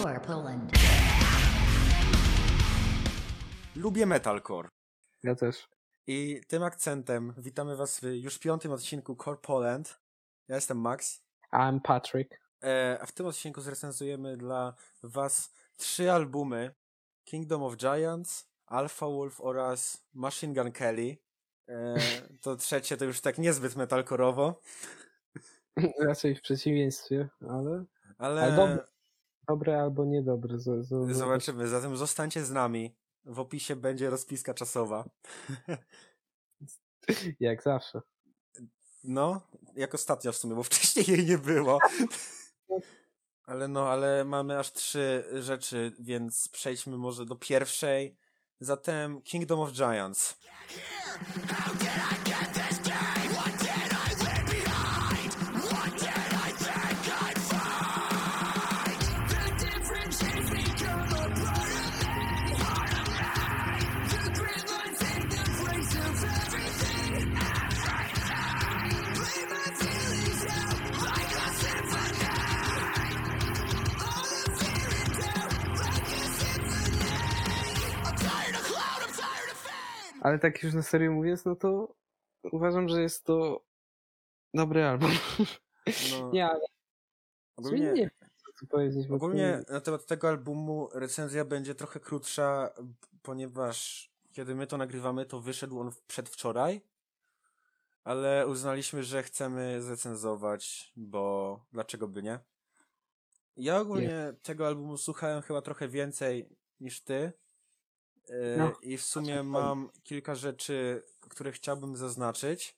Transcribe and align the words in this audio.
Metalcore 0.00 0.26
Poland. 0.26 0.72
Lubię 3.76 4.06
metalcore. 4.06 4.68
Ja 5.22 5.34
też. 5.34 5.68
I 6.06 6.40
tym 6.48 6.62
akcentem 6.62 7.34
witamy 7.38 7.76
Was 7.76 8.00
w 8.00 8.02
już 8.02 8.38
piątym 8.38 8.72
odcinku 8.72 9.16
Core 9.24 9.36
Poland. 9.42 10.00
Ja 10.48 10.54
jestem 10.54 10.80
Max. 10.80 11.22
I'm 11.52 11.80
Patrick. 11.80 12.40
E, 12.62 12.98
a 13.00 13.06
w 13.06 13.12
tym 13.12 13.26
odcinku 13.26 13.60
zrecenzujemy 13.60 14.36
dla 14.36 14.74
Was 15.02 15.52
trzy 15.76 16.12
albumy 16.12 16.74
Kingdom 17.24 17.62
of 17.62 17.76
Giants, 17.76 18.50
Alpha 18.66 19.06
Wolf 19.06 19.40
oraz 19.40 20.06
Machine 20.14 20.54
Gun 20.54 20.72
Kelly. 20.72 21.16
E, 21.68 21.94
to 22.42 22.56
trzecie 22.56 22.96
to 22.96 23.04
już 23.04 23.20
tak 23.20 23.38
niezbyt 23.38 23.76
metalkorowo, 23.76 24.60
Raczej 25.98 26.34
w 26.34 26.40
przeciwieństwie, 26.40 27.28
ale 27.48 27.84
ale 28.18 28.42
Ale 28.42 28.90
dobre. 29.50 29.80
albo 29.80 30.04
niedobre. 30.04 30.58
Z, 30.58 30.86
z, 30.86 31.16
zobaczymy. 31.16 31.68
Zatem 31.68 31.96
zostańcie 31.96 32.44
z 32.44 32.50
nami. 32.50 32.96
W 33.24 33.40
opisie 33.40 33.76
będzie 33.76 34.10
rozpiska 34.10 34.54
czasowa. 34.54 35.04
Jak 37.40 37.62
zawsze. 37.62 38.00
No, 39.04 39.40
jak 39.76 39.94
ostatnio 39.94 40.32
w 40.32 40.36
sumie, 40.36 40.54
bo 40.54 40.62
wcześniej 40.62 41.04
jej 41.08 41.26
nie 41.26 41.38
było. 41.38 41.78
Ale 43.44 43.68
no, 43.68 43.88
ale 43.88 44.24
mamy 44.24 44.58
aż 44.58 44.72
trzy 44.72 45.24
rzeczy, 45.40 45.92
więc 45.98 46.48
przejdźmy 46.48 46.96
może 46.96 47.24
do 47.24 47.36
pierwszej. 47.36 48.16
Zatem 48.60 49.22
Kingdom 49.22 49.60
of 49.60 49.72
Giants. 49.72 50.38
Ale 80.30 80.38
tak 80.38 80.62
już 80.62 80.74
na 80.74 80.82
serio 80.82 81.12
mówiąc, 81.12 81.44
no 81.44 81.56
to 81.56 81.94
uważam, 82.52 82.88
że 82.88 83.02
jest 83.02 83.24
to 83.24 83.64
dobry 84.54 84.84
album. 84.84 85.10
No, 86.10 86.30
Nie, 86.32 86.46
ale 86.46 86.60
ogólnie, 87.56 87.92
nie 87.92 88.10
wiem, 88.72 89.14
ogólnie 89.14 89.62
na 89.68 89.80
temat 89.80 90.06
tego 90.06 90.28
albumu 90.28 90.88
recenzja 90.94 91.44
będzie 91.44 91.74
trochę 91.74 92.00
krótsza, 92.00 92.70
ponieważ 93.22 94.10
kiedy 94.32 94.54
my 94.54 94.66
to 94.66 94.76
nagrywamy, 94.76 95.26
to 95.26 95.40
wyszedł 95.40 95.80
on 95.80 95.90
przedwczoraj, 96.06 96.80
ale 98.04 98.46
uznaliśmy, 98.46 99.02
że 99.02 99.22
chcemy 99.22 99.82
zrecenzować, 99.82 100.92
bo 100.96 101.60
dlaczego 101.72 102.08
by 102.08 102.22
nie? 102.22 102.38
Ja 103.56 103.80
ogólnie 103.80 104.34
tego 104.42 104.66
albumu 104.66 104.96
słuchałem 104.96 105.42
chyba 105.42 105.62
trochę 105.62 105.88
więcej 105.88 106.48
niż 106.80 107.00
ty. 107.00 107.32
No, 108.56 108.72
I 108.82 108.96
w 108.96 109.02
sumie 109.02 109.36
tak 109.36 109.46
mam 109.46 109.90
kilka 110.02 110.34
rzeczy, 110.34 111.02
które 111.20 111.52
chciałbym 111.52 111.96
zaznaczyć. 111.96 112.76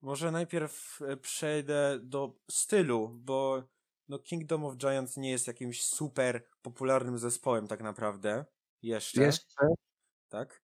Może 0.00 0.30
najpierw 0.30 1.02
e, 1.02 1.16
przejdę 1.16 1.98
do 2.02 2.34
stylu, 2.50 3.08
bo 3.08 3.62
no 4.08 4.18
Kingdom 4.18 4.64
of 4.64 4.76
Giants 4.76 5.16
nie 5.16 5.30
jest 5.30 5.46
jakimś 5.46 5.84
super 5.84 6.46
popularnym 6.62 7.18
zespołem 7.18 7.66
tak 7.66 7.82
naprawdę. 7.82 8.44
Jeszcze. 8.82 9.22
Jeszcze? 9.22 9.66
Tak. 10.28 10.62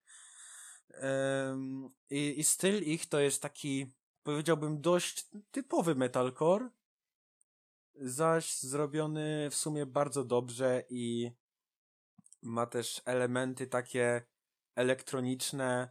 I, 2.10 2.40
I 2.40 2.44
styl 2.44 2.82
ich 2.82 3.06
to 3.06 3.20
jest 3.20 3.42
taki, 3.42 3.86
powiedziałbym, 4.22 4.80
dość 4.80 5.28
typowy 5.50 5.94
metalcore, 5.94 6.68
zaś 7.94 8.58
zrobiony 8.58 9.48
w 9.50 9.54
sumie 9.54 9.86
bardzo 9.86 10.24
dobrze 10.24 10.82
i 10.88 11.30
ma 12.42 12.66
też 12.66 13.02
elementy 13.04 13.66
takie 13.66 14.22
elektroniczne, 14.74 15.90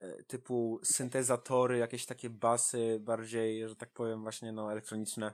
e, 0.00 0.22
typu 0.24 0.80
syntezatory, 0.84 1.78
jakieś 1.78 2.06
takie 2.06 2.30
basy 2.30 2.98
bardziej, 3.00 3.68
że 3.68 3.76
tak 3.76 3.90
powiem, 3.90 4.22
właśnie 4.22 4.52
no 4.52 4.72
elektroniczne. 4.72 5.32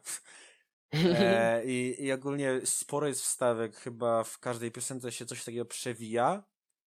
E, 0.93 1.65
i, 1.73 2.05
I 2.05 2.13
ogólnie 2.13 2.61
sporo 2.65 3.07
jest 3.07 3.23
wstawek, 3.23 3.77
chyba 3.77 4.25
w 4.25 4.39
każdej 4.39 4.71
piosence 4.73 5.13
się 5.13 5.27
coś 5.27 5.45
takiego 5.45 5.65
przewija, 5.65 6.45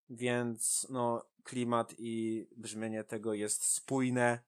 więc 0.10 0.88
no 0.90 1.26
klimat 1.44 1.94
i 1.98 2.48
brzmienie 2.58 3.04
tego 3.04 3.34
jest 3.34 3.64
spójne 3.64 4.40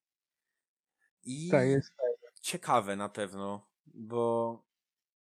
i 1.23 1.49
Tak, 1.51 1.67
jest. 1.67 1.93
ciekawe 2.41 2.95
na 2.95 3.09
pewno, 3.09 3.67
bo 3.85 4.63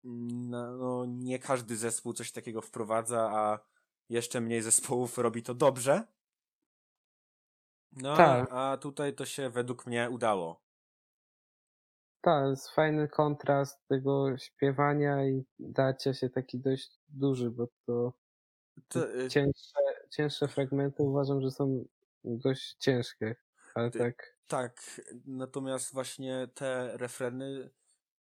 no, 0.04 0.76
no, 0.76 1.04
nie 1.06 1.38
każdy 1.38 1.76
zespół 1.76 2.12
coś 2.12 2.32
takiego 2.32 2.62
wprowadza, 2.62 3.30
a 3.32 3.58
jeszcze 4.08 4.40
mniej 4.40 4.62
zespołów 4.62 5.18
robi 5.18 5.42
to 5.42 5.54
dobrze. 5.54 6.06
No, 7.92 8.16
Tak. 8.16 8.48
a 8.52 8.76
tutaj 8.76 9.14
to 9.14 9.24
się 9.26 9.50
według 9.50 9.86
mnie 9.86 10.10
udało. 10.10 10.62
Tak, 12.20 12.50
jest 12.50 12.70
fajny 12.70 13.08
kontrast 13.08 13.88
tego 13.88 14.38
śpiewania 14.38 15.24
i 15.28 15.44
dacia 15.58 16.14
się 16.14 16.30
taki 16.30 16.58
dość 16.58 16.98
duży, 17.08 17.50
bo 17.50 17.68
to 17.86 18.12
To, 18.88 19.14
y, 19.14 19.28
cięższe, 19.28 19.78
cięższe 20.10 20.48
fragmenty 20.48 21.02
uważam, 21.02 21.40
że 21.42 21.50
są 21.50 21.84
dość 22.24 22.74
ciężkie, 22.78 23.36
ale 23.74 23.90
Ty- 23.90 23.98
tak. 23.98 24.38
Tak, 24.46 25.00
natomiast 25.26 25.92
właśnie 25.92 26.48
te 26.54 26.96
refreny, 26.96 27.70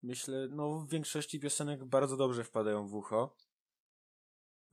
myślę, 0.03 0.47
no 0.51 0.79
w 0.79 0.89
większości 0.89 1.39
piosenek 1.39 1.85
bardzo 1.85 2.17
dobrze 2.17 2.43
wpadają 2.43 2.87
w 2.87 2.95
ucho. 2.95 3.35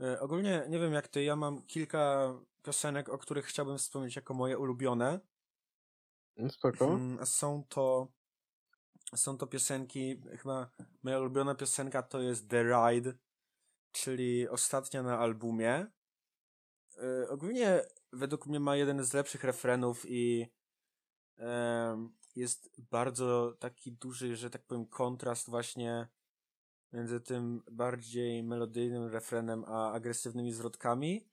E, 0.01 0.21
ogólnie, 0.21 0.65
nie 0.69 0.79
wiem 0.79 0.93
jak 0.93 1.09
ty, 1.09 1.23
ja 1.23 1.37
mam 1.37 1.63
kilka 1.63 2.35
piosenek, 2.63 3.09
o 3.09 3.19
których 3.19 3.47
chciałbym 3.47 3.79
wspomnieć 3.79 4.17
jako 4.17 4.35
moje 4.35 4.59
ulubione. 4.59 5.21
No 6.37 6.51
Spoko. 6.51 6.87
Mm, 6.87 7.27
Są 7.27 7.65
to, 7.69 8.09
są 9.15 9.39
to 9.39 9.47
piosenki, 9.47 10.23
chyba 10.39 10.71
moja 11.03 11.21
ulubiona 11.21 11.55
piosenka 11.55 12.03
to 12.03 12.21
jest 12.21 12.49
The 12.49 12.63
Ride, 12.63 13.15
czyli 13.93 14.49
ostatnia 14.49 15.03
na 15.03 15.19
albumie. 15.19 15.87
E, 16.99 17.29
Ogólnie 17.29 17.83
według 18.13 18.47
mnie 18.47 18.61
ma 18.61 18.77
jeden 18.77 19.05
z 19.05 19.13
lepszych 19.13 19.45
refrenów 19.45 20.05
i 20.09 20.47
em, 21.37 22.13
jest 22.41 22.71
bardzo 22.79 23.57
taki 23.59 23.93
duży, 23.93 24.37
że 24.37 24.51
tak 24.51 24.63
powiem, 24.63 24.87
kontrast 24.87 25.51
właśnie 25.51 26.09
między 26.93 27.21
tym 27.21 27.63
bardziej 27.71 28.43
melodyjnym 28.43 29.07
refrenem 29.07 29.65
a 29.67 29.93
agresywnymi 29.93 30.53
zwrotkami, 30.53 31.29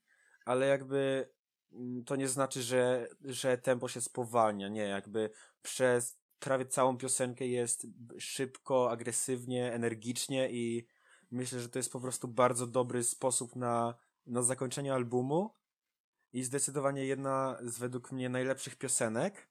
ale 0.45 0.67
jakby 0.67 1.29
mm, 1.71 2.03
to 2.03 2.15
nie 2.15 2.27
znaczy, 2.27 2.61
że, 2.61 3.07
że 3.23 3.57
tempo 3.57 3.87
się 3.87 4.01
spowalnia. 4.01 4.67
Nie, 4.67 4.81
jakby 4.81 5.29
przez 5.61 6.19
prawie 6.39 6.65
całą 6.65 6.97
piosenkę 6.97 7.47
jest 7.47 7.87
szybko, 8.19 8.91
agresywnie, 8.91 9.73
energicznie 9.73 10.49
i 10.51 10.87
myślę, 11.31 11.59
że 11.59 11.69
to 11.69 11.79
jest 11.79 11.91
po 11.91 11.99
prostu 11.99 12.27
bardzo 12.27 12.67
dobry 12.67 13.03
sposób 13.03 13.55
na, 13.55 13.95
na 14.25 14.41
zakończenie 14.41 14.93
albumu 14.93 15.53
i 16.33 16.43
zdecydowanie 16.43 17.05
jedna 17.05 17.57
z 17.63 17.79
według 17.79 18.11
mnie 18.11 18.29
najlepszych 18.29 18.75
piosenek. 18.75 19.47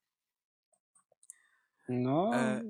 No, 1.89 2.35
E, 2.35 2.63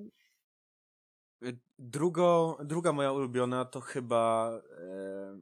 Y, 1.43 1.59
Drugo, 1.79 2.59
druga 2.65 2.93
moja 2.93 3.13
ulubiona 3.13 3.65
to 3.65 3.81
chyba 3.81 4.53
e, 4.79 5.41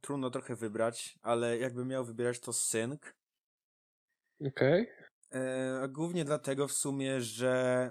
trudno 0.00 0.30
trochę 0.30 0.56
wybrać, 0.56 1.18
ale 1.22 1.58
jakbym 1.58 1.88
miał 1.88 2.04
wybierać 2.04 2.40
to 2.40 2.52
Sync. 2.52 3.00
okej. 4.46 4.88
E, 5.34 5.80
a 5.82 5.88
głównie 5.88 6.24
dlatego 6.24 6.68
w 6.68 6.72
sumie, 6.72 7.20
że 7.20 7.90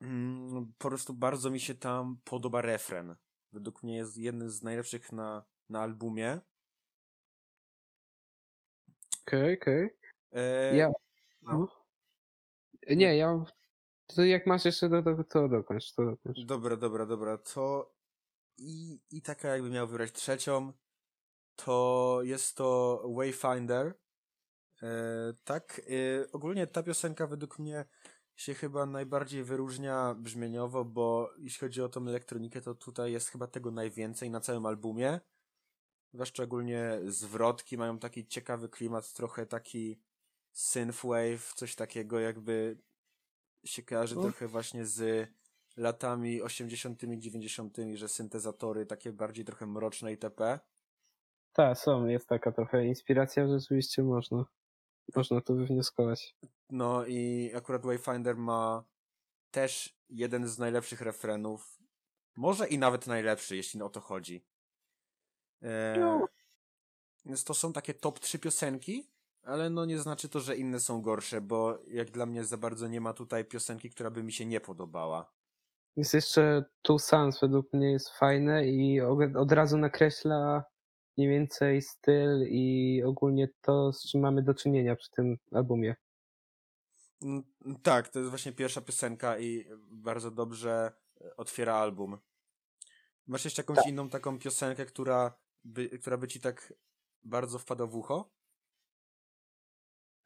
mm, 0.00 0.72
po 0.78 0.88
prostu 0.88 1.14
bardzo 1.14 1.50
mi 1.50 1.60
się 1.60 1.74
tam 1.74 2.18
podoba 2.24 2.60
refren. 2.62 3.16
Według 3.52 3.82
mnie 3.82 3.96
jest 3.96 4.16
jeden 4.18 4.50
z 4.50 4.62
najlepszych 4.62 5.12
na, 5.12 5.44
na 5.68 5.80
albumie. 5.80 6.40
Okej, 9.26 9.58
okej. 9.60 9.90
E, 10.32 10.76
Ja. 10.76 10.90
no. 11.42 11.68
Nie, 12.90 13.16
ja. 13.16 13.26
mam- 13.26 13.46
To 14.06 14.24
jak 14.24 14.46
masz 14.46 14.64
jeszcze 14.64 14.88
do, 14.88 15.02
do, 15.02 15.24
to 15.24 15.48
dokończ, 15.48 15.92
to 15.92 16.04
dokończ. 16.04 16.44
Dobra, 16.44 16.76
dobra, 16.76 17.06
dobra. 17.06 17.38
To 17.38 17.94
i, 18.58 19.00
i 19.10 19.22
taka 19.22 19.48
jakbym 19.48 19.72
miał 19.72 19.86
wybrać 19.86 20.12
trzecią, 20.12 20.72
to 21.56 22.18
jest 22.22 22.56
to 22.56 23.02
Wayfinder. 23.16 23.94
E, 24.82 24.88
tak, 25.44 25.80
e, 25.80 26.32
ogólnie 26.32 26.66
ta 26.66 26.82
piosenka 26.82 27.26
według 27.26 27.58
mnie 27.58 27.84
się 28.36 28.54
chyba 28.54 28.86
najbardziej 28.86 29.44
wyróżnia 29.44 30.14
brzmieniowo, 30.14 30.84
bo 30.84 31.30
jeśli 31.38 31.60
chodzi 31.60 31.82
o 31.82 31.88
tą 31.88 32.08
elektronikę, 32.08 32.60
to 32.60 32.74
tutaj 32.74 33.12
jest 33.12 33.28
chyba 33.28 33.46
tego 33.46 33.70
najwięcej 33.70 34.30
na 34.30 34.40
całym 34.40 34.66
albumie. 34.66 35.20
zwłaszcza 36.12 36.42
ogólnie 36.42 37.00
zwrotki 37.06 37.78
mają 37.78 37.98
taki 37.98 38.26
ciekawy 38.26 38.68
klimat, 38.68 39.12
trochę 39.12 39.46
taki 39.46 40.00
synthwave, 40.52 41.52
coś 41.54 41.74
takiego 41.74 42.20
jakby 42.20 42.78
się 43.64 43.82
kojarzy 43.82 44.14
No. 44.14 44.22
trochę 44.22 44.48
właśnie 44.48 44.86
z 44.86 45.28
latami 45.76 46.42
80 46.42 47.00
90 47.18 47.76
że 47.94 48.08
syntezatory 48.08 48.86
takie 48.86 49.12
bardziej 49.12 49.44
trochę 49.44 49.66
mroczne 49.66 50.10
itp. 50.10 50.58
Tak, 51.52 51.78
są, 51.78 52.06
jest 52.06 52.28
taka 52.28 52.52
trochę 52.52 52.86
inspiracja, 52.86 53.48
rzeczywiście 53.48 54.02
można. 54.02 54.44
Można 55.16 55.40
to 55.40 55.54
wywnioskować. 55.54 56.36
No 56.70 57.06
i 57.06 57.50
akurat 57.54 57.82
Wayfinder 57.86 58.36
ma 58.36 58.84
też 59.50 59.96
jeden 60.08 60.48
z 60.48 60.58
najlepszych 60.58 61.00
refrenów. 61.00 61.78
Może 62.36 62.68
i 62.68 62.78
nawet 62.78 63.06
najlepszy, 63.06 63.56
jeśli 63.56 63.82
o 63.82 63.88
to 63.88 64.00
chodzi. 64.00 64.44
E, 65.62 65.96
No. 65.98 66.28
Więc 67.24 67.44
to 67.44 67.54
są 67.54 67.72
takie 67.72 67.94
top 67.94 68.20
3 68.20 68.38
piosenki, 68.38 69.10
ale 69.44 69.70
no 69.70 69.84
nie 69.84 69.98
znaczy 69.98 70.28
to, 70.28 70.40
że 70.40 70.56
inne 70.56 70.80
są 70.80 71.02
gorsze, 71.02 71.40
bo 71.40 71.78
jak 71.88 72.10
dla 72.10 72.26
mnie 72.26 72.44
za 72.44 72.56
bardzo 72.56 72.88
nie 72.88 73.00
ma 73.00 73.12
tutaj 73.12 73.44
piosenki, 73.44 73.90
która 73.90 74.10
by 74.10 74.22
mi 74.22 74.32
się 74.32 74.46
nie 74.46 74.60
podobała. 74.60 75.32
Jest 75.96 76.14
jeszcze 76.14 76.64
Two 76.82 76.98
Suns, 76.98 77.40
według 77.40 77.72
mnie 77.72 77.92
jest 77.92 78.08
fajne 78.08 78.66
i 78.68 79.00
od- 79.36 79.52
razu 79.52 79.78
nakreśla 79.78 80.64
mniej 81.16 81.28
więcej 81.30 81.82
styl 81.82 82.46
i 82.48 83.02
ogólnie 83.06 83.48
to, 83.60 83.92
z 83.92 84.10
czym 84.10 84.20
mamy 84.20 84.42
do 84.42 84.54
czynienia 84.54 84.96
przy 84.96 85.10
tym 85.10 85.36
albumie. 85.52 85.96
Mm, 87.22 87.44
Tak, 87.82 88.08
to 88.08 88.18
jest 88.18 88.30
właśnie 88.30 88.52
pierwsza 88.52 88.80
piosenka 88.80 89.38
i 89.38 89.66
bardzo 89.90 90.30
dobrze 90.30 90.92
e, 91.20 91.36
otwiera 91.36 91.74
album. 91.74 92.18
Masz 93.26 93.44
jeszcze 93.44 93.62
jakąś 93.62 93.86
inną 93.86 94.08
taką 94.08 94.38
piosenkę, 94.38 94.86
która 94.86 95.38
by, 95.64 95.88
która 95.88 96.16
by 96.16 96.28
ci 96.28 96.40
tak 96.40 96.74
bardzo 97.22 97.58
wpadła 97.58 97.86
w 97.86 97.94
ucho? 97.96 98.33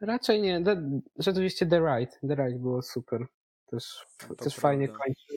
Raczej 0.00 0.43
nie. 0.43 0.65
The, 0.65 1.00
rzeczywiście 1.19 1.67
The 1.67 1.79
Ride. 1.79 2.12
The 2.29 2.35
Ride 2.35 2.59
było 2.59 2.83
super. 2.83 3.27
Też, 3.67 4.06
To 4.29 4.35
też 4.35 4.56
fajnie 4.56 4.89
kończy. 4.89 5.37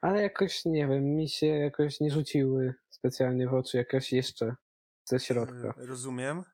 Ale 0.00 0.22
jakoś, 0.22 0.64
nie 0.64 0.88
wiem, 0.88 1.04
mi 1.04 1.28
się 1.28 1.46
jakoś 1.46 2.00
nie 2.00 2.10
rzuciły 2.10 2.74
specjalnie 2.90 3.48
w 3.48 3.54
oczy 3.54 3.76
jakoś 3.76 4.12
jeszcze 4.12 4.56
ze 5.04 5.20
środka. 5.20 5.74
E, 5.82 5.86
Rozumiem. 5.86 6.44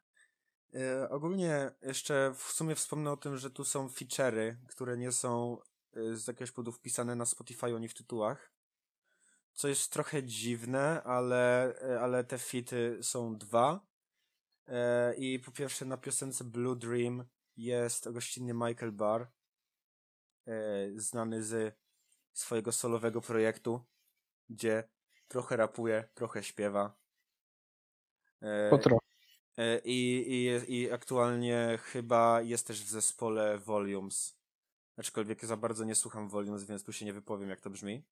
E, 0.74 1.08
ogólnie 1.08 1.70
jeszcze 1.82 2.32
w 2.36 2.42
sumie 2.42 2.74
wspomnę 2.74 3.10
o 3.12 3.16
tym, 3.16 3.36
że 3.36 3.50
tu 3.50 3.64
są 3.64 3.88
feature'y, 3.88 4.56
które 4.68 4.96
nie 4.96 5.12
są 5.12 5.58
e, 5.96 6.16
z 6.16 6.26
jakiegoś 6.26 6.50
powodu 6.52 6.72
wpisane 6.72 7.14
na 7.16 7.26
Spotify 7.26 7.74
oni 7.74 7.88
w 7.88 7.94
tytułach. 7.94 8.52
Co 9.52 9.68
jest 9.68 9.92
trochę 9.92 10.22
dziwne, 10.22 11.02
ale, 11.02 11.74
ale 12.00 12.24
te 12.24 12.38
fity 12.38 12.98
są 13.02 13.38
dwa. 13.38 13.86
E, 14.66 15.14
I 15.14 15.38
po 15.38 15.50
pierwsze 15.50 15.84
na 15.84 15.96
piosence 15.96 16.44
Blue 16.44 16.76
Dream 16.76 17.24
jest 17.56 18.12
gościnny 18.12 18.54
Michael 18.54 18.92
Barr, 18.92 19.26
e, 20.46 20.90
znany 20.96 21.42
z 21.42 21.76
swojego 22.32 22.72
solowego 22.72 23.20
projektu, 23.20 23.80
gdzie 24.48 24.88
trochę 25.28 25.56
rapuje, 25.56 26.08
trochę 26.14 26.42
śpiewa. 26.42 26.96
E, 28.42 28.70
Po 28.70 28.78
trochę. 28.78 29.04
I, 29.84 30.24
i, 30.68 30.74
I 30.74 30.92
aktualnie 30.92 31.78
chyba 31.82 32.42
jest 32.42 32.66
też 32.66 32.84
w 32.84 32.88
zespole 32.88 33.58
Volumes. 33.58 34.38
Aczkolwiek 34.96 35.44
za 35.44 35.56
bardzo 35.56 35.84
nie 35.84 35.94
słucham 35.94 36.28
Volumes, 36.28 36.64
więc 36.64 36.84
tu 36.84 36.92
się 36.92 37.04
nie 37.04 37.12
wypowiem, 37.12 37.50
jak 37.50 37.60
to 37.60 37.70
brzmi. 37.70 38.04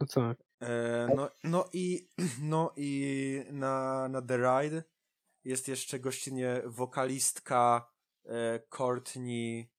No 0.00 0.06
co? 0.06 0.34
E, 0.60 1.08
no, 1.16 1.30
no 1.44 1.64
i, 1.72 2.08
no 2.42 2.72
i 2.76 3.44
na, 3.50 4.08
na 4.08 4.22
The 4.22 4.36
Ride 4.36 4.82
jest 5.44 5.68
jeszcze 5.68 6.00
gościnnie 6.00 6.62
wokalistka 6.66 7.90
e, 8.24 8.60
Courtney 8.60 9.70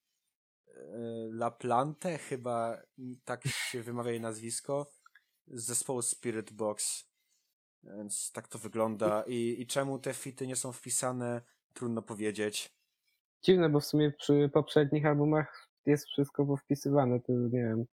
e, 0.68 0.74
LaPlante, 1.32 2.18
chyba 2.18 2.82
tak 3.26 3.48
się 3.48 3.82
wymawia 3.84 4.12
jej 4.12 4.22
nazwisko, 4.22 4.92
z 5.48 5.66
zespołu 5.66 6.02
Spirit 6.02 6.52
Box. 6.52 7.12
Więc 7.84 8.32
tak 8.32 8.48
to 8.48 8.60
wygląda. 8.60 9.24
I, 9.28 9.62
I 9.62 9.68
czemu 9.68 10.00
te 10.00 10.14
fity 10.14 10.48
nie 10.48 10.56
są 10.56 10.72
wpisane, 10.72 11.42
trudno 11.74 12.02
powiedzieć. 12.02 12.76
Dziwne, 13.44 13.70
bo 13.70 13.80
w 13.80 13.86
sumie 13.86 14.12
przy 14.12 14.50
poprzednich 14.54 15.06
albumach 15.06 15.70
jest 15.86 16.08
wszystko 16.08 16.46
powpisywane, 16.46 17.20
to 17.20 17.34
nie 17.34 17.50
wiem. 17.50 17.86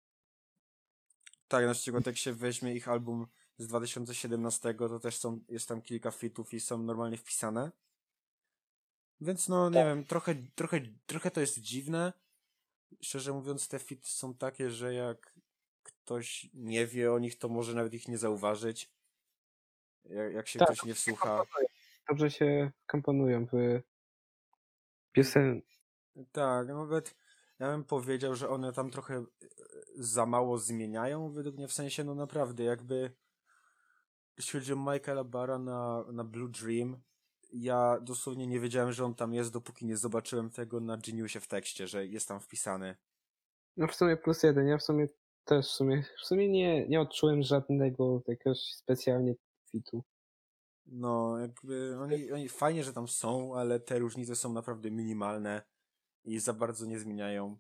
Tak, 1.48 1.66
na 1.66 1.74
przykład 1.74 2.06
jak 2.06 2.16
się 2.16 2.32
weźmie 2.32 2.74
ich 2.74 2.88
album 2.88 3.26
z 3.58 3.67
2017, 3.67 4.75
to 4.75 5.00
też 5.00 5.17
są, 5.17 5.41
jest 5.49 5.69
tam 5.69 5.82
kilka 5.82 6.11
fitów 6.11 6.55
i 6.55 6.61
są 6.61 6.82
normalnie 6.82 7.17
wpisane. 7.17 7.70
Więc 9.20 9.49
no, 9.49 9.70
nie 9.70 9.85
wiem, 9.85 10.05
trochę, 10.05 10.35
trochę, 10.55 10.81
trochę 11.06 11.31
to 11.31 11.41
jest 11.41 11.58
dziwne. 11.58 12.12
Szczerze 13.00 13.32
mówiąc, 13.32 13.69
te 13.69 13.79
fity 13.79 14.08
są 14.08 14.35
takie, 14.35 14.70
że 14.70 14.94
jak 14.94 15.35
ktoś 15.82 16.50
nie 16.55 16.87
wie 16.87 17.12
o 17.12 17.19
nich, 17.19 17.38
to 17.38 17.49
może 17.49 17.75
nawet 17.75 17.94
ich 17.94 18.08
nie 18.08 18.19
zauważyć. 18.19 18.91
Jak, 20.05 20.32
jak 20.32 20.49
się 20.49 20.59
Tak, 20.59 20.69
ktoś 20.69 20.85
nie 20.85 20.94
wsłucha. 20.94 21.43
Dobrze 22.09 22.31
się 22.31 22.70
komponują 22.87 23.47
w 23.47 23.81
piosen... 25.12 25.62
Tak, 26.32 26.69
nawet 26.69 27.14
ja 27.59 27.70
bym 27.70 27.85
powiedział, 27.85 28.35
że 28.35 28.49
one 28.49 28.73
tam 28.73 28.91
trochę 28.91 29.14
e, 29.17 29.25
za 29.94 30.26
mało 30.26 30.59
zmieniają, 30.59 31.31
według 31.31 31.56
mnie 31.56 31.69
w 31.69 31.73
sensie, 31.73 32.05
no 32.05 32.14
naprawdę, 32.14 32.64
jakby 32.64 33.11
jeśli 34.37 34.61
chodzi 34.61 34.73
o 34.73 34.77
Michaela 34.77 35.25
Barra 35.25 35.59
na, 35.59 36.05
na 36.12 36.25
Blue 36.25 36.50
Dream, 36.50 37.00
ja 37.53 37.99
dosłownie 38.03 38.47
nie 38.47 38.61
wiedziałem, 38.61 38.93
że 38.93 39.05
on 39.05 39.15
tam 39.15 39.35
jest, 39.35 39.53
dopóki 39.53 39.87
nie 39.87 39.97
zobaczyłem 39.97 40.50
tego 40.50 40.81
na 40.81 40.97
Geniusie 40.97 41.41
w 41.41 41.49
tekście, 41.49 41.87
że 41.87 42.06
jest 42.06 42.29
tam 42.29 42.41
wpisany. 42.41 42.97
No 43.77 43.87
w 43.87 43.94
sumie 43.94 44.17
plus 44.17 44.43
jeden, 44.43 44.67
ja 44.67 44.79
w 44.79 44.83
sumie 44.83 45.06
też 45.44 45.67
w 45.67 45.71
sumie, 45.71 46.03
w 46.23 46.27
sumie 46.27 46.49
nie, 46.49 46.88
nie 46.88 47.00
odczułem 47.00 47.43
żadnego 47.43 48.23
jakiegoś 48.29 48.59
specjalnie 48.59 49.35
fitu. 49.71 50.05
No, 50.87 51.38
jakby 51.38 51.97
oni, 52.00 52.33
oni 52.33 52.49
fajnie, 52.49 52.85
że 52.85 52.93
tam 52.93 53.09
są, 53.09 53.56
ale 53.56 53.81
te 53.81 53.99
różnice 53.99 54.37
są 54.37 54.53
naprawdę 54.53 54.91
minimalne 54.91 55.62
i 56.25 56.38
za 56.38 56.53
bardzo 56.53 56.87
nie 56.87 56.99
zmieniają. 56.99 57.59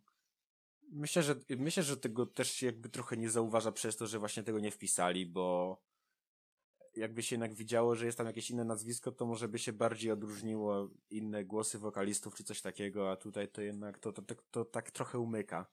Myślę, 0.88 1.22
że 1.22 1.34
myślę, 1.50 1.82
że 1.82 1.96
tego 1.96 2.26
też 2.26 2.50
się 2.50 2.66
jakby 2.66 2.88
trochę 2.88 3.16
nie 3.16 3.30
zauważa 3.30 3.72
przez 3.72 3.96
to, 3.96 4.06
że 4.06 4.18
właśnie 4.18 4.42
tego 4.42 4.60
nie 4.60 4.70
wpisali, 4.70 5.26
bo 5.26 5.76
jakby 6.96 7.22
się 7.22 7.34
jednak 7.34 7.54
widziało, 7.54 7.94
że 7.94 8.06
jest 8.06 8.18
tam 8.18 8.26
jakieś 8.26 8.50
inne 8.50 8.64
nazwisko, 8.64 9.12
to 9.12 9.26
może 9.26 9.48
by 9.48 9.58
się 9.58 9.72
bardziej 9.72 10.12
odróżniło 10.12 10.88
inne 11.10 11.44
głosy 11.44 11.78
wokalistów 11.78 12.34
czy 12.34 12.44
coś 12.44 12.62
takiego, 12.62 13.10
a 13.10 13.16
tutaj 13.16 13.48
to 13.48 13.62
jednak 13.62 13.98
to, 13.98 14.12
to, 14.12 14.22
to, 14.22 14.34
to 14.50 14.64
tak 14.64 14.90
trochę 14.90 15.18
umyka. 15.18 15.66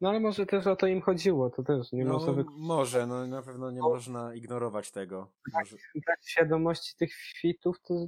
No 0.00 0.08
ale 0.08 0.20
może 0.20 0.46
też 0.46 0.66
o 0.66 0.76
to 0.76 0.86
im 0.86 1.00
chodziło, 1.02 1.50
to 1.50 1.62
też 1.62 1.92
nie 1.92 2.04
no, 2.04 2.12
można 2.12 2.32
wy... 2.32 2.44
może, 2.50 3.06
no 3.06 3.26
na 3.26 3.42
pewno 3.42 3.70
nie 3.70 3.80
można 3.80 4.34
ignorować 4.34 4.90
tego. 4.90 5.32
Brać 5.94 6.30
świadomości 6.30 6.96
tych 6.96 7.14
fitów, 7.40 7.76
to 7.82 8.06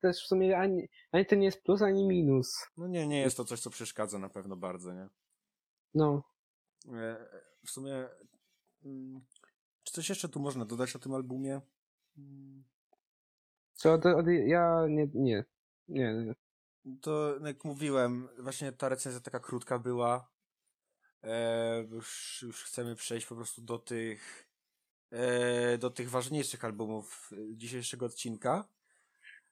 też 0.00 0.16
w 0.24 0.26
sumie 0.26 0.58
ani, 0.58 0.88
ani 1.12 1.26
to 1.26 1.34
nie 1.34 1.44
jest 1.44 1.62
plus, 1.62 1.82
ani 1.82 2.08
minus. 2.08 2.66
no 2.76 2.86
nie, 2.86 3.06
nie 3.06 3.20
jest 3.20 3.36
to 3.36 3.44
coś, 3.44 3.60
co 3.60 3.70
przeszkadza 3.70 4.18
na 4.18 4.28
pewno 4.28 4.56
bardzo, 4.56 4.92
nie? 4.92 5.08
No, 5.94 6.22
E, 6.90 7.26
W 7.64 7.70
sumie, 7.70 8.08
mm, 8.84 9.20
czy 9.92 9.96
coś 9.96 10.08
jeszcze 10.08 10.28
tu 10.28 10.40
można 10.40 10.64
dodać 10.64 10.96
o 10.96 10.98
tym 10.98 11.14
albumie? 11.14 11.60
To 13.82 13.92
od, 13.92 14.26
ja 14.46 14.86
nie, 14.88 15.08
nie, 15.14 15.44
nie. 15.88 16.34
To, 17.00 17.36
no 17.40 17.46
jak 17.46 17.64
mówiłem, 17.64 18.28
właśnie 18.38 18.72
ta 18.72 18.88
recenzja 18.88 19.20
taka 19.20 19.40
krótka 19.40 19.78
była. 19.78 20.32
E, 21.22 21.82
już, 21.90 22.38
już 22.46 22.64
chcemy 22.64 22.96
przejść 22.96 23.26
po 23.26 23.36
prostu 23.36 23.62
do 23.62 23.78
tych, 23.78 24.48
e, 25.10 25.78
do 25.78 25.90
tych 25.90 26.10
ważniejszych 26.10 26.64
albumów 26.64 27.30
e, 27.32 27.56
dzisiejszego 27.56 28.06
odcinka. 28.06 28.68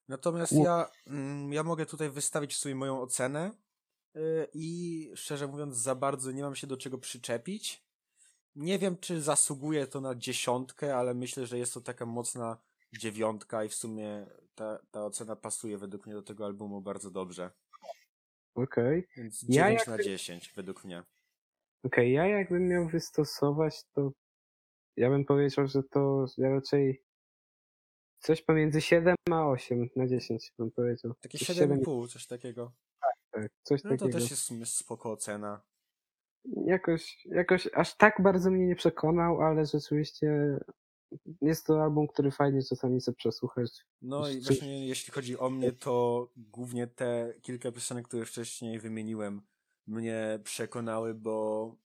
Natomiast 0.09 0.53
ja, 0.53 0.91
mm, 1.07 1.53
ja 1.53 1.63
mogę 1.63 1.87
tutaj 1.87 2.11
wystawić 2.11 2.57
sobie 2.57 2.75
moją 2.75 3.01
ocenę 3.01 3.51
e, 4.15 4.21
i 4.55 5.11
szczerze 5.15 5.47
mówiąc 5.47 5.77
za 5.77 5.95
bardzo 5.95 6.33
nie 6.33 6.43
mam 6.43 6.55
się 6.55 6.67
do 6.67 6.77
czego 6.77 6.99
przyczepić. 6.99 7.90
Nie 8.57 8.79
wiem, 8.79 8.97
czy 8.99 9.21
zasługuje 9.23 9.87
to 9.87 10.01
na 10.01 10.15
dziesiątkę, 10.15 10.97
ale 10.97 11.15
myślę, 11.15 11.47
że 11.47 11.59
jest 11.59 11.75
to 11.75 11.81
taka 11.81 12.07
mocna 12.07 12.59
dziewiątka 12.93 13.65
i 13.65 13.69
w 13.69 13.75
sumie 13.75 14.27
ta, 14.55 14.79
ta 14.91 15.05
ocena 15.05 15.37
pasuje 15.37 15.79
według 15.79 16.07
mnie 16.07 16.15
do 16.15 16.23
tego 16.23 16.45
albumu 16.45 16.81
bardzo 16.81 17.11
dobrze. 17.11 17.51
Okej. 18.55 19.07
Więc 19.17 19.43
Ja 19.43 19.49
9 19.65 19.79
jak- 19.79 19.89
na 19.89 19.99
10 20.05 20.53
według 20.57 20.85
mnie. 20.85 21.03
Okej, 21.85 22.13
ja 22.13 22.27
jakbym 22.27 22.69
miał 22.69 22.89
wystosować, 22.89 23.85
to 23.95 24.13
ja 24.97 25.11
bym 25.11 25.25
powiedział, 25.25 25.67
że 25.67 25.83
to 25.83 26.27
ja 26.39 26.51
raczej 26.51 27.03
coś 28.19 28.43
pomiędzy 28.43 28.81
7 28.81 29.15
a 29.31 29.47
8 29.49 29.89
na 29.97 30.07
10 30.07 30.53
bym 30.59 30.71
powiedział. 30.71 31.15
Takie 31.21 31.39
Coś 31.39 31.47
7,5, 31.49 32.09
coś 32.09 32.27
takiego. 32.27 32.73
tak, 33.31 33.51
coś 33.63 33.85
No 33.85 33.91
to 33.91 33.97
takiego. 33.97 34.19
też 34.19 34.31
jest 34.31 34.43
w 34.43 34.47
sumie 34.47 34.67
spoko 34.67 35.13
ocena. 35.13 35.63
Jakoś, 36.45 37.27
jakoś 37.27 37.69
aż 37.75 37.97
tak 37.97 38.23
bardzo 38.23 38.51
mnie 38.51 38.67
nie 38.67 38.77
przekonał, 38.77 39.43
ale 39.43 39.67
rzeczywiście 39.67 40.59
jest 41.41 41.67
to 41.67 41.83
album, 41.83 42.07
który 42.07 42.31
fajnie 42.31 42.63
czasami 42.63 43.01
sobie 43.01 43.17
przesłuchać. 43.17 43.87
No 44.03 44.29
i 44.29 44.41
właśnie 44.41 44.87
jeśli 44.87 45.13
chodzi 45.13 45.39
o 45.39 45.51
mnie, 45.51 45.73
to 45.73 46.29
głównie 46.37 46.87
te 46.87 47.35
kilka 47.43 47.73
piosenek, 47.73 48.09
które 48.09 48.25
wcześniej 48.25 48.79
wymieniłem, 48.79 49.43
mnie 49.87 50.39
przekonały, 50.45 51.15
bo 51.15 51.77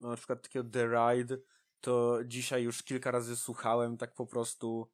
no, 0.00 0.08
na 0.08 0.16
przykład 0.16 0.42
takiego 0.42 0.70
The 0.70 0.86
Ride, 0.86 1.38
to 1.80 2.18
dzisiaj 2.24 2.62
już 2.62 2.82
kilka 2.82 3.10
razy 3.10 3.36
słuchałem 3.36 3.96
tak 3.96 4.14
po 4.14 4.26
prostu, 4.26 4.90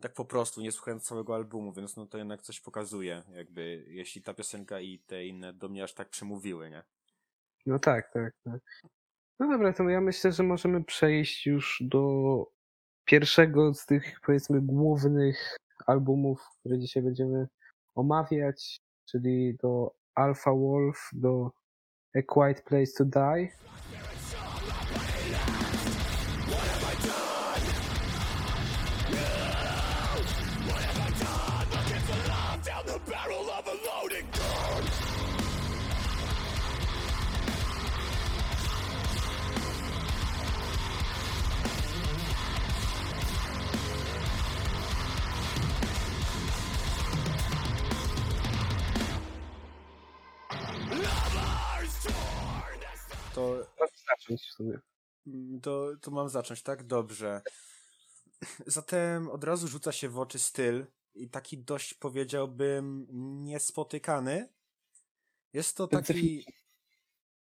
tak 0.00 0.14
po 0.14 0.24
prostu, 0.24 0.60
nie 0.60 0.72
słuchając 0.72 1.02
całego 1.02 1.34
albumu, 1.34 1.72
więc 1.72 1.96
no 1.96 2.06
to 2.06 2.18
jednak 2.18 2.42
coś 2.42 2.60
pokazuje, 2.60 3.22
jakby 3.34 3.84
jeśli 3.88 4.22
ta 4.22 4.34
piosenka 4.34 4.80
i 4.80 4.98
te 4.98 5.26
inne 5.26 5.52
do 5.52 5.68
mnie 5.68 5.84
aż 5.84 5.94
tak 5.94 6.08
przemówiły, 6.08 6.70
nie? 6.70 6.82
No 7.66 7.78
tak, 7.78 8.12
tak, 8.12 8.34
tak. 8.44 8.60
No 9.40 9.48
dobra, 9.48 9.72
to 9.72 9.88
ja 9.88 10.00
myślę, 10.00 10.32
że 10.32 10.42
możemy 10.42 10.84
przejść 10.84 11.46
już 11.46 11.82
do 11.86 12.46
pierwszego 13.04 13.74
z 13.74 13.86
tych, 13.86 14.20
powiedzmy, 14.26 14.60
głównych 14.60 15.56
albumów, 15.86 16.48
które 16.60 16.78
dzisiaj 16.78 17.02
będziemy 17.02 17.48
omawiać, 17.94 18.80
czyli 19.04 19.56
do 19.62 19.94
Alpha 20.14 20.52
Wolf, 20.52 21.10
do 21.12 21.50
A 22.14 22.22
Quiet 22.22 22.62
Place 22.62 22.92
to 22.98 23.04
Die. 23.04 23.48
To, 55.60 55.96
to 56.00 56.10
mam 56.10 56.28
zacząć, 56.28 56.62
tak? 56.62 56.86
Dobrze. 56.86 57.42
Zatem 58.66 59.30
od 59.30 59.44
razu 59.44 59.68
rzuca 59.68 59.92
się 59.92 60.08
w 60.08 60.18
oczy 60.18 60.38
styl 60.38 60.86
i 61.14 61.30
taki 61.30 61.58
dość 61.58 61.94
powiedziałbym 61.94 63.06
niespotykany. 63.44 64.48
Jest 65.52 65.76
to 65.76 65.88
taki 65.88 66.44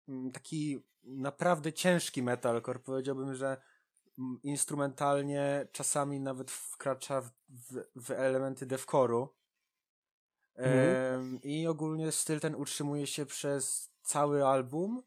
mm, 0.07 0.31
taki 0.31 0.79
naprawdę 1.03 1.73
ciężki 1.73 2.23
metalcore. 2.23 2.79
Powiedziałbym, 2.79 3.35
że 3.35 3.61
mm, 4.19 4.39
instrumentalnie 4.43 5.67
czasami 5.71 6.19
nawet 6.19 6.51
wkracza 6.51 7.21
w, 7.21 7.31
w, 7.49 7.83
w 7.95 8.11
elementy 8.11 8.65
deathcore'u. 8.65 9.27
Em, 10.55 11.39
I 11.43 11.67
ogólnie 11.67 12.11
styl 12.11 12.39
ten 12.39 12.55
utrzymuje 12.55 13.07
się 13.07 13.25
przez 13.25 13.91
cały 14.01 14.45
album, 14.45 15.03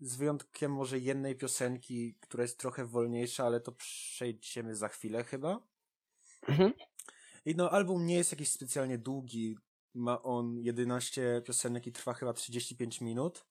z 0.00 0.16
wyjątkiem 0.16 0.72
może 0.72 0.98
jednej 0.98 1.36
piosenki, 1.36 2.14
która 2.20 2.42
jest 2.42 2.58
trochę 2.58 2.84
wolniejsza, 2.86 3.44
ale 3.46 3.60
to 3.60 3.72
przejdziemy 3.72 4.76
za 4.76 4.88
chwilę 4.88 5.24
chyba. 5.24 5.60
Mhm. 6.48 6.72
I 7.44 7.54
no, 7.56 7.70
album 7.70 8.06
nie 8.06 8.14
jest 8.16 8.32
jakiś 8.32 8.50
specjalnie 8.50 8.98
długi. 8.98 9.58
Ma 9.94 10.22
on 10.22 10.58
11 10.58 11.42
piosenek 11.46 11.86
i 11.86 11.92
trwa 11.92 12.14
chyba 12.14 12.32
35 12.32 13.00
minut. 13.00 13.46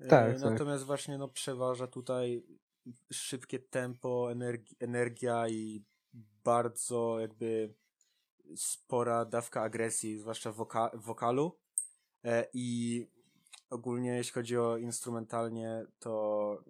E, 0.00 0.06
Tak, 0.08 0.32
tak. 0.32 0.50
Natomiast 0.50 0.84
właśnie 0.84 1.18
no, 1.18 1.28
przeważa 1.28 1.86
tutaj 1.86 2.46
szybkie 3.12 3.58
tempo, 3.58 4.28
energi- 4.30 4.74
energia 4.80 5.48
i 5.48 5.84
bardzo 6.44 7.20
jakby 7.20 7.74
spora 8.56 9.24
dawka 9.24 9.62
agresji, 9.62 10.18
zwłaszcza 10.18 10.52
w 10.52 10.56
woka- 10.56 10.90
wokalu. 10.94 11.58
E, 12.24 12.48
I 12.52 13.06
ogólnie 13.70 14.16
jeśli 14.16 14.32
chodzi 14.32 14.58
o 14.58 14.76
instrumentalnie, 14.76 15.86
to 15.98 16.64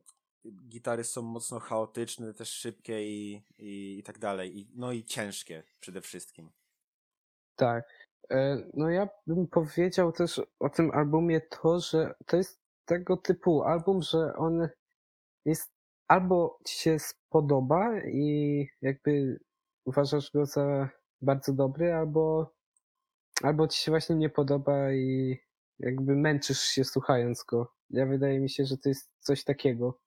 gitary 0.69 1.05
są 1.05 1.23
mocno 1.23 1.61
chaotyczne, 1.61 2.35
też 2.35 2.49
szybkie 2.49 3.07
i, 3.07 3.43
i, 3.59 3.99
i 3.99 4.03
tak 4.03 4.19
dalej. 4.19 4.59
I, 4.59 4.71
no 4.75 4.93
i 4.93 5.05
ciężkie 5.05 5.63
przede 5.81 6.01
wszystkim. 6.01 6.51
Tak. 7.57 8.09
E, 8.31 8.57
No 8.75 8.91
ja 8.91 9.09
bym 9.27 9.47
powiedział 9.47 10.13
też 10.13 10.41
o 10.61 10.69
tym 10.69 10.91
albumie 10.91 11.41
to, 11.41 11.81
że 11.81 12.15
to 12.27 12.37
jest 12.37 12.61
tego 12.85 13.17
typu 13.17 13.63
album, 13.63 14.03
że 14.03 14.33
on 14.37 14.69
jest 15.45 15.73
albo 16.09 16.59
ci 16.67 16.79
się 16.79 16.99
spodoba 16.99 18.01
i 18.01 18.69
jakby 18.83 19.41
uważasz 19.85 20.31
go 20.33 20.47
za 20.47 20.89
bardzo 21.21 21.53
dobry, 21.53 21.93
albo, 21.93 22.53
albo 23.43 23.69
ci 23.69 23.83
się 23.83 23.91
właśnie 23.91 24.17
nie 24.17 24.31
podoba 24.31 24.93
i 24.93 25.39
jakby 25.79 26.17
męczysz 26.17 26.61
się 26.61 26.85
słuchając 26.85 27.43
go. 27.43 27.73
Ja 27.91 28.07
wydaje 28.07 28.41
mi 28.41 28.51
się, 28.51 28.65
że 28.65 28.79
to 28.79 28.89
jest 28.89 29.11
coś 29.21 29.45
takiego. 29.45 30.01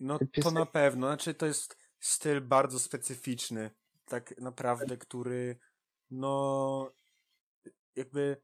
No 0.00 0.18
Te 0.18 0.42
to 0.42 0.50
na 0.50 0.66
pewno. 0.66 1.06
Znaczy 1.06 1.34
to 1.34 1.46
jest 1.46 1.76
styl 2.00 2.40
bardzo 2.40 2.78
specyficzny. 2.78 3.70
Tak 4.04 4.40
naprawdę, 4.40 4.96
który 4.96 5.58
no 6.10 6.92
jakby 7.96 8.36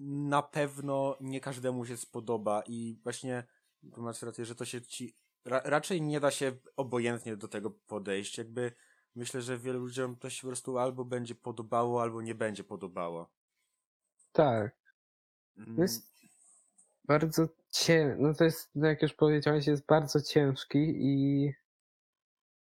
na 0.00 0.42
pewno 0.42 1.16
nie 1.20 1.40
każdemu 1.40 1.86
się 1.86 1.96
spodoba 1.96 2.62
i 2.66 3.00
właśnie 3.02 3.44
tu 3.94 4.02
masz 4.02 4.22
rację, 4.22 4.44
że 4.44 4.54
to 4.54 4.64
się 4.64 4.82
ci 4.82 5.16
ra, 5.44 5.62
raczej 5.64 6.02
nie 6.02 6.20
da 6.20 6.30
się 6.30 6.56
obojętnie 6.76 7.36
do 7.36 7.48
tego 7.48 7.70
podejść. 7.70 8.38
Jakby 8.38 8.72
myślę, 9.14 9.42
że 9.42 9.58
wielu 9.58 9.78
ludziom 9.80 10.16
to 10.16 10.30
się 10.30 10.42
po 10.42 10.46
prostu 10.46 10.78
albo 10.78 11.04
będzie 11.04 11.34
podobało, 11.34 12.02
albo 12.02 12.22
nie 12.22 12.34
będzie 12.34 12.64
podobało. 12.64 13.30
Tak. 14.32 14.83
Mm, 15.58 15.76
To 15.76 15.82
jest 15.82 16.12
bardzo 17.04 17.48
cię, 17.70 18.16
no 18.18 18.34
to 18.34 18.44
jest, 18.44 18.70
no 18.74 18.86
jak 18.88 19.02
już 19.02 19.14
powiedziałeś, 19.14 19.66
jest 19.66 19.86
bardzo 19.86 20.20
ciężki 20.22 20.78
i 20.78 21.52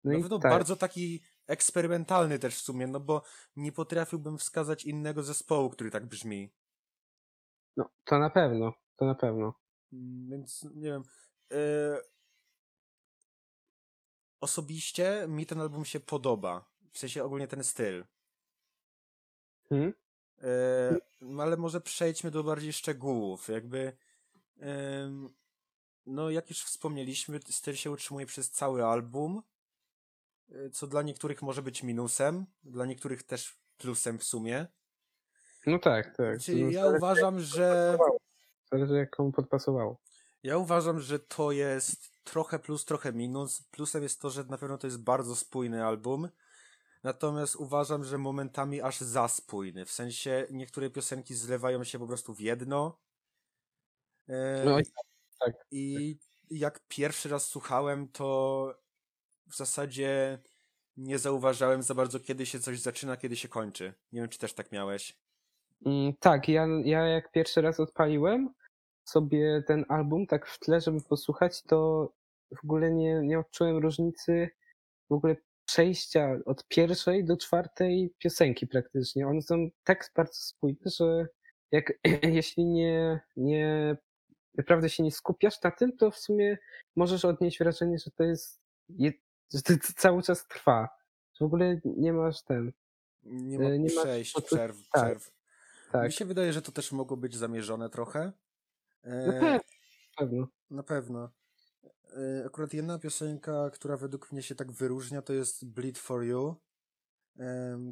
no 0.04 0.12
No, 0.12 0.18
i 0.18 0.22
no 0.22 0.38
tak, 0.38 0.52
bardzo 0.52 0.76
taki 0.76 1.22
eksperymentalny 1.46 2.38
też 2.38 2.56
w 2.56 2.60
sumie, 2.62 2.86
no 2.86 3.00
bo 3.00 3.22
nie 3.56 3.72
potrafiłbym 3.72 4.38
wskazać 4.38 4.84
innego 4.84 5.22
zespołu, 5.22 5.70
który 5.70 5.90
tak 5.90 6.06
brzmi. 6.06 6.52
no 7.76 7.90
to 8.04 8.18
na 8.18 8.30
pewno, 8.30 8.72
to 8.96 9.04
na 9.04 9.14
pewno. 9.14 9.54
Mm, 9.92 10.30
Więc 10.30 10.64
nie 10.74 10.90
wiem. 10.90 11.02
e, 11.52 11.56
Osobiście 14.40 15.24
mi 15.28 15.46
ten 15.46 15.60
album 15.60 15.84
się 15.84 16.00
podoba. 16.00 16.72
W 16.92 16.98
sensie 16.98 17.24
ogólnie 17.24 17.48
ten 17.48 17.64
styl. 17.64 18.04
Hmm? 19.68 19.92
E, 20.42 20.96
no 21.20 21.42
ale 21.42 21.56
może 21.56 21.80
przejdźmy 21.80 22.30
do 22.30 22.44
bardziej 22.44 22.72
szczegółów. 22.72 23.48
Jakby. 23.48 23.92
No, 26.06 26.30
jak 26.30 26.50
już 26.50 26.62
wspomnieliśmy, 26.64 27.40
styl 27.50 27.74
się 27.74 27.90
utrzymuje 27.90 28.26
przez 28.26 28.50
cały 28.50 28.84
album. 28.84 29.42
e, 30.52 30.70
Co 30.70 30.86
dla 30.86 31.02
niektórych 31.02 31.42
może 31.42 31.62
być 31.62 31.82
minusem, 31.82 32.46
dla 32.64 32.86
niektórych 32.86 33.22
też 33.22 33.58
plusem 33.78 34.18
w 34.18 34.24
sumie. 34.24 34.66
No 35.66 35.78
tak, 35.78 36.16
tak. 36.16 36.40
Czyli 36.40 36.64
no, 36.64 36.70
ja 36.70 36.86
uważam, 36.86 37.40
że. 37.40 37.98
zależy 38.70 38.94
jak 38.94 39.10
komu 39.10 39.32
podpasowało. 39.32 40.00
Ja 40.42 40.58
uważam, 40.58 41.00
że 41.00 41.18
to 41.18 41.52
jest 41.52 42.24
trochę 42.24 42.58
plus, 42.58 42.84
trochę 42.84 43.12
minus. 43.12 43.62
Plusem 43.62 44.02
jest 44.02 44.20
to, 44.20 44.30
że 44.30 44.44
na 44.44 44.58
pewno 44.58 44.78
to 44.78 44.86
jest 44.86 45.02
bardzo 45.02 45.36
spójny 45.36 45.84
album. 45.84 46.28
Natomiast 47.02 47.56
uważam, 47.56 48.04
że 48.04 48.18
momentami 48.18 48.80
aż 48.80 49.00
za 49.00 49.28
spójny. 49.28 49.84
W 49.84 49.90
sensie 49.90 50.46
niektóre 50.50 50.90
piosenki 50.90 51.34
zlewają 51.34 51.84
się 51.84 51.98
po 51.98 52.06
prostu 52.06 52.34
w 52.34 52.40
jedno. 52.40 52.98
E, 54.28 54.62
No 54.64 54.80
i 54.80 54.82
tak. 55.40 55.54
I 55.70 56.18
jak 56.50 56.80
pierwszy 56.88 57.28
raz 57.28 57.46
słuchałem, 57.46 58.08
to 58.08 58.74
w 59.46 59.56
zasadzie 59.56 60.38
nie 60.96 61.18
zauważałem 61.18 61.82
za 61.82 61.94
bardzo, 61.94 62.20
kiedy 62.20 62.46
się 62.46 62.60
coś 62.60 62.80
zaczyna, 62.80 63.16
kiedy 63.16 63.36
się 63.36 63.48
kończy. 63.48 63.94
Nie 64.12 64.20
wiem, 64.20 64.28
czy 64.28 64.38
też 64.38 64.54
tak 64.54 64.72
miałeś. 64.72 65.18
Mm, 65.86 66.12
tak, 66.20 66.48
ja, 66.48 66.66
ja 66.84 67.06
jak 67.06 67.32
pierwszy 67.32 67.60
raz 67.60 67.80
odpaliłem 67.80 68.54
sobie 69.04 69.62
ten 69.66 69.84
album 69.88 70.26
tak 70.26 70.46
w 70.46 70.58
tle, 70.58 70.80
żeby 70.80 71.00
posłuchać, 71.00 71.62
to 71.62 72.08
w 72.60 72.64
ogóle 72.64 72.90
nie, 72.90 73.20
nie 73.22 73.38
odczułem 73.38 73.78
różnicy 73.78 74.50
w 75.10 75.12
ogóle 75.12 75.36
przejścia 75.64 76.36
od 76.46 76.68
pierwszej 76.68 77.24
do 77.24 77.36
czwartej 77.36 78.14
piosenki 78.18 78.66
praktycznie. 78.66 79.26
One 79.28 79.42
są 79.42 79.68
tak 79.84 80.10
bardzo 80.16 80.34
spójne, 80.34 80.90
że 80.98 81.26
jak 81.70 81.92
jeśli 82.38 82.64
nie, 82.66 83.20
nie 83.36 83.96
naprawdę 84.56 84.88
się 84.90 85.02
nie 85.02 85.12
skupiasz 85.12 85.62
na 85.62 85.70
tym, 85.70 85.96
to 85.96 86.10
w 86.10 86.18
sumie 86.18 86.58
możesz 86.96 87.24
odnieść 87.24 87.58
wrażenie, 87.58 87.98
że 87.98 88.10
to 88.10 88.24
jest, 88.24 88.60
je, 88.88 89.12
że 89.54 89.62
to 89.62 89.72
cały 89.96 90.22
czas 90.22 90.46
trwa. 90.46 90.88
W 91.40 91.42
ogóle 91.44 91.80
nie 91.84 92.12
masz 92.12 92.42
ten, 92.42 92.72
Nie 93.22 93.56
E, 93.56 93.62
ma 93.62 93.68
nie 93.76 93.94
masz 93.94 94.04
przejść, 94.04 94.34
poczu- 94.34 94.46
przerw, 94.56 94.76
tak, 94.92 95.04
przerw. 95.04 95.32
tak. 95.92 96.06
Mi 96.06 96.12
się 96.12 96.24
wydaje, 96.24 96.52
że 96.52 96.62
to 96.62 96.72
też 96.72 96.92
mogło 96.92 97.16
być 97.16 97.36
zamierzone 97.36 97.90
trochę. 97.90 98.32
E, 99.04 99.40
na 99.40 99.60
pewno. 100.18 100.48
Na 100.70 100.82
pewno. 100.82 101.30
Y, 102.16 102.46
akurat 102.46 102.74
jedna 102.74 102.98
piosenka, 102.98 103.70
która 103.70 103.96
według 103.96 104.32
mnie 104.32 104.42
się 104.42 104.54
tak 104.54 104.72
wyróżnia, 104.72 105.22
to 105.22 105.32
jest 105.32 105.66
Bleed 105.66 105.98
for 105.98 106.24
You. 106.24 106.56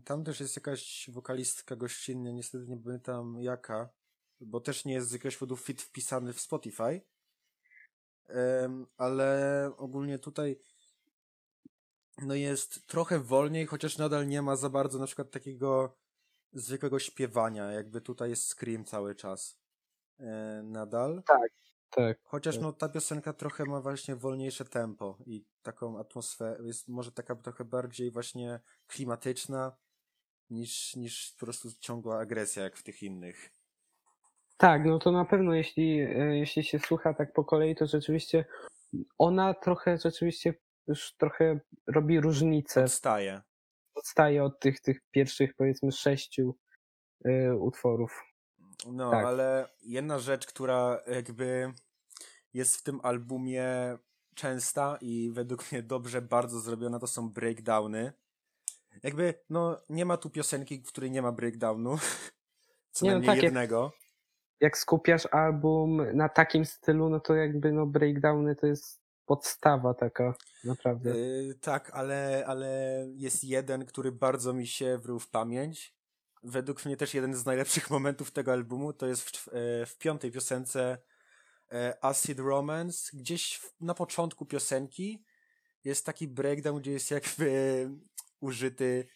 Tam 0.04 0.24
też 0.24 0.40
jest 0.40 0.56
jakaś 0.56 1.10
wokalistka 1.12 1.76
gościnna, 1.76 2.30
niestety 2.30 2.66
nie 2.66 2.76
pamiętam 2.76 3.40
jaka, 3.40 3.88
bo 4.40 4.60
też 4.60 4.84
nie 4.84 4.94
jest 4.94 5.08
z 5.08 5.12
jakiegoś 5.12 5.36
powodu 5.36 5.56
fit 5.56 5.82
wpisany 5.82 6.32
w 6.32 6.40
Spotify. 6.40 7.00
Ale 8.96 9.70
ogólnie 9.76 10.18
tutaj 10.18 10.60
no 12.22 12.34
jest 12.34 12.86
trochę 12.86 13.18
wolniej, 13.18 13.66
chociaż 13.66 13.98
nadal 13.98 14.28
nie 14.28 14.42
ma 14.42 14.56
za 14.56 14.70
bardzo 14.70 14.98
na 14.98 15.06
przykład 15.06 15.30
takiego 15.30 15.96
zwykłego 16.52 16.98
śpiewania, 16.98 17.72
jakby 17.72 18.00
tutaj 18.00 18.30
jest 18.30 18.54
scream 18.54 18.84
cały 18.84 19.14
czas. 19.14 19.60
E, 20.18 20.62
nadal. 20.64 21.22
Tak. 21.26 21.52
Chociaż 22.22 22.54
tak. 22.54 22.62
no 22.62 22.72
ta 22.72 22.88
piosenka 22.88 23.32
trochę 23.32 23.64
ma 23.64 23.80
właśnie 23.80 24.16
wolniejsze 24.16 24.64
tempo 24.64 25.18
i 25.26 25.44
taką 25.62 25.98
atmosferę, 25.98 26.66
jest 26.66 26.88
może 26.88 27.12
taka 27.12 27.36
trochę 27.36 27.64
bardziej 27.64 28.10
właśnie 28.10 28.60
klimatyczna 28.86 29.76
niż, 30.50 30.96
niż 30.96 31.34
po 31.40 31.46
prostu 31.46 31.68
ciągła 31.80 32.18
agresja 32.18 32.62
jak 32.62 32.76
w 32.76 32.82
tych 32.82 33.02
innych. 33.02 33.50
Tak, 34.56 34.84
no 34.84 34.98
to 34.98 35.12
na 35.12 35.24
pewno 35.24 35.54
jeśli, 35.54 36.00
e, 36.00 36.38
jeśli 36.38 36.64
się 36.64 36.78
słucha 36.78 37.14
tak 37.14 37.32
po 37.32 37.44
kolei, 37.44 37.74
to 37.74 37.86
rzeczywiście 37.86 38.44
ona 39.18 39.54
trochę 39.54 39.98
rzeczywiście 39.98 40.54
już 40.86 41.16
trochę 41.16 41.60
robi 41.86 42.20
różnicę, 42.20 42.84
Odstaje. 42.84 43.42
odstaje 43.94 44.44
od 44.44 44.60
tych, 44.60 44.80
tych 44.80 45.00
pierwszych 45.10 45.54
powiedzmy 45.54 45.92
sześciu 45.92 46.58
y, 47.26 47.56
utworów. 47.56 48.29
No, 48.86 49.10
Tak. 49.10 49.24
ale 49.26 49.68
jedna 49.82 50.18
rzecz, 50.18 50.46
która 50.46 51.00
jakby 51.06 51.72
jest 52.54 52.76
w 52.76 52.82
tym 52.82 53.00
albumie 53.02 53.66
częsta 54.34 54.98
i 55.00 55.30
według 55.32 55.72
mnie 55.72 55.82
dobrze 55.82 56.22
bardzo 56.22 56.60
zrobiona, 56.60 56.98
to 56.98 57.06
są 57.06 57.30
breakdowny. 57.30 58.12
Jakby, 59.02 59.34
no, 59.50 59.80
nie 59.88 60.04
ma 60.04 60.16
tu 60.16 60.30
piosenki, 60.30 60.78
w 60.82 60.88
której 60.88 61.10
nie 61.10 61.22
ma 61.22 61.32
breakdownu. 61.32 61.96
Co 62.92 63.04
Nie, 63.04 63.10
no 63.10 63.18
najmniej 63.18 63.26
tak, 63.26 63.36
jak- 63.36 63.44
jednego. 63.44 63.92
Jak 64.60 64.78
skupiasz 64.78 65.26
album 65.26 66.16
na 66.16 66.28
takim 66.28 66.64
stylu, 66.64 67.08
no 67.08 67.20
to 67.20 67.34
jakby 67.34 67.72
no 67.72 67.86
breakdowny 67.86 68.56
to 68.56 68.66
jest 68.66 69.00
podstawa 69.26 69.94
taka 69.94 70.34
naprawdę. 70.64 71.18
Yy, 71.18 71.54
tak, 71.54 71.90
ale, 71.94 72.44
ale 72.46 73.06
jest 73.16 73.44
jeden, 73.44 73.86
który 73.86 74.12
bardzo 74.12 74.52
mi 74.52 74.66
się 74.66 74.98
wrył 74.98 75.18
w 75.18 75.30
pamięć. 75.30 75.94
Według 76.42 76.84
mnie 76.84 76.96
też 76.96 77.14
jeden 77.14 77.34
z 77.34 77.46
najlepszych 77.46 77.90
momentów 77.96 78.30
tego 78.30 78.52
albumu 78.52 78.92
to 78.92 79.06
jest 79.06 79.36
w, 79.36 79.48
e, 79.48 79.86
w 79.86 79.98
piątej 79.98 80.32
piosence 80.32 80.98
e, 81.72 82.04
Acid 82.04 82.38
Romance. 82.38 83.10
Gdzieś 83.16 83.60
na 83.80 83.94
początku 83.94 84.46
piosenki 84.46 85.24
jest 85.84 86.06
taki 86.06 86.28
breakdown, 86.28 86.80
gdzie 86.80 86.92
jest 86.92 87.10
jakby 87.10 87.90
użyty 88.40 89.08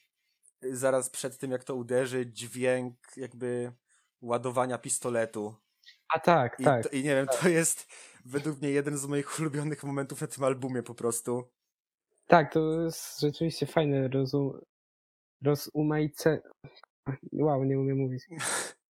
zaraz 0.62 1.10
przed 1.10 1.38
tym, 1.38 1.50
jak 1.50 1.64
to 1.64 1.74
uderzy, 1.74 2.26
dźwięk 2.26 2.96
jakby 3.16 3.72
ładowania 4.20 4.78
pistoletu. 4.78 5.54
A 6.14 6.18
tak, 6.18 6.60
I, 6.60 6.64
tak. 6.64 6.82
to, 6.82 6.88
I 6.88 7.02
nie 7.02 7.14
wiem, 7.14 7.26
to 7.40 7.48
jest 7.48 7.86
według 8.24 8.60
mnie 8.60 8.70
jeden 8.70 8.98
z 8.98 9.06
moich 9.06 9.30
ulubionych 9.40 9.84
momentów 9.84 10.20
na 10.20 10.26
tym 10.26 10.44
albumie 10.44 10.82
po 10.82 10.94
prostu. 10.94 11.50
Tak, 12.26 12.52
to 12.52 12.80
jest 12.80 13.20
rzeczywiście 13.20 13.66
fajne 13.66 14.08
rozum, 14.08 14.60
rozumajce... 15.42 16.42
Wow, 17.32 17.64
nie 17.64 17.78
umiem 17.78 17.98
mówić. 17.98 18.22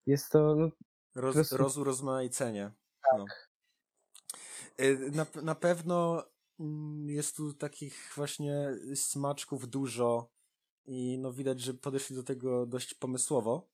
Jest 0.05 0.31
to, 0.31 0.55
no, 0.55 0.69
Roz, 1.15 1.33
prostu- 1.35 1.57
rozurozmaicenie. 1.57 2.71
No. 3.17 3.25
Y, 4.79 5.11
Na, 5.11 5.25
na 5.43 5.55
pewno 5.55 6.23
mm, 6.59 7.09
jest 7.09 7.35
tu 7.35 7.53
takich 7.53 8.11
właśnie 8.15 8.77
smaczków 8.95 9.69
dużo 9.69 10.29
i 10.85 11.17
no 11.19 11.33
widać, 11.33 11.61
że 11.61 11.73
podeszli 11.73 12.15
do 12.15 12.23
tego 12.23 12.65
dość 12.65 12.93
pomysłowo. 12.93 13.69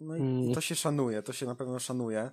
No 0.00 0.16
i, 0.16 0.20
Mm. 0.20 0.54
to 0.54 0.60
się 0.60 0.74
szanuje, 0.74 1.22
to 1.22 1.32
się 1.32 1.46
na 1.46 1.54
pewno 1.54 1.78
szanuje. 1.78 2.30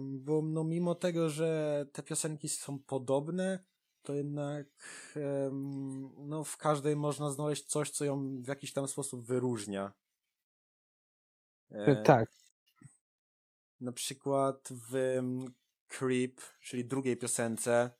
Bo 0.00 0.42
no 0.42 0.64
mimo 0.64 0.94
tego, 0.94 1.30
że 1.30 1.86
te 1.92 2.02
piosenki 2.02 2.48
są 2.48 2.78
podobne, 2.78 3.64
to 4.02 4.14
jednak 4.14 4.66
no 6.16 6.44
w 6.44 6.56
każdej 6.56 6.96
można 6.96 7.30
znaleźć 7.30 7.64
coś, 7.64 7.90
co 7.90 8.04
ją 8.04 8.42
w 8.42 8.48
jakiś 8.48 8.72
tam 8.72 8.88
sposób 8.88 9.24
wyróżnia. 9.24 9.92
E, 11.70 12.02
tak. 12.02 12.30
na 13.80 13.92
przykład 13.92 14.68
w 14.70 15.20
Creep, 15.88 16.40
czyli 16.60 16.84
drugiej 16.84 17.16
piosence, 17.16 17.90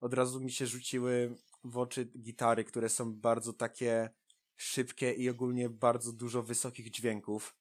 od 0.00 0.14
razu 0.14 0.40
mi 0.40 0.50
się 0.50 0.66
rzuciły 0.66 1.36
w 1.64 1.78
oczy 1.78 2.04
gitary, 2.04 2.64
które 2.64 2.88
są 2.88 3.14
bardzo 3.14 3.52
takie 3.52 4.10
szybkie 4.56 5.12
i 5.12 5.28
ogólnie 5.28 5.68
bardzo 5.68 6.12
dużo 6.12 6.42
wysokich 6.42 6.90
dźwięków. 6.90 7.56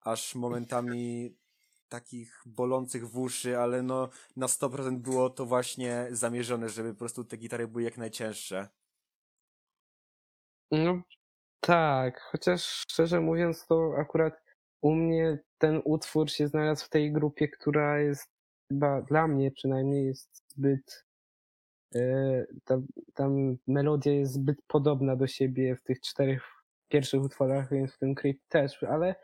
Aż 0.00 0.34
momentami 0.34 1.36
takich 1.92 2.42
bolących 2.46 3.08
w 3.08 3.18
uszy, 3.18 3.58
ale 3.58 3.82
no 3.82 4.08
na 4.36 4.46
100% 4.46 4.96
było 4.96 5.30
to 5.30 5.46
właśnie 5.46 6.06
zamierzone, 6.10 6.68
żeby 6.68 6.92
po 6.92 6.98
prostu 6.98 7.24
te 7.24 7.36
gitary 7.36 7.68
były 7.68 7.82
jak 7.82 7.98
najcięższe. 7.98 8.68
No 10.70 11.02
tak, 11.60 12.20
chociaż 12.20 12.62
szczerze 12.64 13.20
mówiąc, 13.20 13.66
to 13.66 13.94
akurat 13.98 14.34
u 14.82 14.94
mnie 14.94 15.38
ten 15.58 15.82
utwór 15.84 16.30
się 16.30 16.48
znalazł 16.48 16.84
w 16.86 16.88
tej 16.88 17.12
grupie, 17.12 17.48
która 17.48 18.00
jest 18.00 18.28
chyba 18.72 19.02
dla 19.02 19.28
mnie 19.28 19.50
przynajmniej 19.50 20.06
jest 20.06 20.42
zbyt. 20.48 21.04
e, 21.94 22.46
Ta, 22.64 22.78
ta 23.14 23.28
melodia 23.66 24.12
jest 24.12 24.32
zbyt 24.32 24.58
podobna 24.66 25.16
do 25.16 25.26
siebie 25.26 25.76
w 25.76 25.82
tych 25.82 26.00
czterech 26.00 26.42
pierwszych 26.88 27.22
utworach, 27.22 27.70
więc 27.70 27.92
w 27.92 27.98
tym 27.98 28.14
Creep 28.14 28.36
też, 28.48 28.82
ale 28.82 29.14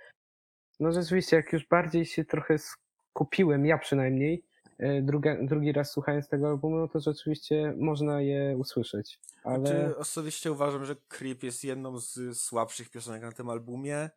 no 0.80 0.92
rzeczywiście, 0.92 1.36
jak 1.36 1.52
już 1.52 1.66
bardziej 1.66 2.06
się 2.06 2.24
trochę 2.24 2.56
skupiłem, 2.58 3.66
ja 3.66 3.78
przynajmniej, 3.78 4.44
e, 4.78 5.02
druga, 5.02 5.36
drugi 5.42 5.72
raz 5.72 5.90
słuchając 5.90 6.28
tego 6.28 6.48
albumu, 6.48 6.76
no 6.76 6.88
to 6.88 7.00
rzeczywiście 7.00 7.74
można 7.76 8.20
je 8.20 8.56
usłyszeć. 8.58 9.20
Ale. 9.44 9.58
Znaczy, 9.58 9.96
osobiście 9.96 10.52
uważam, 10.52 10.84
że 10.84 10.96
Creep 11.08 11.42
jest 11.42 11.64
jedną 11.64 11.98
z 11.98 12.38
słabszych 12.38 12.90
piosenek 12.90 13.22
na 13.22 13.32
tym 13.32 13.50
albumie. 13.50 14.10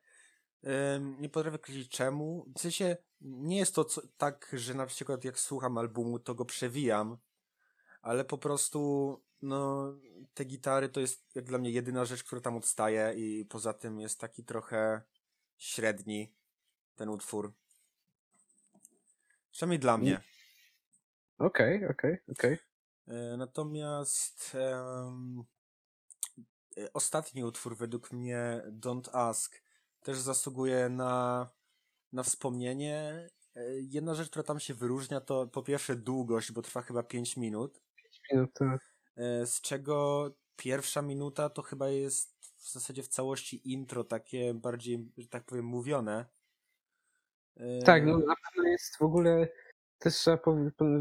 Nie 1.20 1.30
potrafię 1.30 1.56
określić 1.56 1.90
czemu. 1.90 2.46
W 2.56 2.60
sensie, 2.60 2.98
nie 3.22 3.58
jest 3.58 3.76
to 3.76 3.86
co, 3.86 4.02
tak, 4.18 4.52
że 4.54 4.74
na 4.74 4.86
przykład 4.86 5.26
jak 5.26 5.40
słucham 5.40 5.78
albumu, 5.78 6.20
to 6.20 6.36
go 6.36 6.46
przewijam, 6.46 7.18
ale 8.02 8.26
po 8.26 8.38
prostu, 8.38 9.22
no, 9.42 9.94
te 10.34 10.46
gitary 10.46 10.90
to 10.90 11.00
jest 11.00 11.36
jak 11.36 11.46
dla 11.46 11.58
mnie 11.58 11.72
jedyna 11.72 12.06
rzecz, 12.06 12.24
która 12.24 12.42
tam 12.42 12.58
odstaje 12.58 13.14
i 13.16 13.46
poza 13.46 13.74
tym 13.74 14.00
jest 14.00 14.20
taki 14.20 14.44
trochę 14.44 15.02
średni 15.58 16.34
ten 17.02 17.10
utwór. 17.10 17.54
Przynajmniej 19.52 19.80
dla 19.80 19.98
mnie. 19.98 20.22
Okej, 21.38 21.88
okej, 21.88 22.18
okej. 22.32 22.58
E, 23.08 23.38
Natomiast 23.38 24.56
e, 24.56 24.84
ostatni 26.94 27.44
utwór 27.44 27.78
według 27.78 28.12
mnie 28.12 28.62
Don't 28.68 29.10
Ask 29.14 29.62
też 30.04 30.20
zasługuje 30.20 30.90
na, 30.90 31.50
na 32.14 32.24
wspomnienie. 32.24 33.28
E, 33.56 33.62
Jedna 33.80 34.16
rzecz, 34.16 34.30
która 34.30 34.44
tam 34.44 34.60
się 34.60 34.74
wyróżnia, 34.74 35.22
to 35.22 35.48
po 35.48 35.64
pierwsze 35.64 35.96
długość, 35.96 36.52
bo 36.52 36.62
trwa 36.62 36.82
chyba 36.82 37.04
5 37.04 37.38
minut, 37.38 37.82
No 38.34 38.48
to 38.54 38.66
e, 39.16 39.46
z 39.46 39.62
czego 39.62 40.28
pierwsza 40.56 41.02
minuta 41.02 41.50
to 41.50 41.62
chyba 41.62 41.90
jest 41.90 42.42
w 42.58 42.72
zasadzie 42.72 43.04
w 43.04 43.08
całości 43.08 43.72
intro, 43.72 44.04
takie 44.04 44.54
bardziej, 44.54 45.12
że 45.18 45.28
tak 45.28 45.44
powiem, 45.44 45.66
mówione. 45.66 46.41
Tak, 47.86 48.06
no 48.06 48.18
na 48.18 48.36
pewno 48.36 48.70
jest 48.70 48.98
w 48.98 49.02
ogóle 49.02 49.48
też 50.00 50.14
trzeba 50.16 50.40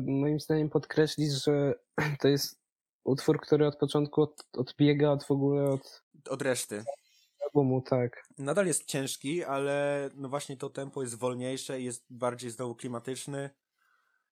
moim 0.06 0.40
zdaniem 0.40 0.70
podkreślić, 0.70 1.32
że 1.32 1.74
to 2.20 2.28
jest 2.28 2.60
utwór, 3.04 3.40
który 3.40 3.66
od 3.66 3.76
początku 3.76 4.22
od, 4.22 4.46
odbiega 4.52 5.10
od 5.10 5.24
w 5.24 5.30
ogóle 5.30 5.64
od 5.70 6.02
Od 6.28 6.42
reszty. 6.42 6.84
albumu, 7.44 7.82
tak. 7.82 8.22
Nadal 8.38 8.66
jest 8.66 8.84
ciężki, 8.84 9.44
ale 9.44 10.08
no 10.14 10.28
właśnie 10.28 10.56
to 10.56 10.70
tempo 10.70 11.02
jest 11.02 11.14
wolniejsze 11.14 11.80
i 11.80 11.84
jest 11.84 12.04
bardziej 12.10 12.50
znowu 12.50 12.74
klimatyczny. 12.74 13.50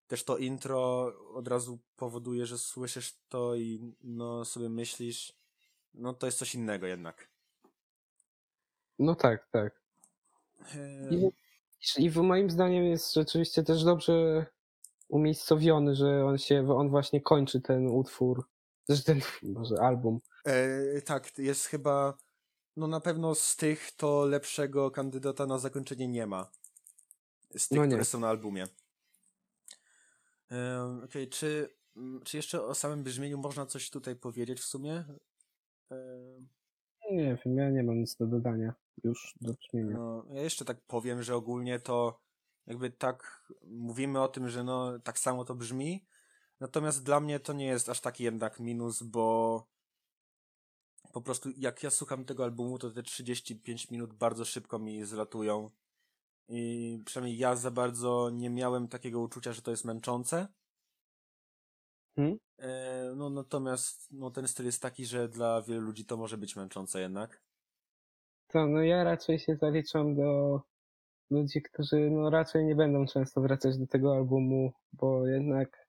Też 0.07 0.24
to 0.24 0.37
intro 0.37 1.12
od 1.35 1.48
razu 1.48 1.78
powoduje, 1.96 2.46
że 2.46 2.59
słyszysz 2.59 3.18
to 3.28 3.54
i 3.54 3.94
no 4.02 4.44
sobie 4.44 4.68
myślisz, 4.68 5.33
no 5.94 6.14
to 6.14 6.26
jest 6.26 6.38
coś 6.38 6.54
innego 6.54 6.87
jednak. 6.87 7.28
No 8.98 9.14
tak, 9.14 9.48
tak. 9.50 9.81
Eee, 10.74 11.31
I, 11.98 12.10
w 12.10 12.16
moim 12.16 12.50
zdaniem 12.50 12.84
jest 12.84 13.14
rzeczywiście 13.14 13.62
też 13.62 13.84
dobrze 13.84 14.46
umiejscowiony, 15.08 15.94
że 15.94 16.24
on 16.24 16.38
się, 16.38 16.76
on 16.76 16.88
właśnie 16.88 17.20
kończy 17.20 17.60
ten 17.60 17.86
utwór, 17.86 18.48
też 18.86 19.04
ten, 19.04 19.20
może 19.42 19.80
album. 19.80 20.18
e, 20.44 21.02
tak, 21.02 21.38
jest 21.38 21.66
chyba, 21.66 22.18
no 22.76 22.86
na 22.86 23.00
pewno 23.00 23.34
z 23.34 23.56
tych 23.56 23.92
to 23.92 24.24
lepszego 24.24 24.90
kandydata 24.90 25.46
na 25.46 25.58
zakończenie 25.58 26.08
nie 26.08 26.26
ma. 26.26 26.50
Z 27.56 27.68
tych, 27.68 27.78
No 27.78 27.84
nie. 27.84 27.90
które 27.90 28.04
są 28.04 28.20
na 28.20 28.28
albumie. 28.28 28.66
Um, 30.50 30.96
Okej, 30.96 31.04
okay, 31.04 31.26
czy, 31.26 31.76
mm, 31.96 32.20
czy 32.24 32.36
jeszcze 32.36 32.64
o 32.64 32.74
samym 32.74 33.02
brzmieniu 33.02 33.38
można 33.38 33.66
coś 33.66 33.90
tutaj 33.90 34.16
powiedzieć 34.16 34.60
w 34.60 34.64
sumie? 34.64 35.04
Um, 35.90 36.48
nie 37.10 37.38
wiem, 37.44 37.56
ja 37.56 37.70
nie 37.70 37.82
mam 37.82 37.98
nic 37.98 38.16
do 38.16 38.26
dodania 38.26 38.74
już 39.04 39.34
do 39.40 39.54
brzmienia. 39.54 39.96
No, 39.96 40.24
ja 40.30 40.42
jeszcze 40.42 40.64
tak 40.64 40.80
powiem, 40.87 41.22
że 41.22 41.37
ogólnie 41.37 41.80
to 41.80 42.20
jakby 42.66 42.90
tak 42.90 43.48
mówimy 43.62 44.22
o 44.22 44.28
tym, 44.28 44.48
że 44.48 44.64
no 44.64 44.98
tak 44.98 45.18
samo 45.18 45.44
to 45.44 45.54
brzmi, 45.54 46.06
natomiast 46.61 47.04
dla 47.04 47.20
mnie 47.20 47.40
to 47.40 47.52
nie 47.52 47.66
jest 47.66 47.88
aż 47.88 48.00
taki 48.00 48.24
jednak 48.24 48.61
minus, 48.61 49.02
bo 49.02 49.66
po 51.12 51.22
prostu 51.22 51.50
jak 51.56 51.82
ja 51.82 51.90
słucham 51.90 52.24
tego 52.24 52.44
albumu, 52.44 52.78
to 52.78 52.90
te 52.90 53.02
35 53.02 53.90
minut 53.90 54.14
bardzo 54.14 54.44
szybko 54.44 54.78
mi 54.78 55.04
zlatują 55.04 55.70
i 56.48 57.02
przynajmniej 57.04 57.38
ja 57.38 57.56
za 57.56 57.70
bardzo 57.70 58.30
nie 58.30 58.50
miałem 58.50 58.88
takiego 58.88 59.20
uczucia, 59.20 59.52
że 59.52 59.62
to 59.62 59.70
jest 59.70 59.84
męczące. 59.84 60.48
Hmm? 62.16 62.38
E, 62.58 63.12
no 63.16 63.30
natomiast 63.30 64.08
no, 64.11 64.30
ten 64.30 64.48
styl 64.48 64.66
jest 64.66 64.82
taki, 64.82 65.06
że 65.06 65.28
dla 65.28 65.62
wielu 65.62 65.80
ludzi 65.80 66.04
to 66.04 66.16
może 66.16 66.38
być 66.38 66.56
męczące 66.56 67.00
jednak. 67.00 67.42
To 68.48 68.66
no 68.66 68.82
ja 68.82 69.04
raczej 69.04 69.38
się 69.38 69.56
zaliczam 69.56 70.16
do 70.16 70.61
ludzi, 71.30 71.62
którzy 71.62 72.11
no 72.11 72.30
raczej 72.30 72.64
nie 72.64 72.74
będą 72.74 73.06
często 73.06 73.40
wracać 73.40 73.78
do 73.78 73.87
tego 73.87 74.16
albumu, 74.16 74.72
bo 74.92 75.26
jednak 75.26 75.88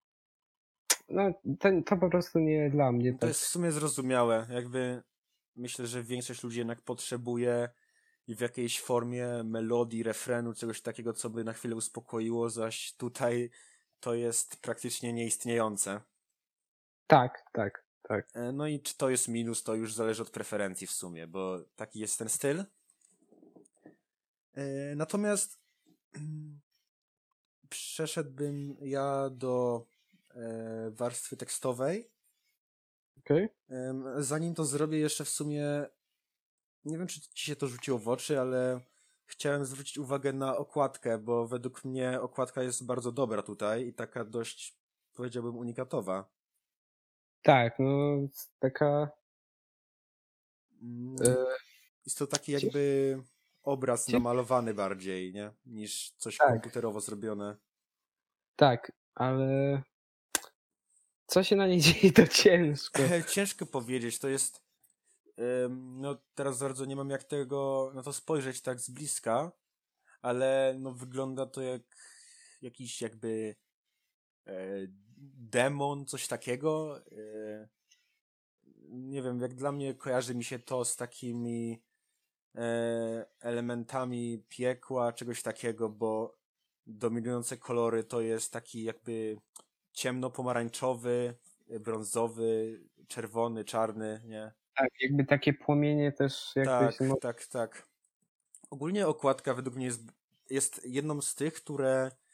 no 1.09 1.33
ten, 1.59 1.83
to 1.83 1.97
po 1.97 2.09
prostu 2.09 2.39
nie 2.39 2.69
dla 2.69 2.91
mnie. 2.91 3.13
To 3.13 3.19
tak. 3.19 3.27
jest 3.27 3.41
w 3.41 3.47
sumie 3.47 3.71
zrozumiałe. 3.71 4.47
Jakby 4.49 5.03
myślę, 5.55 5.87
że 5.87 6.03
większość 6.03 6.43
ludzi 6.43 6.59
jednak 6.59 6.81
potrzebuje 6.81 7.69
w 8.27 8.41
jakiejś 8.41 8.81
formie 8.81 9.43
melodii, 9.43 10.03
refrenu, 10.03 10.53
czegoś 10.53 10.81
takiego, 10.81 11.13
co 11.13 11.29
by 11.29 11.43
na 11.43 11.53
chwilę 11.53 11.75
uspokoiło, 11.75 12.49
zaś 12.49 12.95
tutaj 12.95 13.49
to 13.99 14.13
jest 14.13 14.61
praktycznie 14.61 15.13
nieistniejące. 15.13 16.01
Tak, 17.07 17.43
tak, 17.53 17.85
tak. 18.09 18.27
E, 18.33 18.51
no 18.51 18.67
i 18.67 18.79
czy 18.79 18.97
to 18.97 19.09
jest 19.09 19.27
minus, 19.27 19.63
to 19.63 19.75
już 19.75 19.93
zależy 19.93 20.21
od 20.21 20.29
preferencji 20.29 20.87
w 20.87 20.91
sumie, 20.91 21.27
bo 21.27 21.59
taki 21.75 21.99
jest 21.99 22.19
ten 22.19 22.29
styl. 22.29 22.63
E, 24.53 24.95
natomiast 24.95 25.59
przeszedłbym 27.69 28.77
ja 28.81 29.29
do 29.29 29.85
e, 30.35 30.91
warstwy 30.91 31.37
tekstowej. 31.37 32.09
Okay. 33.19 33.49
Zanim 34.17 34.55
to 34.55 34.65
zrobię, 34.65 34.99
jeszcze 34.99 35.25
w 35.25 35.29
sumie 35.29 35.85
nie 36.85 36.97
wiem, 36.97 37.07
czy 37.07 37.21
ci 37.21 37.45
się 37.45 37.55
to 37.55 37.67
rzuciło 37.67 37.99
w 37.99 38.07
oczy, 38.07 38.39
ale 38.39 38.81
chciałem 39.25 39.65
zwrócić 39.65 39.97
uwagę 39.97 40.33
na 40.33 40.57
okładkę, 40.57 41.17
bo 41.17 41.47
według 41.47 41.85
mnie 41.85 42.21
okładka 42.21 42.63
jest 42.63 42.85
bardzo 42.85 43.11
dobra 43.11 43.41
tutaj 43.41 43.87
i 43.87 43.93
taka 43.93 44.25
dość, 44.25 44.77
powiedziałbym, 45.13 45.57
unikatowa. 45.57 46.38
Tak, 47.41 47.79
no 47.79 48.17
taka. 48.59 49.09
Mm, 50.81 51.15
jest 52.05 52.17
to 52.17 52.27
taki 52.27 52.51
jakby 52.51 53.17
obraz 53.63 54.07
namalowany 54.07 54.73
bardziej, 54.73 55.33
nie? 55.33 55.51
Niż 55.65 56.11
coś 56.17 56.37
tak. 56.37 56.49
komputerowo 56.49 57.01
zrobione. 57.01 57.57
Tak, 58.55 58.91
ale 59.15 59.81
co 61.25 61.43
się 61.43 61.55
na 61.55 61.67
niej 61.67 61.81
dzieje, 61.85 62.13
to 62.13 62.27
ciężko. 62.27 63.01
ciężko 63.33 63.65
powiedzieć, 63.65 64.19
to 64.19 64.27
jest 64.27 64.69
no 65.69 66.17
teraz 66.35 66.59
bardzo 66.59 66.85
nie 66.85 66.95
mam 66.95 67.09
jak 67.09 67.23
tego, 67.23 67.91
na 67.95 68.03
to 68.03 68.13
spojrzeć 68.13 68.61
tak 68.61 68.79
z 68.79 68.89
bliska, 68.89 69.51
ale 70.21 70.75
no 70.79 70.91
wygląda 70.91 71.45
to 71.45 71.61
jak 71.61 71.81
jakiś 72.61 73.01
jakby 73.01 73.55
e, 74.47 74.53
demon, 75.51 76.05
coś 76.05 76.27
takiego. 76.27 76.97
E, 76.97 77.67
nie 78.89 79.21
wiem, 79.21 79.41
jak 79.41 79.53
dla 79.53 79.71
mnie 79.71 79.93
kojarzy 79.93 80.35
mi 80.35 80.43
się 80.43 80.59
to 80.59 80.85
z 80.85 80.95
takimi 80.95 81.81
e, 82.55 83.25
elementami 83.39 84.43
piekła, 84.49 85.13
czegoś 85.13 85.41
takiego, 85.41 85.89
bo 85.89 86.37
dominujące 86.87 87.57
kolory 87.57 88.03
to 88.03 88.21
jest 88.21 88.53
taki 88.53 88.83
jakby 88.83 89.37
ciemno-pomarańczowy, 89.93 91.33
brązowy, 91.79 92.79
czerwony, 93.07 93.65
czarny, 93.65 94.21
nie? 94.25 94.51
Tak, 94.75 94.89
jakby 95.01 95.25
takie 95.25 95.53
płomienie 95.53 96.11
też 96.11 96.51
jakby 96.55 96.71
Tak, 96.71 96.95
tak, 97.21 97.45
tak. 97.45 97.87
Ogólnie 98.69 99.07
okładka 99.07 99.53
według 99.53 99.75
mnie 99.75 99.85
jest, 99.85 100.01
jest 100.49 100.81
jedną 100.85 101.21
z 101.21 101.35
tych, 101.35 101.53
które 101.53 102.11
y, 102.11 102.28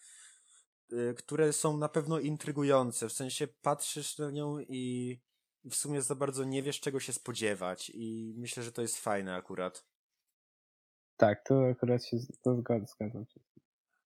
które 1.17 1.53
są 1.53 1.77
na 1.77 1.89
pewno 1.89 2.19
intrygujące. 2.19 3.09
W 3.09 3.13
sensie 3.13 3.47
patrzysz 3.47 4.17
na 4.17 4.31
nią 4.31 4.59
i 4.59 5.17
w 5.65 5.75
sumie 5.75 6.01
za 6.01 6.15
bardzo 6.15 6.43
nie 6.43 6.63
wiesz, 6.63 6.79
czego 6.79 6.99
się 6.99 7.13
spodziewać. 7.13 7.91
I 7.93 8.33
myślę, 8.37 8.63
że 8.63 8.71
to 8.71 8.81
jest 8.81 8.97
fajne 8.97 9.35
akurat. 9.35 9.85
Tak, 11.17 11.43
to 11.43 11.67
akurat 11.71 12.05
się 12.05 12.17
to 12.41 12.61
zgadzam 12.87 13.25
się. 13.25 13.39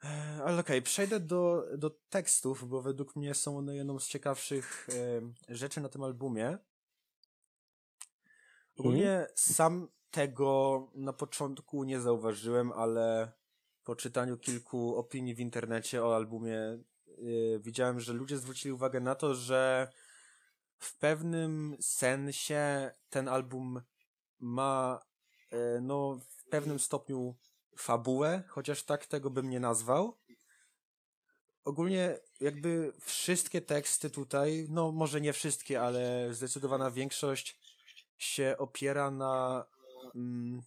E, 0.03 0.07
ale 0.45 0.59
okej, 0.59 0.59
okay, 0.59 0.81
przejdę 0.81 1.19
do, 1.19 1.65
do 1.77 1.89
tekstów, 2.09 2.69
bo 2.69 2.81
według 2.81 3.15
mnie 3.15 3.33
są 3.33 3.57
one 3.57 3.75
jedną 3.75 3.99
z 3.99 4.07
ciekawszych 4.07 4.87
e, 5.49 5.55
rzeczy 5.55 5.81
na 5.81 5.89
tym 5.89 6.03
albumie. 6.03 6.57
Ogólnie 8.77 9.05
hmm? 9.05 9.27
sam 9.35 9.87
tego 10.11 10.87
na 10.95 11.13
początku 11.13 11.83
nie 11.83 11.99
zauważyłem, 11.99 12.71
ale 12.71 13.31
po 13.85 13.95
czytaniu 13.95 14.37
kilku 14.37 14.95
opinii 14.97 15.35
w 15.35 15.39
internecie 15.39 16.03
o 16.03 16.15
albumie 16.15 16.77
yy, 17.17 17.59
widziałem, 17.59 17.99
że 17.99 18.13
ludzie 18.13 18.37
zwrócili 18.37 18.71
uwagę 18.71 18.99
na 18.99 19.15
to, 19.15 19.35
że 19.35 19.91
w 20.77 20.97
pewnym 20.97 21.77
sensie 21.81 22.91
ten 23.09 23.27
album 23.27 23.81
ma 24.39 24.99
yy, 25.51 25.81
no 25.81 26.19
w 26.37 26.49
pewnym 26.49 26.79
stopniu 26.79 27.35
fabułę, 27.77 28.43
chociaż 28.47 28.83
tak 28.83 29.05
tego 29.05 29.29
bym 29.29 29.49
nie 29.49 29.59
nazwał. 29.59 30.17
Ogólnie 31.63 32.19
jakby 32.39 32.93
wszystkie 33.01 33.61
teksty 33.61 34.09
tutaj, 34.09 34.67
no 34.69 34.91
może 34.91 35.21
nie 35.21 35.33
wszystkie, 35.33 35.81
ale 35.81 36.33
zdecydowana 36.33 36.91
większość 36.91 37.59
się 38.17 38.55
opiera 38.57 39.11
na, 39.11 39.65
mm, 40.15 40.61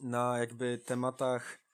na 0.00 0.38
jakby 0.38 0.78
tematach 0.78 1.67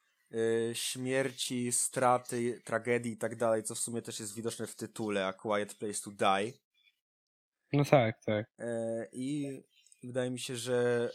śmierci, 0.75 1.73
straty, 1.73 2.61
tragedii 2.64 3.12
i 3.12 3.16
tak 3.16 3.37
dalej, 3.37 3.62
co 3.62 3.75
w 3.75 3.79
sumie 3.79 4.03
też 4.03 4.20
jest 4.20 4.35
widoczne 4.35 4.66
w 4.66 4.77
tytule 4.77 5.27
A 5.27 5.33
Quiet 5.33 5.75
Place 5.75 6.03
to 6.05 6.11
Die. 6.11 6.53
No 7.73 7.85
tak, 7.85 8.25
tak. 8.25 8.47
E, 8.59 9.07
I 9.12 9.61
wydaje 10.03 10.31
mi 10.31 10.38
się, 10.38 10.57
że, 10.57 11.11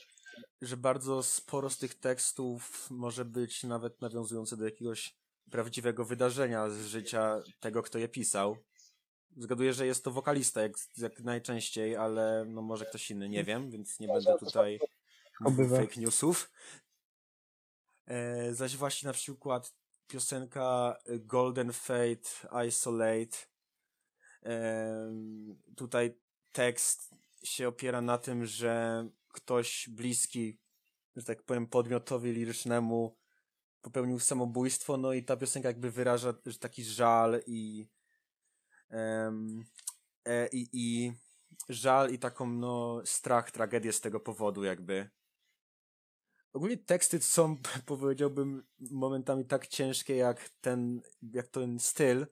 że 0.62 0.78
bardzo 0.78 1.24
sporo 1.24 1.70
z 1.70 1.78
tych 1.78 1.96
tekstów 1.96 2.88
może 2.90 3.26
być 3.26 3.64
nawet 3.64 4.02
nawiązujące 4.02 4.58
do 4.58 4.66
jakiegoś 4.66 5.16
prawdziwego 5.52 6.06
wydarzenia 6.06 6.70
z 6.70 6.86
życia 6.86 7.42
tego, 7.60 7.84
kto 7.84 7.98
je 7.98 8.08
pisał. 8.08 8.58
Zgaduję, 9.38 9.74
że 9.74 9.86
jest 9.86 10.04
to 10.04 10.12
wokalista 10.12 10.62
jak, 10.62 10.72
jak 10.98 11.20
najczęściej, 11.20 11.96
ale 11.96 12.46
no 12.48 12.62
może 12.62 12.86
ktoś 12.86 13.12
inny, 13.12 13.30
nie 13.30 13.44
wiem, 13.44 13.72
więc 13.72 14.00
nie 14.00 14.08
będę 14.08 14.38
tutaj 14.40 14.80
mówił 15.40 15.70
fake 15.70 16.02
newsów. 16.02 16.52
E, 18.10 18.54
zaś 18.54 18.78
właśnie 18.78 19.08
na 19.08 19.14
przykład 19.14 19.74
piosenka 20.08 20.98
Golden 21.20 21.74
Fate 21.74 22.66
Isolate. 22.68 23.38
E, 24.46 25.12
tutaj 25.76 26.20
tekst 26.52 27.16
się 27.44 27.68
opiera 27.68 28.02
na 28.02 28.18
tym, 28.18 28.46
że 28.46 29.06
ktoś 29.28 29.90
bliski, 29.90 30.60
że 31.16 31.24
tak 31.24 31.44
powiem, 31.44 31.68
podmiotowi 31.68 32.32
lirycznemu 32.32 33.18
popełnił 33.82 34.20
samobójstwo, 34.20 34.98
no 34.98 35.14
i 35.14 35.24
ta 35.24 35.38
piosenka 35.38 35.70
jakby 35.70 35.92
wyraża 35.92 36.34
taki 36.60 36.84
żal 36.84 37.42
i 37.48 37.88
e, 38.92 40.48
i, 40.52 40.70
I 40.74 41.14
żal 41.70 42.12
i 42.12 42.20
taką, 42.20 42.48
no, 42.48 43.02
strach, 43.06 43.52
tragedię 43.52 43.94
z 43.94 44.02
tego 44.02 44.20
powodu, 44.20 44.64
jakby. 44.64 45.10
Ogólnie 46.54 46.78
teksty 46.78 47.22
są, 47.22 47.58
powiedziałbym, 47.86 48.64
momentami 48.92 49.46
tak 49.46 49.68
ciężkie, 49.68 50.16
jak 50.16 50.50
ten, 50.62 51.02
jak 51.34 51.48
ten 51.48 51.80
styl 51.80 52.28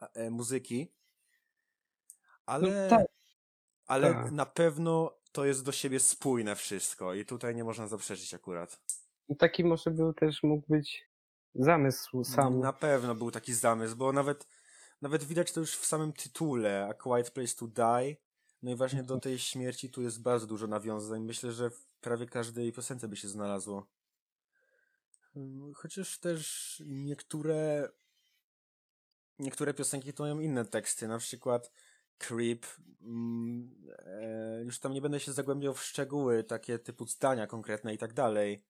e, 0.00 0.30
muzyki. 0.30 0.92
Ale, 2.46 2.82
no 2.82 2.90
tak. 2.90 3.06
ale 3.86 4.14
tak. 4.14 4.32
na 4.32 4.46
pewno 4.46 5.18
to 5.32 5.44
jest 5.44 5.64
do 5.64 5.72
siebie 5.72 6.00
spójne 6.00 6.56
wszystko 6.56 7.14
i 7.14 7.24
tutaj 7.24 7.54
nie 7.54 7.64
można 7.64 7.86
zaprzeczyć 7.86 8.34
akurat. 8.34 8.80
Taki 9.38 9.64
może 9.64 9.90
był 9.90 10.12
też, 10.12 10.42
mógł 10.42 10.66
być 10.68 11.08
zamysł 11.54 12.24
sam. 12.24 12.60
Na 12.60 12.72
pewno 12.72 13.14
był 13.14 13.30
taki 13.30 13.54
zamysł, 13.54 13.96
bo 13.96 14.12
nawet 14.12 14.46
nawet 15.02 15.24
widać 15.24 15.52
to 15.52 15.60
już 15.60 15.76
w 15.76 15.86
samym 15.86 16.12
tytule, 16.12 16.86
A 16.90 16.94
Quiet 16.94 17.30
Place 17.30 17.56
to 17.56 17.66
Die. 17.66 18.16
No 18.62 18.70
i 18.70 18.74
właśnie 18.74 19.02
do 19.02 19.20
tej 19.20 19.38
śmierci 19.38 19.90
tu 19.90 20.02
jest 20.02 20.22
bardzo 20.22 20.46
dużo 20.46 20.66
nawiązań. 20.66 21.22
Myślę, 21.22 21.52
że 21.52 21.70
prawie 22.02 22.26
każdej 22.26 22.72
piosence 22.72 23.08
by 23.08 23.16
się 23.16 23.28
znalazło. 23.28 23.86
Chociaż 25.74 26.18
też 26.18 26.82
niektóre 26.86 27.88
niektóre 29.38 29.74
piosenki 29.74 30.12
to 30.12 30.22
mają 30.22 30.40
inne 30.40 30.64
teksty, 30.64 31.08
na 31.08 31.18
przykład 31.18 31.72
Creep. 32.18 32.66
Mm, 33.00 33.70
e, 33.98 34.62
już 34.64 34.78
tam 34.78 34.92
nie 34.92 35.00
będę 35.00 35.20
się 35.20 35.32
zagłębiał 35.32 35.74
w 35.74 35.82
szczegóły, 35.82 36.44
takie 36.44 36.78
typu 36.78 37.06
zdania 37.06 37.46
konkretne 37.46 37.94
i 37.94 37.98
tak 37.98 38.12
dalej. 38.12 38.64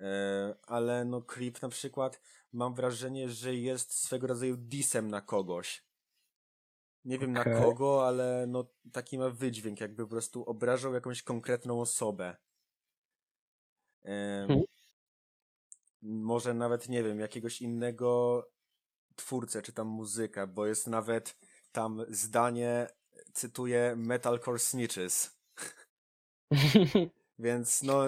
E, 0.00 0.54
ale 0.66 1.04
no 1.04 1.22
Creep 1.22 1.62
na 1.62 1.68
przykład 1.68 2.20
mam 2.52 2.74
wrażenie, 2.74 3.28
że 3.28 3.54
jest 3.54 3.94
swego 3.94 4.26
rodzaju 4.26 4.56
disem 4.56 5.08
na 5.08 5.20
kogoś. 5.20 5.84
Nie 7.04 7.18
wiem 7.18 7.36
Okej. 7.36 7.54
na 7.54 7.60
kogo, 7.60 8.08
ale 8.08 8.46
no 8.48 8.64
taki 8.92 9.18
ma 9.18 9.30
wydźwięk, 9.30 9.80
jakby 9.80 10.02
po 10.02 10.10
prostu 10.10 10.44
obrażał 10.44 10.94
jakąś 10.94 11.22
konkretną 11.22 11.80
osobę. 11.80 12.36
Mhm. 14.04 14.62
Może 16.02 16.54
nawet, 16.54 16.88
nie 16.88 17.02
wiem, 17.02 17.20
jakiegoś 17.20 17.62
innego 17.62 18.42
twórcę, 19.16 19.62
czy 19.62 19.72
tam 19.72 19.88
muzyka, 19.88 20.46
bo 20.46 20.66
jest 20.66 20.86
nawet 20.86 21.36
tam 21.72 22.04
zdanie, 22.08 22.86
cytuję, 23.32 23.94
Metalcore 23.96 24.58
Snitches. 24.58 25.36
Więc 27.38 27.82
no, 27.82 28.02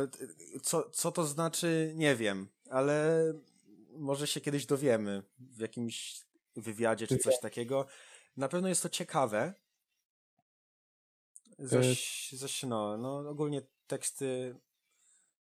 co, 0.62 0.90
co 0.90 1.12
to 1.12 1.24
znaczy, 1.24 1.92
nie 1.94 2.16
wiem, 2.16 2.48
ale 2.70 3.24
może 3.90 4.26
się 4.26 4.40
kiedyś 4.40 4.66
dowiemy 4.66 5.22
w 5.38 5.60
jakimś 5.60 6.20
wywiadzie 6.56 7.06
czy 7.06 7.18
coś 7.18 7.40
takiego. 7.40 7.86
Na 8.36 8.48
pewno 8.48 8.68
jest 8.68 8.82
to 8.82 8.88
ciekawe. 8.88 9.54
Zaś, 11.58 12.32
zaś 12.32 12.62
no, 12.62 12.96
no, 12.96 13.18
ogólnie 13.18 13.62
teksty, 13.86 14.56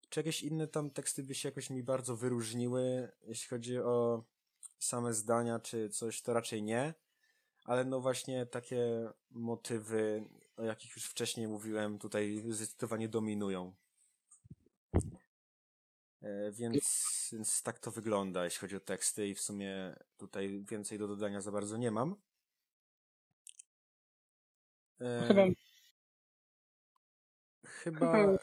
czy 0.08 0.20
jakieś 0.20 0.42
inne 0.42 0.68
tam 0.68 0.90
teksty 0.90 1.22
by 1.22 1.34
się 1.34 1.48
jakoś 1.48 1.70
mi 1.70 1.82
bardzo 1.82 2.16
wyróżniły, 2.16 3.12
jeśli 3.22 3.48
chodzi 3.48 3.78
o 3.78 4.24
same 4.78 5.14
zdania 5.14 5.58
czy 5.58 5.88
coś, 5.90 6.22
to 6.22 6.32
raczej 6.32 6.62
nie. 6.62 6.94
Ale 7.64 7.84
no 7.84 8.00
właśnie 8.00 8.46
takie 8.46 9.10
motywy, 9.30 10.24
o 10.56 10.64
jakich 10.64 10.96
już 10.96 11.04
wcześniej 11.04 11.48
mówiłem, 11.48 11.98
tutaj 11.98 12.44
zdecydowanie 12.48 13.08
dominują. 13.08 13.74
E, 16.22 16.52
Więc, 16.52 17.28
więc 17.32 17.62
tak 17.62 17.78
to 17.78 17.90
wygląda, 17.90 18.44
jeśli 18.44 18.60
chodzi 18.60 18.76
o 18.76 18.80
teksty 18.80 19.28
i 19.28 19.34
w 19.34 19.40
sumie 19.40 19.96
tutaj 20.16 20.64
więcej 20.70 20.98
do 20.98 21.08
dodania 21.08 21.40
za 21.40 21.52
bardzo 21.52 21.76
nie 21.76 21.90
mam. 21.90 22.16
E, 25.00 25.26
Chyba, 25.28 25.42
chyba 27.64 28.12
chyba- 28.12 28.38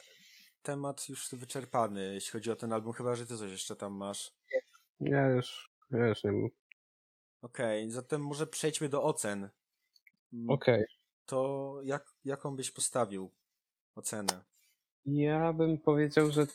temat 0.61 1.09
już 1.09 1.29
wyczerpany, 1.35 2.13
jeśli 2.13 2.31
chodzi 2.31 2.51
o 2.51 2.55
ten 2.55 2.73
album, 2.73 2.93
chyba, 2.93 3.15
że 3.15 3.25
ty 3.27 3.37
coś 3.37 3.51
jeszcze 3.51 3.75
tam 3.75 3.93
masz. 3.93 4.31
ja 4.99 5.27
już, 5.27 5.71
ja 5.91 6.07
już 6.07 6.23
nie 6.23 6.31
wiem. 6.31 6.49
Okej, 7.41 7.91
zatem 7.91 8.21
może 8.21 8.47
przejdźmy 8.47 8.89
do 8.89 9.03
ocen. 9.03 9.49
Mm, 10.33 10.49
Okej. 10.49 10.85
To 11.25 11.79
jak, 11.83 12.13
jaką 12.25 12.55
byś 12.55 12.71
postawił 12.71 13.31
ocenę? 13.95 14.43
Ja 15.05 15.53
bym 15.53 15.77
powiedział, 15.77 16.31
że 16.31 16.47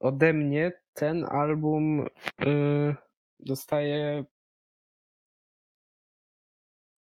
ode 0.00 0.32
mnie 0.32 0.72
ten 0.94 1.24
album 1.24 2.06
y, 2.46 2.94
dostaje 3.40 4.24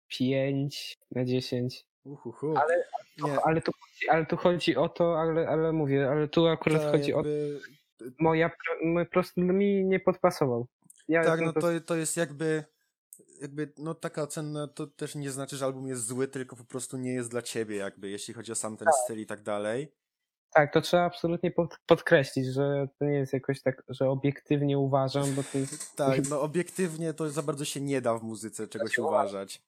5 0.08 0.97
na 1.12 1.25
10. 1.25 1.86
Uhuhu. 2.06 2.58
Ale- 2.58 2.84
nie, 3.24 3.42
Ale 3.44 3.62
tu, 3.62 3.72
chodzi- 3.72 4.10
ale 4.10 4.26
tu 4.26 4.38
chodzi 4.38 4.76
o 4.76 4.89
to, 4.89 5.20
ale, 5.20 5.48
ale 5.48 5.72
mówię, 5.72 6.10
ale 6.10 6.28
tu 6.28 6.48
akurat 6.48 6.82
ta 6.82 6.92
chodzi 6.92 7.13
o 7.13 7.18
jakby, 7.18 7.62
moja, 8.20 8.50
po 8.50 9.06
prostu 9.12 9.42
mi 9.42 9.86
nie 9.86 10.00
podpasował. 10.00 10.68
Ja 11.08 11.24
Tak, 11.24 11.42
no 11.42 11.54
to, 11.54 11.68
to 11.86 11.96
jest 11.96 12.18
jakby, 12.18 12.63
jakby, 13.42 13.74
no 13.78 13.94
taka 13.94 14.22
ocena 14.24 14.68
to 14.68 14.88
też 14.88 15.16
nie 15.16 15.32
znaczy, 15.32 15.56
że 15.58 15.66
album 15.66 15.88
jest 15.88 16.06
zły, 16.06 16.28
tylko 16.28 16.56
po 16.56 16.63
prostu 16.66 16.98
nie 16.98 17.13
jest 17.13 17.30
dla 17.32 17.42
ciebie 17.42 17.76
jakby, 17.76 18.10
jeśli 18.10 18.34
chodzi 18.34 18.52
o 18.52 18.56
sam 18.56 18.78
ten 18.78 18.88
styl 19.04 19.20
i 19.20 19.26
tak 19.26 19.42
dalej. 19.44 19.94
Tak, 20.54 20.74
to 20.74 20.82
trzeba 20.82 21.04
absolutnie 21.04 21.52
pod, 21.52 21.78
podkreślić, 21.86 22.46
że 22.48 22.88
to 23.00 23.06
nie 23.06 23.13
jest 23.13 23.34
jakoś 23.34 23.62
tak, 23.62 23.84
że 23.89 24.10
obiektywnie 24.10 24.78
uważam, 24.80 25.34
bo 25.36 25.44
to 25.44 25.58
jest, 25.58 25.96
Tak, 25.96 26.30
no 26.30 26.42
obiektywnie 26.42 27.13
to 27.13 27.30
za 27.30 27.42
bardzo 27.42 27.66
się 27.66 27.82
nie 27.82 28.02
da 28.02 28.18
w 28.18 28.24
muzyce 28.24 28.68
czegoś 28.68 28.96
się 28.96 29.04
uważać. 29.04 29.62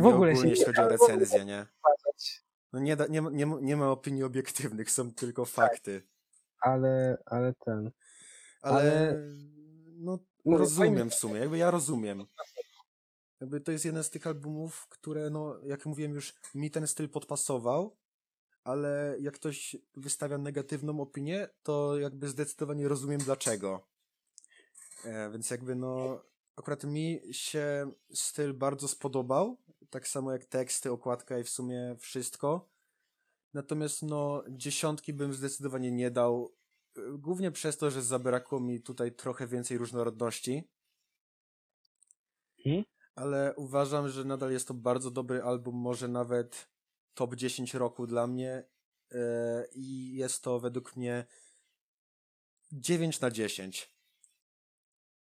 W 0.00 0.06
ogóle 0.06 0.30
ogólnie, 0.30 0.42
nie 0.42 0.50
jeśli 0.50 0.64
chodzi 0.64 0.80
o 0.80 0.88
recenzję, 0.88 1.44
nie? 1.44 1.66
No 2.72 2.80
nie, 2.80 2.96
da, 2.96 3.06
nie, 3.06 3.22
ma- 3.22 3.30
nie, 3.30 3.46
nie 3.60 3.76
ma 3.76 3.90
opinii 3.90 4.22
obiektywnych, 4.24 4.90
są 4.90 5.14
tylko 5.14 5.44
fakty. 5.44 6.02
Ale, 6.60 7.22
ale 7.26 7.54
ten. 7.64 7.90
Ale, 8.62 8.76
Ale- 8.80 9.14
no 9.96 10.18
rozumiem 10.44 11.10
w 11.10 11.14
sumie, 11.14 11.40
jakby 11.40 11.58
ja 11.58 11.70
rozumiem. 11.70 12.26
Jakby 13.40 13.60
to 13.60 13.72
jest 13.72 13.84
jeden 13.84 14.04
z 14.04 14.10
tych 14.10 14.26
albumów, 14.26 14.86
które, 14.88 15.30
no, 15.30 15.60
jak 15.64 15.86
mówiłem 15.86 16.14
już, 16.14 16.34
mi 16.54 16.70
ten 16.70 16.86
styl 16.86 17.08
podpasował, 17.08 17.96
ale 18.64 19.16
jak 19.20 19.34
ktoś 19.34 19.76
wystawia 19.94 20.38
negatywną 20.38 21.00
opinię, 21.00 21.48
to 21.62 21.98
jakby 21.98 22.28
zdecydowanie 22.28 22.88
rozumiem 22.88 23.20
dlaczego. 23.20 23.88
E, 25.04 25.30
więc 25.30 25.50
jakby, 25.50 25.74
no, 25.74 26.22
akurat 26.56 26.84
mi 26.84 27.20
się 27.32 27.92
styl 28.14 28.54
bardzo 28.54 28.88
spodobał, 28.88 29.56
tak 29.90 30.08
samo 30.08 30.32
jak 30.32 30.44
teksty, 30.44 30.92
okładka 30.92 31.38
i 31.38 31.44
w 31.44 31.50
sumie 31.50 31.96
wszystko. 31.98 32.68
Natomiast, 33.54 34.02
no, 34.02 34.44
dziesiątki 34.48 35.12
bym 35.12 35.34
zdecydowanie 35.34 35.92
nie 35.92 36.10
dał, 36.10 36.54
e, 36.96 37.00
głównie 37.18 37.50
przez 37.50 37.76
to, 37.76 37.90
że 37.90 38.02
zabrakło 38.02 38.60
mi 38.60 38.82
tutaj 38.82 39.12
trochę 39.12 39.46
więcej 39.46 39.78
różnorodności. 39.78 40.68
Mhm. 42.66 42.84
Ale 43.14 43.54
uważam, 43.56 44.08
że 44.08 44.24
nadal 44.24 44.52
jest 44.52 44.68
to 44.68 44.74
bardzo 44.74 45.10
dobry 45.10 45.42
album, 45.42 45.74
może 45.74 46.08
nawet 46.08 46.68
top 47.14 47.34
10 47.34 47.74
roku 47.74 48.06
dla 48.06 48.26
mnie. 48.26 48.64
e, 49.10 49.66
I 49.72 50.14
jest 50.14 50.42
to 50.44 50.60
według 50.60 50.96
mnie 50.96 51.26
9 52.72 53.20
na 53.20 53.30
10. 53.30 53.96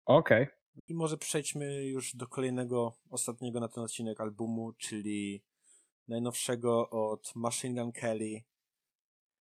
Okej. 0.06 0.48
I 0.88 0.94
może 0.94 1.18
przejdźmy 1.18 1.86
już 1.86 2.15
do 2.15 2.28
kolejnego, 2.28 2.94
ostatniego 3.10 3.60
na 3.60 3.68
ten 3.68 3.84
odcinek 3.84 4.22
albumu, 4.22 4.74
czyli 4.74 5.44
najnowszego 6.08 6.89
od 6.89 7.32
Machine 7.36 7.82
Gun 7.82 7.92
Kelly 7.92 8.44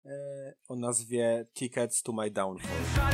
e, 0.06 0.54
o 0.68 0.76
nazwie 0.76 1.46
Tickets 1.54 2.02
to 2.02 2.12
My 2.12 2.30
Downfall. 2.30 3.04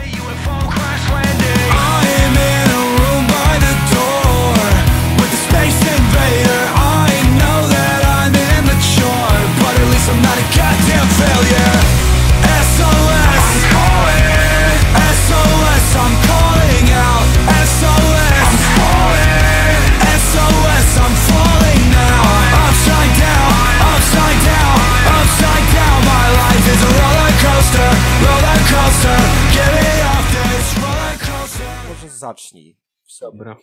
Zacznij. 32.20 32.76
Dobra. 33.20 33.56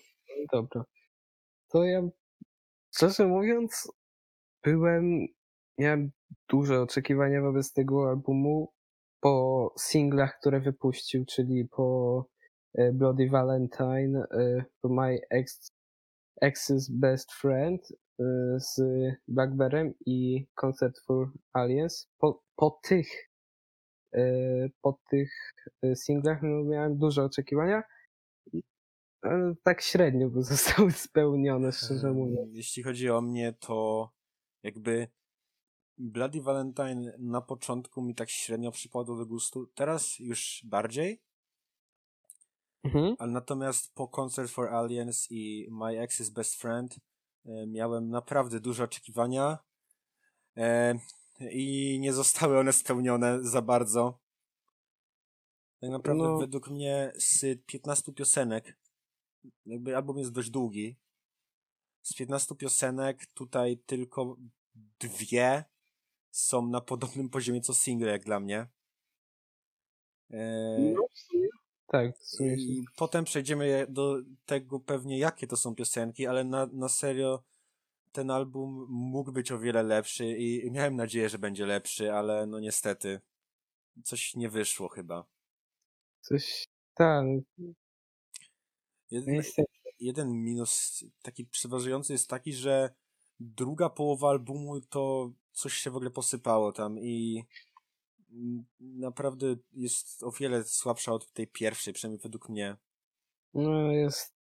Dobra. 0.52 0.84
To 1.70 1.84
ja, 1.84 2.02
szczerze 2.96 3.28
mówiąc, 3.28 3.92
byłem, 4.64 5.28
miałem 5.78 6.12
duże 6.50 6.82
oczekiwania 6.82 7.42
wobec 7.42 7.74
tego 7.74 8.10
albumu 8.10 8.74
po 9.20 9.74
singlach, 9.80 10.40
które 10.40 10.60
wypuścił, 10.60 11.26
czyli 11.26 11.66
po 11.66 12.26
e, 12.74 12.92
Bloody 12.94 13.30
Valentine, 13.30 14.28
e, 14.32 14.64
po 14.82 14.90
My 14.90 15.20
Ex, 15.30 15.72
Ex's 16.44 16.92
Best 16.92 17.32
Friend 17.32 17.82
e, 18.20 18.24
z 18.60 18.82
Blackberrym 19.28 19.94
i 20.06 20.48
Concert 20.56 21.00
for 21.08 21.32
Aliens. 21.54 22.10
Po, 22.18 22.44
po 22.56 22.80
tych 22.84 23.08
po 24.82 25.00
tych 25.10 25.32
singlach 25.96 26.42
no, 26.42 26.64
miałem 26.64 26.98
duże 26.98 27.24
oczekiwania. 27.24 27.84
Tak 29.64 29.82
średnio 29.82 30.30
by 30.30 30.44
zostały 30.54 30.92
spełnione, 30.92 31.72
szczerze 31.72 32.12
mówiąc. 32.12 32.50
Jeśli 32.54 32.84
chodzi 32.84 33.10
o 33.10 33.22
mnie, 33.22 33.54
to 33.60 34.10
jakby 34.64 35.08
Bloody 35.98 36.42
Valentine 36.42 37.14
na 37.20 37.42
początku 37.42 38.02
mi 38.02 38.16
tak 38.16 38.30
średnio 38.30 38.72
przypadło 38.72 39.18
do 39.18 39.26
gustu. 39.26 39.68
Teraz 39.76 40.20
już 40.20 40.62
bardziej, 40.66 41.22
Mhm. 42.84 43.16
ale 43.20 43.32
natomiast 43.32 43.94
po 43.94 44.08
Concert 44.08 44.52
for 44.52 44.68
Aliens 44.74 45.28
i 45.32 45.68
My 45.72 46.08
Ex's 46.08 46.30
Best 46.34 46.56
Friend 46.56 46.96
e, 47.46 47.68
miałem 47.68 48.10
naprawdę 48.10 48.60
duże 48.60 48.84
oczekiwania 48.84 49.58
e, 50.58 51.00
i 51.52 51.98
nie 52.02 52.14
zostały 52.14 52.60
one 52.60 52.74
spełnione 52.74 53.44
za 53.44 53.62
bardzo. 53.62 54.20
Tak 55.82 55.90
naprawdę 55.90 56.24
No. 56.24 56.38
według 56.38 56.70
mnie 56.70 57.14
z 57.16 57.60
15 57.66 58.14
piosenek 58.14 58.78
jakby 59.66 59.96
album 59.96 60.18
jest 60.18 60.32
dość 60.32 60.50
długi, 60.50 60.96
z 62.02 62.14
15 62.14 62.56
piosenek 62.56 63.26
tutaj 63.26 63.78
tylko 63.86 64.38
dwie 65.00 65.64
są 66.32 66.68
na 66.68 66.82
podobnym 66.82 67.30
poziomie 67.30 67.62
co 67.62 67.74
single 67.74 68.12
jak 68.12 68.24
dla 68.24 68.40
mnie. 68.40 68.68
E, 70.32 70.78
No. 70.94 71.08
Tak. 71.88 72.12
I 72.40 72.84
potem 72.96 73.26
przejdziemy 73.26 73.86
do 73.90 74.18
tego 74.46 74.80
pewnie, 74.80 75.20
jakie 75.20 75.48
to 75.48 75.58
są 75.58 75.76
piosenki, 75.76 76.28
ale 76.28 76.44
na, 76.44 76.66
na 76.66 76.90
serio 76.90 77.44
ten 78.12 78.32
album 78.32 78.86
mógł 78.90 79.32
być 79.32 79.52
o 79.52 79.60
wiele 79.60 79.84
lepszy 79.84 80.38
i 80.38 80.72
miałem 80.72 80.96
nadzieję, 80.96 81.30
że 81.30 81.40
będzie 81.40 81.66
lepszy, 81.66 82.14
ale 82.14 82.48
no 82.48 82.60
niestety 82.60 83.22
coś 84.04 84.36
nie 84.36 84.50
wyszło 84.50 84.90
chyba. 84.90 85.26
Coś. 86.22 86.68
Tak, 86.94 87.26
Jeden, 89.12 89.34
niestety. 89.34 89.72
jeden 90.00 90.44
minus 90.44 91.04
taki 91.22 91.46
przeważający 91.46 92.14
jest 92.14 92.30
taki, 92.30 92.54
że 92.54 92.94
druga 93.40 93.90
połowa 93.90 94.30
albumu 94.30 94.82
to 94.82 95.32
coś 95.52 95.74
się 95.74 95.92
w 95.92 95.96
ogóle 95.96 96.12
posypało 96.12 96.72
tam 96.72 97.00
i 97.00 97.44
naprawdę 98.80 99.56
jest 99.74 100.24
o 100.24 100.32
wiele 100.32 100.64
słabsza 100.64 101.14
od 101.14 101.32
tej 101.32 101.48
pierwszej, 101.48 101.94
przynajmniej 101.94 102.22
według 102.24 102.50
mnie. 102.50 102.78
No, 103.54 103.92
jest. 103.92 104.36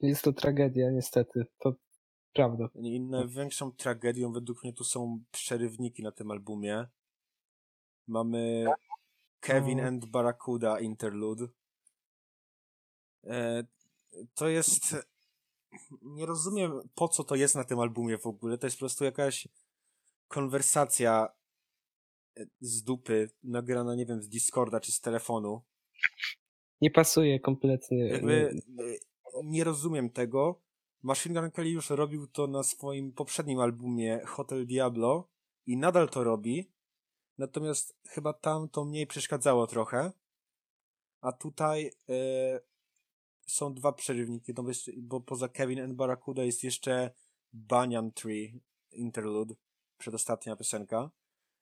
Jest 0.00 0.22
to 0.22 0.32
tragedia, 0.32 0.90
niestety. 0.90 1.46
To 1.58 1.74
prawda. 2.32 2.68
I 2.74 3.00
największą 3.00 3.72
tragedią 3.72 4.32
według 4.32 4.64
mnie 4.64 4.72
tu 4.72 4.84
są 4.84 5.22
przerywniki 5.30 6.02
na 6.02 6.12
tym 6.12 6.30
albumie. 6.30 6.86
Mamy 8.06 8.66
Kevin 9.40 9.78
No. 9.78 9.84
and 9.84 10.06
Barracuda 10.06 10.80
Interlude. 10.80 11.46
E, 13.24 13.64
to 14.34 14.48
jest... 14.48 14.96
Nie 16.02 16.26
rozumiem, 16.26 16.80
po 16.94 17.08
co 17.08 17.24
to 17.24 17.34
jest 17.34 17.54
na 17.54 17.64
tym 17.64 17.80
albumie 17.80 18.18
w 18.18 18.26
ogóle. 18.26 18.58
To 18.58 18.66
jest 18.66 18.76
po 18.76 18.80
prostu 18.80 19.04
jakaś 19.04 19.48
konwersacja 20.28 21.28
e, 22.36 22.46
z 22.60 22.82
dupy, 22.82 23.30
nagrana, 23.42 23.94
nie 23.94 24.06
wiem, 24.06 24.22
z 24.22 24.28
Discorda 24.28 24.80
czy 24.80 24.92
z 24.92 25.00
telefonu. 25.00 25.62
Nie 26.80 26.90
pasuje 26.90 27.40
kompletnie. 27.40 28.08
Jakby 28.08 28.50
e, 28.78 29.42
nie 29.44 29.64
rozumiem 29.64 30.10
tego. 30.10 30.62
Machine 31.02 31.40
Gun 31.40 31.50
Kelly 31.50 31.70
już 31.70 31.90
robił 31.90 32.26
to 32.26 32.46
na 32.46 32.62
swoim 32.62 33.12
poprzednim 33.12 33.60
albumie 33.60 34.20
Hotel 34.26 34.66
Diablo 34.66 35.28
i 35.66 35.76
nadal 35.76 36.08
to 36.08 36.24
robi. 36.24 36.72
Natomiast 37.38 37.96
chyba 38.08 38.32
tam 38.32 38.68
to 38.68 38.84
mniej 38.84 39.06
przeszkadzało 39.06 39.66
trochę. 39.66 40.12
A 41.20 41.32
tutaj 41.32 41.90
e, 42.08 42.60
są 43.52 43.74
dwa 43.74 43.92
przerywniki, 43.92 44.52
no 44.56 44.62
bo, 44.62 44.68
jeszcze, 44.68 44.92
bo 44.96 45.20
poza 45.20 45.48
Kevin 45.48 45.80
and 45.80 45.94
Barracuda 45.94 46.44
jest 46.44 46.64
jeszcze 46.64 47.10
Banyan 47.52 48.12
Tree 48.12 48.60
Interlude, 48.92 49.54
przedostatnia 49.98 50.56
piosenka. 50.56 51.10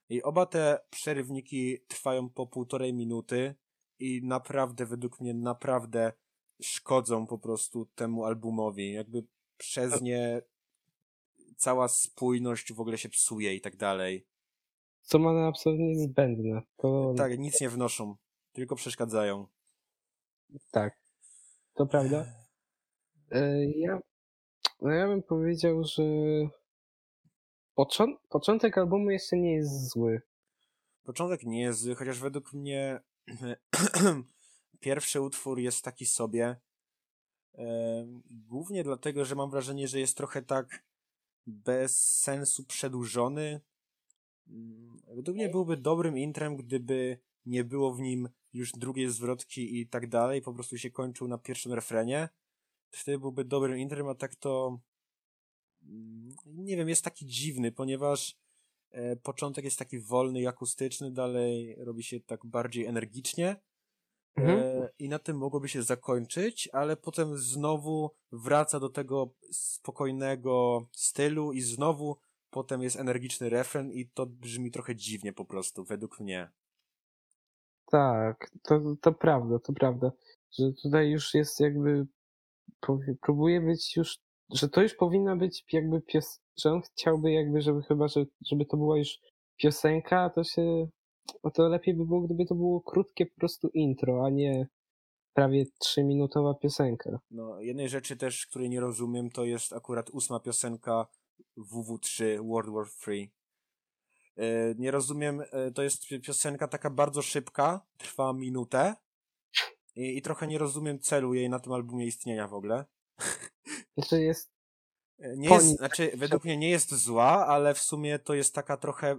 I 0.09 0.23
oba 0.23 0.47
te 0.47 0.81
przerywniki 0.91 1.79
trwają 1.89 2.29
po 2.31 2.47
półtorej 2.47 2.95
minuty 2.95 3.55
i 3.99 4.21
naprawdę, 4.25 4.87
według 4.87 5.21
mnie, 5.21 5.35
naprawdę 5.35 6.13
szkodzą 6.63 7.27
po 7.27 7.39
prostu 7.39 7.87
temu 7.95 8.25
albumowi. 8.25 8.93
Jakby 8.93 9.27
przez 9.57 10.03
nie 10.03 10.43
cała 11.57 11.89
spójność 11.89 12.73
w 12.73 12.81
ogóle 12.81 12.99
się 12.99 13.09
psuje 13.09 13.55
i 13.55 13.61
tak 13.61 13.77
dalej. 13.77 14.27
Co 15.03 15.19
ma 15.19 15.33
na 15.33 15.47
absolutnie 15.47 15.99
zbędne. 15.99 16.63
To 16.77 17.15
Tak, 17.17 17.39
nic 17.39 17.61
nie 17.61 17.69
wnoszą, 17.69 18.17
tylko 18.53 18.77
przeszkadzają. 18.77 19.47
tak. 20.71 21.00
To 21.75 21.87
prawda. 21.87 22.27
E, 23.31 23.65
Ja, 23.67 23.99
no 24.81 24.91
ja 24.91 25.07
bym 25.07 25.23
powiedział, 25.23 25.85
że 25.85 26.03
począ- 27.77 28.17
początek 28.29 28.79
albumu 28.79 29.11
jeszcze 29.11 29.37
nie 29.37 29.55
jest 29.55 29.89
zły. 29.91 30.23
Początek 31.05 31.43
nie 31.43 31.61
jest 31.63 31.81
zły, 31.81 31.95
chociaż 31.95 32.19
według 32.19 32.53
mnie 32.53 33.01
pierwszy 34.81 35.21
utwór 35.21 35.59
jest 35.59 35.85
taki 35.85 36.07
sobie. 36.07 36.57
Em, 37.55 38.23
Głównie 38.31 38.85
dlatego, 38.85 39.25
że 39.25 39.35
mam 39.35 39.51
wrażenie, 39.51 39.89
że 39.89 40.01
jest 40.01 40.17
trochę 40.17 40.43
tak 40.43 40.85
bez 41.47 41.99
sensu 42.21 42.65
przedłużony. 42.65 43.61
Mm, 44.49 45.01
Według 45.09 45.37
mnie 45.37 45.49
byłby 45.49 45.77
dobrym 45.77 46.19
intrem, 46.19 46.57
gdyby 46.57 47.19
nie 47.47 47.65
było 47.65 47.95
w 47.95 48.01
nim 48.01 48.29
już 48.53 48.73
drugiej 48.73 49.11
zwrotki 49.11 49.81
i 49.81 49.87
tak 49.87 50.09
dalej, 50.09 50.43
po 50.43 50.55
prostu 50.55 50.79
się 50.79 50.91
kończył 50.91 51.29
na 51.29 51.39
pierwszym 51.39 51.73
refrenie. 51.73 52.29
Wtedy 52.91 53.19
byłby 53.19 53.45
dobrym 53.45 53.79
intrem, 53.79 54.09
a 54.09 54.15
tak 54.15 54.37
to 54.37 54.81
mm, 55.83 56.35
nie 56.47 56.77
wiem, 56.77 56.89
jest 56.89 57.05
taki 57.05 57.27
dziwny, 57.27 57.73
ponieważ 57.73 58.37
e, 58.91 59.17
początek 59.17 59.65
jest 59.65 59.79
taki 59.79 60.01
wolny 60.01 60.41
i 60.41 60.47
akustyczny, 60.47 61.11
dalej 61.11 61.77
robi 61.79 62.03
się 62.03 62.21
tak 62.21 62.47
bardziej 62.47 62.87
energicznie. 62.87 63.57
Mhm. 64.37 64.59
E, 64.59 64.91
I 64.99 65.09
na 65.09 65.19
tym 65.19 65.39
mogłoby 65.39 65.69
się 65.69 65.83
zakończyć, 65.83 66.69
ale 66.73 66.97
potem 66.97 67.39
znowu 67.39 68.11
wraca 68.33 68.81
do 68.81 68.89
tego 68.89 69.35
spokojnego 69.53 70.87
stylu 70.93 71.53
i 71.53 71.61
znowu 71.61 72.17
potem 72.51 72.83
jest 72.83 72.97
energiczny 72.97 73.49
refren 73.49 73.93
i 73.93 74.09
to 74.09 74.27
brzmi 74.27 74.71
trochę 74.71 74.97
dziwnie 74.97 75.33
po 75.33 75.45
prostu, 75.45 75.85
według 75.85 76.21
mnie. 76.21 76.51
Tak, 77.91 78.51
to, 78.63 78.81
to 79.01 79.13
prawda, 79.13 79.59
to 79.59 79.73
prawda. 79.73 80.13
Że 80.59 80.73
tutaj 80.83 81.11
już 81.11 81.35
jest 81.35 81.61
jakby. 81.61 82.07
Próbuje 83.21 83.61
być 83.61 83.97
już. 83.97 84.19
Że 84.55 84.69
to 84.69 84.83
już 84.83 84.95
powinna 84.95 85.37
być 85.37 85.65
jakby 85.73 86.01
pios... 86.01 86.41
Że 86.59 86.73
on 86.73 86.81
chciałby 86.81 87.33
jakby, 87.33 87.63
żeby 87.63 87.83
chyba, 87.83 88.09
że, 88.09 88.25
żeby 88.47 88.67
to 88.67 88.77
była 88.77 88.99
już 88.99 89.19
piosenka, 89.57 90.31
to 90.31 90.45
się. 90.45 90.89
No 91.45 91.51
to 91.51 91.69
lepiej 91.69 91.95
by 91.95 92.07
było, 92.07 92.21
gdyby 92.21 92.47
to 92.47 92.55
było 92.55 92.81
krótkie 92.81 93.27
po 93.27 93.35
prostu 93.37 93.69
intro, 93.69 94.25
a 94.27 94.31
nie 94.31 94.67
prawie 95.35 95.67
trzyminutowa 95.79 96.55
piosenka. 96.55 97.21
No, 97.31 97.61
jednej 97.61 97.89
rzeczy 97.89 98.17
też, 98.17 98.47
której 98.47 98.71
nie 98.71 98.81
rozumiem, 98.81 99.31
to 99.31 99.45
jest 99.45 99.73
akurat 99.73 100.11
ósma 100.11 100.41
piosenka 100.41 101.07
WW3 101.59 102.47
World 102.49 102.75
War 102.75 102.87
3. 102.87 103.29
E, 104.41 104.75
Nie 104.79 104.91
rozumiem, 104.91 105.41
e, 105.53 105.71
to 105.71 105.83
jest 105.83 106.09
pi- 106.09 106.21
piosenka 106.21 106.69
taka 106.69 106.91
bardzo 106.91 107.23
szybka, 107.23 107.87
trwa 107.97 108.33
minutę 108.33 108.95
i, 109.97 110.17
i 110.19 110.23
trochę 110.23 110.47
nie 110.47 110.59
rozumiem 110.59 110.99
celu 111.01 111.35
jej 111.35 111.49
na 111.51 111.61
tym 111.61 111.73
albumie 111.73 112.07
istnienia 112.07 112.49
w 112.49 112.55
ogóle. 112.55 112.85
Znaczy 113.99 114.23
jest. 114.23 114.53
E, 115.19 115.37
Nie 115.37 115.49
jest, 115.55 115.77
znaczy, 115.77 116.13
według 116.17 116.45
mnie 116.45 116.57
nie 116.57 116.71
jest 116.71 116.95
zła, 116.95 117.47
ale 117.47 117.75
w 117.75 117.79
sumie 117.79 118.19
to 118.19 118.35
jest 118.35 118.55
taka 118.55 118.77
trochę, 118.77 119.19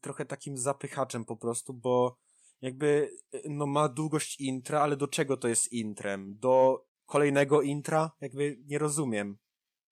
trochę 0.00 0.24
takim 0.24 0.56
zapychaczem 0.58 1.24
po 1.24 1.36
prostu, 1.36 1.74
bo 1.74 2.16
jakby, 2.60 3.10
no 3.48 3.66
ma 3.66 3.88
długość 3.88 4.40
intra, 4.40 4.80
ale 4.80 4.96
do 4.96 5.08
czego 5.08 5.36
to 5.36 5.48
jest 5.48 5.72
intrem? 5.72 6.36
Do 6.38 6.84
kolejnego 7.06 7.62
intra? 7.62 8.10
Jakby 8.20 8.58
nie 8.66 8.78
rozumiem. 8.78 9.38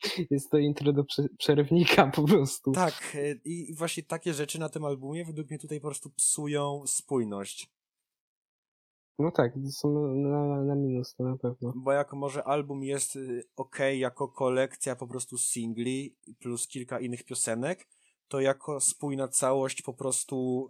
Jest 0.30 0.50
to 0.50 0.58
intro 0.58 0.92
do 0.92 1.04
prze- 1.04 1.28
przerywnika 1.38 2.06
po 2.06 2.22
prostu. 2.22 2.72
Tak, 2.72 3.12
e, 3.14 3.32
i 3.44 3.74
właśnie 3.74 4.02
takie 4.02 4.34
rzeczy 4.34 4.60
na 4.60 4.68
tym 4.68 4.84
albumie 4.84 5.24
według 5.24 5.50
mnie 5.50 5.58
tutaj 5.58 5.80
po 5.80 5.88
prostu 5.88 6.10
psują 6.10 6.82
spójność. 6.86 7.70
No 9.18 9.30
tak, 9.30 9.52
to 9.54 9.70
są 9.70 10.14
na, 10.16 10.64
na 10.64 10.74
minus, 10.74 11.14
to 11.14 11.24
na 11.24 11.36
pewno. 11.36 11.72
Bo 11.76 11.92
jako 11.92 12.16
może 12.16 12.44
album 12.44 12.84
jest 12.84 13.18
ok 13.56 13.78
jako 13.96 14.28
kolekcja 14.28 14.96
po 14.96 15.06
prostu 15.06 15.38
singli 15.38 16.16
plus 16.38 16.66
kilka 16.68 17.00
innych 17.00 17.24
piosenek, 17.24 17.88
to 18.28 18.40
jako 18.40 18.80
spójna 18.80 19.28
całość 19.28 19.82
po 19.82 19.94
prostu 19.94 20.68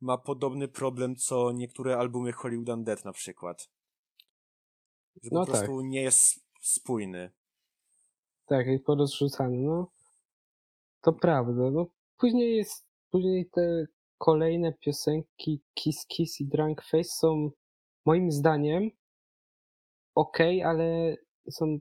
ma 0.00 0.18
podobny 0.18 0.68
problem 0.68 1.16
co 1.16 1.52
niektóre 1.52 1.98
albumy 1.98 2.32
Hollywood 2.32 2.68
Undead 2.68 3.04
na 3.04 3.12
przykład. 3.12 3.70
Że 5.22 5.30
No 5.32 5.40
po 5.40 5.46
tak. 5.46 5.60
prostu 5.60 5.80
nie 5.80 6.02
jest 6.02 6.46
spójny. 6.60 7.32
Tak, 8.50 8.66
jest 8.66 8.84
porozrzucany, 8.84 9.56
no. 9.56 9.90
To 11.00 11.12
prawda, 11.12 11.70
no. 11.70 11.86
Później 12.16 12.56
jest, 12.56 12.86
później 13.10 13.50
te 13.50 13.86
kolejne 14.18 14.72
piosenki 14.72 15.60
Kiss 15.74 16.06
Kiss 16.06 16.40
i 16.40 16.46
Drunk 16.46 16.82
Face 16.82 17.10
są 17.10 17.50
moim 18.06 18.32
zdaniem 18.32 18.90
okej, 20.14 20.62
ale 20.62 21.16
są 21.50 21.78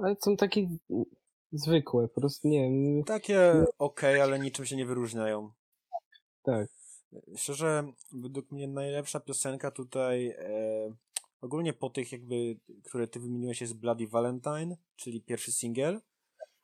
ale 0.00 0.16
są 0.20 0.36
takie 0.36 0.68
zwykłe, 1.52 2.08
po 2.08 2.20
prostu 2.20 2.48
nie 2.48 2.62
wiem, 2.62 3.04
Takie 3.04 3.64
ok, 3.78 4.04
ale 4.04 4.38
niczym 4.38 4.66
się 4.66 4.76
nie 4.76 4.86
wyróżniają. 4.86 5.50
tak. 6.42 6.68
Szczerze, 7.36 7.84
według 8.12 8.52
mnie 8.52 8.68
najlepsza 8.68 9.20
piosenka 9.20 9.70
tutaj, 9.70 10.28
e, 10.28 10.94
ogólnie 11.40 11.72
po 11.72 11.90
tych 11.90 12.12
jakby, 12.12 12.56
które 12.84 13.08
ty 13.08 13.20
wymieniłeś 13.20 13.60
jest 13.60 13.74
Bloody 13.78 14.08
Valentine, 14.08 14.76
czyli 14.96 15.22
pierwszy 15.22 15.52
singiel. 15.52 16.00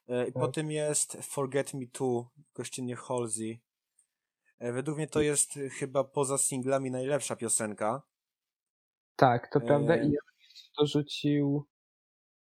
E, 0.08 0.28
I 0.28 0.32
Tak. 0.32 0.42
potem 0.42 0.70
jest 0.70 1.18
Forget 1.22 1.74
Me 1.74 1.86
Too, 1.86 2.30
gościnnie 2.54 2.96
Halsey. 2.96 3.60
E, 4.58 4.72
według 4.72 4.96
mnie 4.96 5.06
to 5.06 5.20
jest 5.20 5.56
e, 5.56 5.68
chyba 5.68 6.04
poza 6.04 6.38
singlami 6.38 6.90
najlepsza 6.90 7.36
piosenka. 7.36 8.02
Tak, 9.16 9.52
to 9.52 9.60
prawda 9.60 9.94
E. 9.94 10.06
i 10.06 10.12
ja 10.12 10.20
dorzucił 10.78 11.64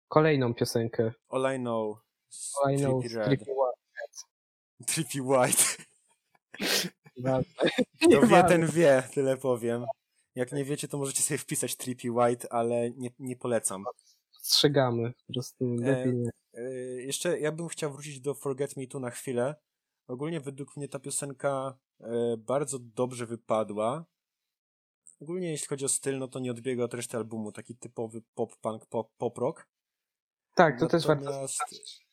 kolejną 0.07 0.53
piosenkę. 0.53 1.11
All 1.29 1.55
I 1.55 1.59
Know. 1.59 1.97
z 2.29 2.53
All 2.63 2.73
I 2.73 2.77
Know 2.77 3.05
Red. 3.13 3.27
Trippie 3.27 3.53
Trippie 4.87 5.21
White. 5.21 5.63
White. 7.17 7.49
Kto 8.07 8.27
wie, 8.27 8.43
ten 8.43 8.67
wie, 8.67 9.03
tyle 9.13 9.37
powiem. 9.37 9.85
Jak 10.37 10.51
nie 10.51 10.65
wiecie, 10.65 10.87
to 10.87 10.97
możecie 10.97 11.21
sobie 11.21 11.37
wpisać 11.37 11.75
Trippie 11.75 12.11
White, 12.11 12.53
ale 12.53 12.91
nie, 12.91 13.09
nie 13.19 13.35
polecam. 13.35 13.83
Strzegamy. 14.31 15.13
Po 15.27 15.33
prostu 15.33 15.65
E, 15.65 15.85
lepiej 15.85 16.15
nie. 16.15 16.29
Yy, 16.53 17.01
jeszcze 17.01 17.39
ja 17.39 17.51
bym 17.51 17.67
chciał 17.67 17.91
wrócić 17.91 18.21
do 18.21 18.33
Forget 18.33 18.77
Me 18.77 18.87
Tu 18.87 18.99
na 18.99 19.09
chwilę. 19.09 19.55
Ogólnie 20.07 20.39
według 20.39 20.77
mnie 20.77 20.87
ta 20.87 20.99
piosenka 20.99 21.77
e, 21.99 22.37
bardzo 22.37 22.79
dobrze 22.79 23.25
wypadła. 23.25 24.05
Ogólnie 25.21 25.51
jeśli 25.51 25.67
chodzi 25.67 25.85
o 25.85 25.89
styl, 25.89 26.17
no 26.17 26.27
to 26.27 26.39
nie 26.39 26.51
odbiega 26.51 26.83
od 26.83 26.93
reszty 26.93 27.17
albumu. 27.17 27.51
Taki 27.51 27.75
typowy 27.75 28.21
pop-punk, 28.35 28.85
pop, 28.85 29.11
pop-rock. 29.17 29.67
Tak, 30.55 30.79
to 30.79 30.87
też 30.87 31.07
warto 31.07 31.23
Natomiast-. 31.23 32.06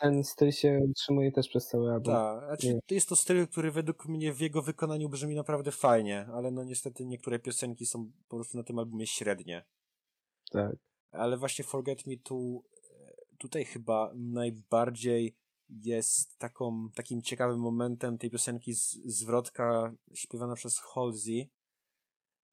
Ten 0.00 0.24
styl 0.24 0.52
się 0.52 0.80
utrzymuje 0.90 1.32
też 1.32 1.48
przez 1.48 1.66
cały 1.66 1.92
album. 1.92 2.14
Tak, 2.14 2.44
znaczy, 2.44 2.78
to 2.86 2.94
jest 2.94 3.08
to 3.08 3.16
styl, 3.16 3.48
który 3.48 3.70
według 3.70 4.06
mnie 4.06 4.32
w 4.32 4.40
jego 4.40 4.62
wykonaniu 4.62 5.08
brzmi 5.08 5.34
naprawdę 5.34 5.72
fajnie, 5.72 6.26
ale 6.34 6.50
no 6.50 6.64
niestety 6.64 7.06
niektóre 7.06 7.38
piosenki 7.38 7.86
są 7.86 8.10
po 8.28 8.36
prostu 8.36 8.58
na 8.58 8.64
tym 8.64 8.78
albumie 8.78 9.06
średnie. 9.06 9.64
Tak. 10.50 10.76
Ale 11.10 11.36
właśnie 11.36 11.64
Forget 11.64 12.06
Me 12.06 12.16
Tu 12.16 12.64
e, 12.90 13.36
tutaj 13.38 13.64
chyba 13.64 14.12
najbardziej 14.14 15.36
jest 15.68 16.38
taką, 16.38 16.88
takim 16.94 17.22
ciekawym 17.22 17.60
momentem 17.60 18.18
tej 18.18 18.30
piosenki 18.30 18.74
z, 18.74 18.90
zwrotka 19.04 19.94
śpiewana 20.14 20.54
przez 20.54 20.78
Halsey. 20.78 21.50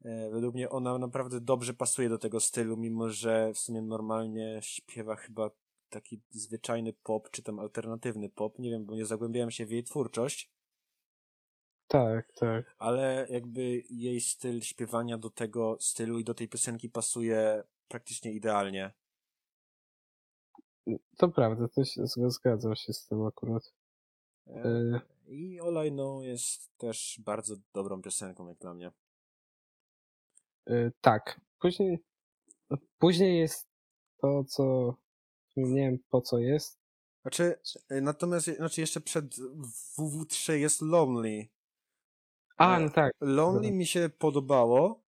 E, 0.05 0.29
Według 0.29 0.55
mnie 0.55 0.69
ona 0.69 0.97
naprawdę 0.97 1.41
dobrze 1.41 1.73
pasuje 1.73 2.09
do 2.09 2.17
tego 2.17 2.39
stylu, 2.39 2.77
mimo 2.77 3.09
że 3.09 3.53
w 3.53 3.59
sumie 3.59 3.81
normalnie 3.81 4.59
śpiewa 4.61 5.15
chyba 5.15 5.51
taki 5.89 6.21
zwyczajny 6.29 6.93
pop, 6.93 7.29
czy 7.31 7.43
tam 7.43 7.59
alternatywny 7.59 8.29
pop. 8.29 8.59
Nie 8.59 8.69
wiem, 8.71 8.86
bo 8.86 8.95
nie 8.95 9.05
zagłębiałem 9.05 9.51
się 9.51 9.65
w 9.65 9.71
jej 9.71 9.83
twórczość, 9.83 10.51
Tak, 11.88 12.33
tak. 12.33 12.75
ale 12.77 13.27
jakby 13.29 13.83
jej 13.89 14.21
styl 14.21 14.61
śpiewania 14.61 15.17
do 15.17 15.29
tego 15.29 15.77
stylu 15.79 16.19
i 16.19 16.23
do 16.23 16.33
tej 16.33 16.47
piosenki 16.49 16.89
pasuje 16.89 17.63
praktycznie 17.88 18.31
idealnie. 18.33 18.93
To 21.17 21.29
prawda, 21.29 21.67
to 21.67 21.83
się, 21.86 22.01
zgadzam 22.29 22.75
się 22.75 22.93
z 22.93 23.05
tym 23.07 23.25
akurat. 23.25 23.73
E, 24.47 24.51
E, 24.53 25.01
I 25.27 25.59
All 25.61 25.88
I 25.88 25.91
Know 25.91 26.23
jest 26.23 26.77
też 26.77 27.19
bardzo 27.25 27.55
dobrą 27.73 28.01
piosenką, 28.01 28.47
jak 28.47 28.57
dla 28.57 28.73
mnie. 28.73 28.91
e, 30.67 30.91
tak. 31.01 31.41
Później, 31.59 32.03
później 32.99 33.39
jest 33.39 33.67
to, 34.21 34.43
co 34.43 34.95
nie 35.55 35.81
wiem 35.81 35.97
po 36.09 36.21
co 36.21 36.39
jest. 36.39 36.79
Znaczy, 37.21 37.55
e, 37.89 38.01
natomiast 38.01 38.45
znaczy 38.57 38.81
jeszcze 38.81 39.01
przed 39.01 39.35
WW3 39.97 40.53
jest 40.53 40.81
Lonely. 40.81 41.47
A, 42.57 42.77
E, 42.77 42.81
no 42.81 42.89
tak. 42.89 43.13
Lonely 43.21 43.71
mi 43.71 43.85
się 43.85 44.09
podobało. 44.17 45.03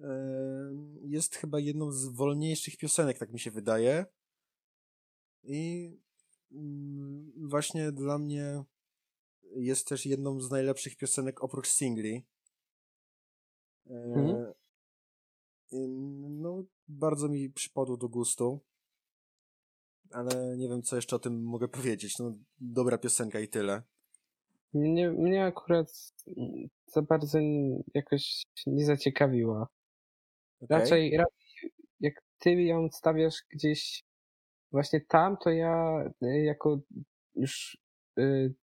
E, 0.00 0.08
Jest 1.02 1.36
chyba 1.36 1.60
jedną 1.60 1.92
z 1.92 2.06
wolniejszych 2.06 2.76
piosenek, 2.76 3.18
tak 3.18 3.32
mi 3.32 3.40
się 3.40 3.50
wydaje. 3.50 4.06
I 5.42 5.92
mm, 6.52 7.32
właśnie 7.48 7.92
dla 7.92 8.18
mnie 8.18 8.64
jest 9.56 9.88
też 9.88 10.06
jedną 10.06 10.40
z 10.40 10.50
najlepszych 10.50 10.96
piosenek 10.96 11.44
oprócz 11.44 11.68
singli. 11.68 12.26
E, 13.86 13.94
Mhm. 13.94 14.52
No, 16.42 16.64
bardzo 16.88 17.28
mi 17.28 17.50
przypadło 17.50 17.96
do 17.96 18.08
gustu. 18.08 18.60
Ale 20.12 20.56
nie 20.56 20.68
wiem, 20.68 20.82
co 20.82 20.96
jeszcze 20.96 21.16
o 21.16 21.18
tym 21.18 21.42
mogę 21.42 21.68
powiedzieć. 21.68 22.18
No, 22.18 22.32
dobra 22.60 22.98
piosenka 22.98 23.40
i 23.40 23.48
tyle. 23.48 23.82
Mnie, 24.74 25.10
mnie 25.10 25.44
akurat 25.44 26.12
za 26.86 27.02
bardzo 27.02 27.38
jakoś 27.94 28.42
nie 28.66 28.84
zaciekawiła. 28.84 29.68
Okej? 30.60 30.78
Raczej, 30.78 31.16
raczej 31.16 31.72
jak 32.00 32.14
ty 32.38 32.62
ją 32.62 32.88
stawiasz 32.90 33.42
gdzieś 33.50 34.04
właśnie 34.72 35.00
tam, 35.00 35.36
to 35.36 35.50
ja 35.50 36.04
y, 36.22 36.42
jako 36.42 36.78
już 37.34 37.78
y, 38.18 38.54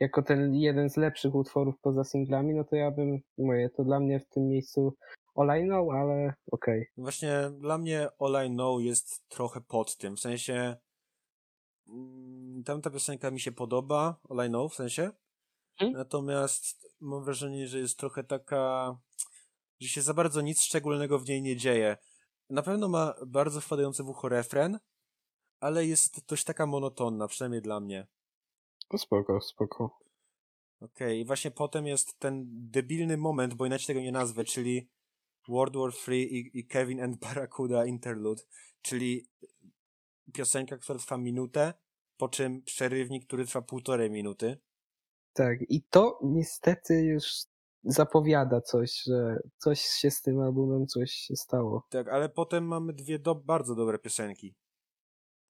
jako 0.00 0.22
ten 0.22 0.54
jeden 0.54 0.90
z 0.90 0.96
lepszych 0.96 1.34
utworów 1.34 1.74
poza 1.80 2.04
singlami, 2.04 2.54
no 2.54 2.64
to 2.64 2.76
ja 2.76 2.90
bym, 2.90 3.20
mówię, 3.38 3.70
to 3.70 3.84
dla 3.84 4.00
mnie 4.00 4.20
w 4.20 4.28
tym 4.28 4.48
miejscu 4.48 4.96
All 5.34 5.60
I 5.60 5.64
Know, 5.64 5.90
ale 5.90 6.34
okej. 6.52 6.86
Właśnie 6.96 7.50
dla 7.58 7.78
mnie 7.78 8.08
All 8.18 8.46
I 8.46 8.50
Know 8.50 8.80
jest 8.80 9.28
trochę 9.28 9.60
pod 9.60 9.96
tym. 9.96 10.16
W 10.16 10.20
sensie 10.20 10.76
mm, 11.88 12.64
tamta 12.64 12.90
piosenka 12.90 13.30
mi 13.30 13.40
się 13.40 13.52
podoba, 13.52 14.20
All 14.30 14.46
I 14.46 14.48
Know 14.48 14.72
w 14.72 14.76
sensie. 14.76 15.10
Mhm. 15.80 15.92
Natomiast 15.92 16.96
mam 17.00 17.24
wrażenie, 17.24 17.68
że 17.68 17.78
jest 17.78 17.98
trochę 17.98 18.24
taka, 18.24 18.96
że 19.80 19.88
się 19.88 20.02
za 20.02 20.14
bardzo 20.14 20.40
nic 20.40 20.62
szczególnego 20.62 21.18
w 21.18 21.28
niej 21.28 21.42
nie 21.42 21.56
dzieje. 21.56 21.96
Na 22.50 22.62
pewno 22.62 22.88
ma 22.88 23.14
bardzo 23.26 23.60
wpadający 23.60 24.02
w 24.02 24.08
ucho 24.08 24.28
refren, 24.28 24.78
ale 25.60 25.86
jest 25.86 26.26
dość 26.26 26.44
taka 26.44 26.66
monotonna, 26.66 27.28
przynajmniej 27.28 27.62
dla 27.62 27.80
mnie. 27.80 28.06
No 28.92 28.98
spoko, 28.98 29.40
spoko. 29.40 29.98
Okej, 30.80 31.20
i 31.20 31.24
właśnie 31.24 31.50
potem 31.50 31.86
jest 31.86 32.18
ten 32.18 32.44
debilny 32.70 33.16
moment, 33.16 33.54
bo 33.54 33.66
inaczej 33.66 33.86
tego 33.86 34.00
nie 34.00 34.12
nazwę, 34.12 34.44
czyli 34.44 34.88
World 35.48 35.76
War 35.76 35.90
III 36.08 36.36
i, 36.38 36.58
i 36.58 36.66
Kevin 36.66 37.02
and 37.02 37.18
Barracuda 37.18 37.86
Interlude, 37.86 38.42
czyli 38.82 39.28
piosenka, 40.32 40.78
która 40.78 40.98
trwa 40.98 41.16
minutę, 41.18 41.74
po 42.16 42.28
czym 42.28 42.62
przerywnik, 42.62 43.26
który 43.26 43.46
trwa 43.46 43.62
półtorej 43.62 44.10
minuty. 44.10 44.58
Tak, 45.32 45.58
i 45.68 45.82
to 45.82 46.18
niestety 46.22 47.02
już 47.04 47.24
zapowiada 47.84 48.60
coś, 48.60 49.02
że 49.06 49.38
coś 49.56 49.80
się 49.80 50.10
z 50.10 50.22
tym 50.22 50.40
albumem, 50.40 50.86
coś 50.86 51.10
się 51.10 51.36
stało. 51.36 51.86
Tak, 51.90 52.08
ale 52.08 52.28
potem 52.28 52.66
mamy 52.66 52.92
dwie 52.92 53.18
do, 53.18 53.34
bardzo 53.34 53.74
dobre 53.74 53.98
piosenki. 53.98 54.54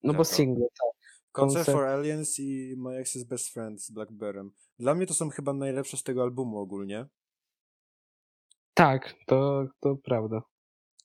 No 0.02 0.12
bo 0.12 0.24
Tak, 0.24 0.32
o. 0.32 0.34
single, 0.36 0.66
tak. 0.66 1.02
Concert 1.32 1.66
Concert- 1.66 1.72
for 1.72 1.84
Aliens 1.84 2.38
i 2.40 2.74
My 2.78 3.02
Ex's 3.02 3.24
Best 3.24 3.48
Friend 3.48 3.82
z 3.82 3.90
Blackberrym. 3.90 4.50
Dla 4.78 4.94
mnie 4.94 5.06
to 5.06 5.14
są 5.14 5.30
chyba 5.30 5.52
najlepsze 5.52 5.96
z 5.96 6.02
tego 6.02 6.22
albumu 6.22 6.58
ogólnie. 6.58 7.06
Tak, 8.74 9.14
to, 9.26 9.66
to 9.80 9.96
prawda. 9.96 10.42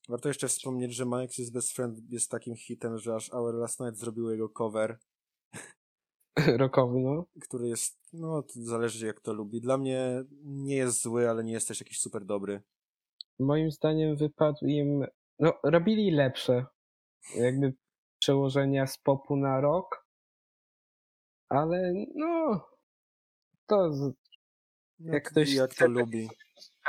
Warto 0.10 0.28
jeszcze 0.28 0.48
wspomnieć, 0.48 0.96
że 0.96 1.06
My 1.06 1.16
Ex's 1.28 1.52
Best 1.54 1.72
Friend 1.72 2.00
jest 2.10 2.32
takim 2.32 2.56
hitem, 2.56 2.98
że 2.98 3.16
aż 3.16 3.34
Our 3.34 3.56
Last 3.56 3.80
Night 3.80 3.98
zrobił 4.00 4.30
jego 4.30 4.50
cover. 4.50 5.00
Rokowy, 6.58 7.00
no. 7.00 7.26
który 7.42 7.68
jest, 7.68 8.00
no 8.14 8.44
to 8.44 8.54
zależy 8.56 9.06
jak 9.08 9.22
to 9.22 9.34
lubi. 9.34 9.62
Dla 9.62 9.78
mnie 9.78 10.24
nie 10.44 10.76
jest 10.76 11.02
zły, 11.02 11.30
ale 11.30 11.44
nie 11.44 11.54
jest 11.54 11.68
też 11.68 11.80
jakiś 11.80 12.00
super 12.00 12.26
dobry. 12.26 12.62
Moim 13.40 13.72
zdaniem 13.72 14.16
wypadł 14.16 14.66
im. 14.66 15.06
No, 15.40 15.54
robili 15.64 16.12
lepsze. 16.12 16.66
Jakby 17.36 17.74
przełożenia 18.20 18.88
z 18.88 18.98
popu 18.98 19.36
na 19.36 19.62
rock. 19.62 20.06
Ale 21.50 21.94
no. 22.16 22.68
To 23.68 23.94
z- 23.94 24.14
No, 25.00 25.14
Jak 25.14 25.30
ktoś 25.30 25.54
jak 25.54 25.72
chce 25.72 25.86
to 25.86 25.92
lubi. 25.92 26.30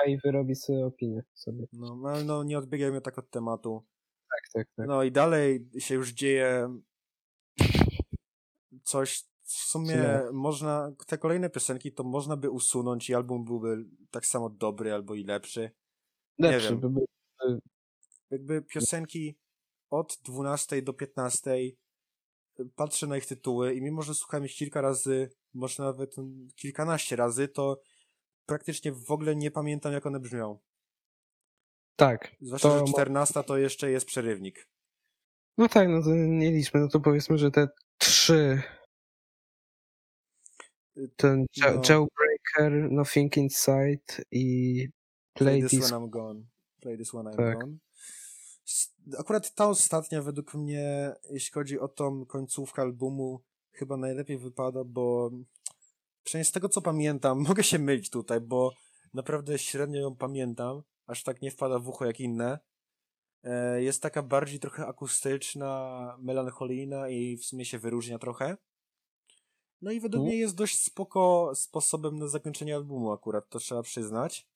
I 0.07 0.19
wyrobi 0.25 0.55
sobie 0.55 0.87
opinię 0.87 1.23
sobie. 1.35 1.67
No, 1.73 2.01
ale 2.05 2.25
no 2.25 2.45
nie 2.45 2.59
odbiegajmy 2.59 3.01
tak 3.01 3.19
od 3.19 3.31
tematu. 3.31 3.85
Tak, 4.31 4.53
tak, 4.53 4.75
tak. 4.77 4.87
No 4.87 5.03
i 5.03 5.13
dalej 5.13 5.71
się 5.79 5.95
już 5.95 6.11
dzieje 6.11 6.69
coś, 8.85 9.25
w 9.43 9.53
sumie 9.53 10.23
można, 10.33 10.93
te 11.07 11.19
kolejne 11.19 11.51
piosenki 11.51 11.93
to 11.93 12.05
można 12.05 12.37
by 12.37 12.51
usunąć 12.51 13.11
i 13.11 13.15
album 13.15 13.45
byłby 13.45 13.85
tak 14.11 14.27
samo 14.27 14.51
dobry 14.51 14.93
albo 14.93 15.15
i 15.15 15.25
lepszy. 15.25 15.71
Lepszy 16.39 16.69
wiem. 16.69 16.81
by 16.81 16.91
był. 16.91 17.07
Jakby 18.31 18.63
piosenki 18.63 19.39
od 19.91 20.19
12 20.25 20.83
do 20.83 20.93
15 20.93 21.57
patrzę 22.77 23.07
na 23.07 23.17
ich 23.17 23.27
tytuły 23.27 23.75
i 23.75 23.83
mimo, 23.83 24.03
że 24.03 24.15
słuchałem 24.15 24.45
ich 24.45 24.55
kilka 24.55 24.81
razy, 24.81 25.31
może 25.55 25.83
nawet 25.83 26.19
mm, 26.19 26.49
kilkanaście 26.57 27.17
razy, 27.17 27.49
to 27.49 27.81
praktycznie 28.53 28.93
w 28.93 29.11
ogóle 29.11 29.37
nie 29.37 29.51
pamiętam, 29.51 29.93
jak 29.93 30.07
one 30.07 30.21
brzmią. 30.21 30.59
Tak. 31.97 32.37
Zwłaszcza, 32.41 32.69
To 32.69 32.75
że 32.79 32.81
mo- 32.85 32.93
14 32.93 33.43
to 33.45 33.59
jeszcze 33.59 33.91
jest 33.91 34.07
przerywnik. 34.07 34.69
No 35.59 35.69
tak, 35.69 35.89
no 35.89 36.03
to 36.03 36.09
nie 36.15 36.51
liczmy. 36.53 36.81
No 36.81 36.89
to 36.89 37.01
powiedzmy, 37.01 37.39
że 37.39 37.51
te 37.51 37.69
trzy. 37.99 38.63
Ten 41.17 41.47
Ja- 41.57 41.73
No. 41.75 41.83
Jailbreaker, 41.89 42.91
Nothing 42.93 43.37
Inside 43.37 44.03
i 44.31 44.45
Play 45.35 45.61
Play 45.61 45.63
this 45.63 45.71
This. 45.71 45.91
when 45.91 46.01
I'm 46.01 46.09
gone. 46.11 46.43
Play 46.81 46.99
this 46.99 47.11
when 47.11 47.27
I'm 47.27 47.37
Tak. 47.37 47.59
gone. 47.61 47.77
Akurat 49.19 49.55
ta 49.55 49.69
ostatnia 49.69 50.23
według 50.23 50.55
mnie, 50.55 51.13
jeśli 51.31 51.53
chodzi 51.53 51.79
o 51.81 51.89
tą 51.89 52.27
końcówkę 52.27 52.83
albumu, 52.83 53.41
chyba 53.73 53.97
najlepiej 53.97 54.39
wypada, 54.39 54.85
bo 54.85 55.31
przynajmniej 56.29 56.45
z 56.45 56.53
tego 56.53 56.69
co 56.69 56.83
pamiętam, 56.83 57.41
mogę 57.49 57.65
się 57.65 57.79
mylić 57.79 58.11
tutaj, 58.11 58.41
bo 58.41 58.73
naprawdę 59.15 59.59
średnio 59.59 60.01
ją 60.01 60.17
pamiętam, 60.17 60.83
aż 61.07 61.23
tak 61.23 61.43
nie 61.43 61.51
wpada 61.51 61.79
w 61.79 61.89
ucho 61.89 62.07
jak 62.07 62.21
inne, 62.21 62.59
E, 63.45 63.83
Jest 63.83 64.03
taka 64.03 64.23
bardziej 64.23 64.61
trochę 64.61 64.87
akustyczna, 64.87 66.17
melancholijna 66.21 67.09
i 67.09 67.37
w 67.37 67.45
sumie 67.45 67.65
się 67.65 67.79
wyróżnia 67.79 68.19
trochę. 68.19 68.57
No 69.83 69.91
i 69.91 70.01
według 70.01 70.25
mnie 70.25 70.37
jest 70.37 70.57
dość 70.57 70.81
spoko 70.81 71.53
sposobem 71.55 72.19
na 72.19 72.29
zakończenie 72.29 72.75
albumu 72.75 73.13
akurat, 73.13 73.49
to 73.49 73.59
trzeba 73.59 73.83
przyznać. 73.83 74.47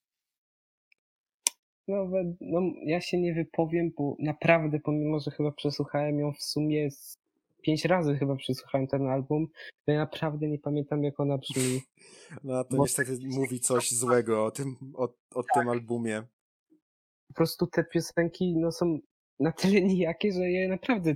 No, 1.89 2.09
no, 2.41 2.61
ja 2.87 3.01
się 3.01 3.21
nie 3.21 3.35
wypowiem, 3.35 3.91
bo 3.97 4.17
naprawdę, 4.19 4.81
pomimo, 4.81 5.21
że 5.21 5.31
chyba 5.31 5.53
przesłuchałem 5.53 6.19
ją 6.19 6.33
w 6.33 6.43
sumie 6.43 6.91
z 6.91 7.19
pięć 7.63 7.85
razy 7.85 8.17
chyba 8.17 8.37
przesłuchałem 8.37 8.87
ten 8.87 9.07
album, 9.07 9.47
to 9.85 9.93
ja 9.93 9.99
naprawdę 9.99 10.49
nie 10.49 10.59
pamiętam, 10.59 11.05
jak 11.05 11.21
ona 11.21 11.39
brzmi. 11.39 11.81
No 12.45 12.65
to 12.65 12.77
Bo- 12.77 12.83
niestety 12.83 13.19
mówi 13.23 13.61
coś 13.61 13.91
złego 13.91 14.45
o 14.45 14.51
tym, 14.51 14.77
o, 14.95 15.09
o 15.35 15.43
tym 15.55 15.69
albumie. 15.69 16.23
Po 17.29 17.35
prostu 17.35 17.67
te 17.67 17.85
piosenki, 17.85 18.57
no, 18.57 18.73
są 18.73 18.99
na 19.41 19.53
tyle 19.53 19.81
nijakie, 19.81 20.33
że 20.33 20.51
je 20.51 20.69
naprawdę, 20.69 21.15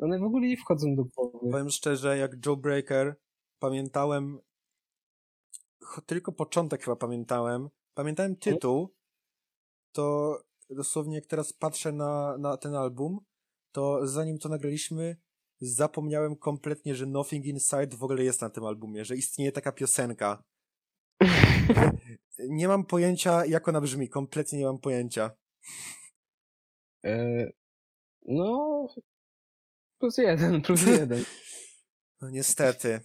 one 0.00 0.18
w 0.18 0.22
ogóle 0.22 0.48
nie 0.48 0.56
wchodzą 0.56 0.94
do 0.94 1.04
głowy. 1.04 1.50
Powiem 1.50 1.70
szczerze, 1.70 2.18
jak 2.18 2.46
Joe 2.46 2.56
Breaker 2.56 3.16
pamiętałem, 3.58 4.38
tylko 6.06 6.32
początek 6.32 6.82
chyba 6.82 6.96
pamiętałem, 6.96 7.68
pamiętałem 7.94 8.36
tytuł, 8.36 8.94
to 9.92 10.38
dosłownie 10.70 11.14
jak 11.14 11.26
teraz 11.26 11.52
patrzę 11.52 11.92
na, 11.92 12.38
na 12.38 12.56
ten 12.56 12.74
album, 12.74 13.20
to 13.72 14.06
zanim 14.06 14.38
to 14.38 14.48
nagraliśmy, 14.48 15.16
zapomniałem 15.60 16.36
kompletnie, 16.36 16.94
że 16.94 17.06
Nothing 17.06 17.46
Inside 17.46 17.96
w 17.96 18.04
ogóle 18.04 18.24
jest 18.24 18.40
na 18.40 18.50
tym 18.50 18.64
albumie, 18.64 19.04
że 19.04 19.16
istnieje 19.16 19.52
taka 19.52 19.72
piosenka. 19.72 20.44
Nie 22.38 22.68
mam 22.68 22.84
pojęcia, 22.86 23.46
jak 23.46 23.68
ona 23.68 23.80
brzmi, 23.80 24.08
kompletnie 24.08 24.58
nie 24.58 24.64
mam 24.64 24.78
pojęcia. 24.78 25.30
E, 27.04 27.46
no, 28.26 28.88
plus 29.98 30.18
jeden, 30.18 30.62
plus 30.62 30.86
jeden. 31.00 31.24
No 32.20 32.30
niestety. 32.30 33.00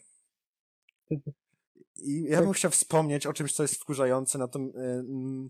I 1.96 2.24
ja 2.24 2.42
bym 2.42 2.54
chciał 2.54 2.72
wspomnieć 2.72 3.28
o 3.28 3.34
czymś, 3.34 3.54
co 3.54 3.64
jest 3.64 3.76
wkurzające, 3.76 4.40
natom- 4.40 4.78
e, 4.78 5.00
mm, 5.00 5.50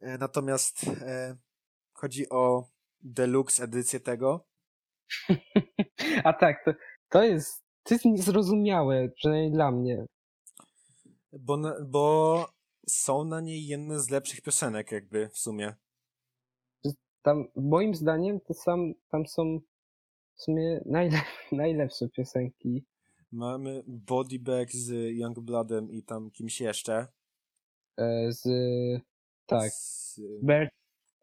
e, 0.00 0.18
natomiast 0.18 0.84
e, 0.88 1.36
chodzi 1.92 2.28
o 2.28 2.68
deluxe 3.02 3.64
edycję 3.64 4.00
tego. 4.00 4.46
A 6.24 6.32
tak, 6.32 6.64
to, 6.64 6.72
to 7.08 7.22
jest, 7.22 7.62
to 7.82 7.94
jest 7.94 8.04
niezrozumiałe, 8.04 9.08
przynajmniej 9.08 9.52
dla 9.52 9.70
mnie. 9.70 10.06
Bo, 11.32 11.58
bo 11.86 12.46
są 12.88 13.24
na 13.24 13.40
niej 13.40 13.66
jedne 13.66 14.00
z 14.00 14.10
lepszych 14.10 14.40
piosenek, 14.40 14.92
jakby 14.92 15.28
w 15.28 15.38
sumie. 15.38 15.74
Tam, 17.22 17.44
moim 17.56 17.94
zdaniem, 17.94 18.40
to 18.40 18.54
sam, 18.54 18.92
tam 19.08 19.26
są 19.26 19.60
w 20.36 20.42
sumie 20.42 20.80
najle, 20.86 21.20
najlepsze 21.52 22.08
piosenki. 22.08 22.84
Mamy 23.32 23.82
Body 23.86 24.38
Bag 24.38 24.70
z 24.70 25.16
Youngbloodem 25.16 25.90
i 25.90 26.02
tam 26.02 26.30
kimś 26.30 26.60
jeszcze. 26.60 27.06
E, 27.98 28.32
z, 28.32 28.48
tak, 29.46 29.70
Z, 29.72 30.20
Bert 30.42 30.72